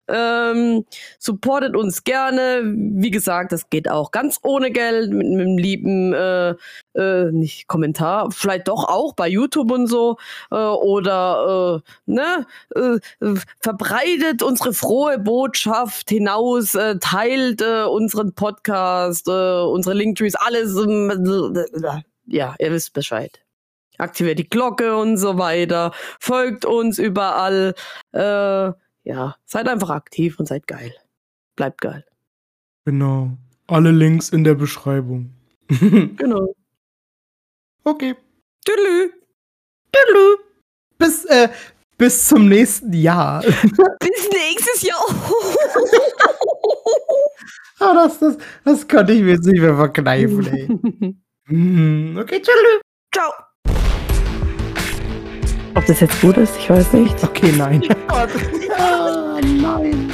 ähm, 0.08 0.86
supportet 1.20 1.76
uns 1.76 2.06
gerne. 2.06 2.62
Wie 2.64 3.12
gesagt, 3.12 3.52
das 3.52 3.70
geht 3.70 3.90
auch 3.90 4.12
ganz 4.12 4.40
ohne 4.42 4.72
Geld 4.72 5.12
mit 5.12 5.26
einem 5.28 5.58
lieben 5.58 6.14
äh, 6.14 6.56
äh, 6.96 7.32
nicht 7.32 7.68
Kommentar, 7.68 8.32
vielleicht 8.32 8.70
doch 8.70 8.88
auch 8.88 9.14
bei 9.16 9.28
YouTube 9.28 9.70
und 9.70 9.88
so 9.88 10.18
äh, 10.50 10.56
oder 10.56 11.82
äh, 11.84 12.12
ne 12.12 12.46
äh, 12.74 13.26
äh, 13.26 13.36
verbreitet 13.60 14.44
unsere 14.44 14.72
frohe 14.72 15.20
Botschaft 15.20 16.10
hinaus, 16.10 16.74
äh, 16.76 16.98
teilt 17.00 17.62
äh, 17.62 17.84
unseren 17.84 18.32
Podcast, 18.34 18.45
äh, 19.28 19.64
unsere 19.66 19.96
Linktrees, 19.96 20.36
alles. 20.36 20.76
äh, 20.76 22.02
ja, 22.28 22.56
ihr 22.60 22.72
wisst 22.72 22.94
Bescheid 22.94 23.46
aktiviert 23.98 24.40
die 24.40 24.50
Glocke 24.50 24.98
und 24.98 25.18
so 25.18 25.38
weiter, 25.38 25.92
folgt 26.20 26.66
uns 26.66 27.00
überall. 27.00 27.76
Äh, 28.14 28.72
ja, 29.04 29.36
seid 29.46 29.68
einfach 29.68 29.92
aktiv 29.92 30.40
und 30.40 30.48
seid 30.48 30.68
geil. 30.68 30.94
Bleibt 31.56 31.82
geil. 31.82 32.06
Genau. 32.86 33.38
Alle 33.68 33.92
Links 33.92 34.30
in 34.30 34.44
der 34.44 34.56
Beschreibung. 34.56 35.32
Genau. 36.18 36.54
okay. 37.84 38.16
Tüdelü. 38.66 39.12
Tüdelü. 39.92 40.38
Bis, 40.98 41.26
äh, 41.26 41.50
bis 41.98 42.28
zum 42.28 42.48
nächsten 42.48 42.94
Jahr. 42.94 43.42
Bis 44.00 44.30
nächstes 44.32 44.84
Jahr. 44.84 45.06
ah, 47.80 47.94
das, 47.94 48.20
das, 48.20 48.38
das 48.64 48.88
konnte 48.88 49.14
ich 49.14 49.22
mir 49.22 49.32
jetzt 49.34 49.46
nicht 49.46 49.62
mehr 49.62 49.76
verkneifen, 49.76 50.48
ey. 50.48 50.68
Mm, 51.48 52.18
okay, 52.22 52.42
tschüss. 52.42 52.82
Ciao. 53.14 53.32
Ob 55.76 55.86
das 55.86 56.00
jetzt 56.00 56.22
gut 56.22 56.38
ist, 56.38 56.58
ich 56.58 56.70
weiß 56.70 56.94
nicht. 56.94 57.24
Okay, 57.24 57.52
nein. 57.58 57.84
ah, 58.08 59.40
nein. 59.42 60.12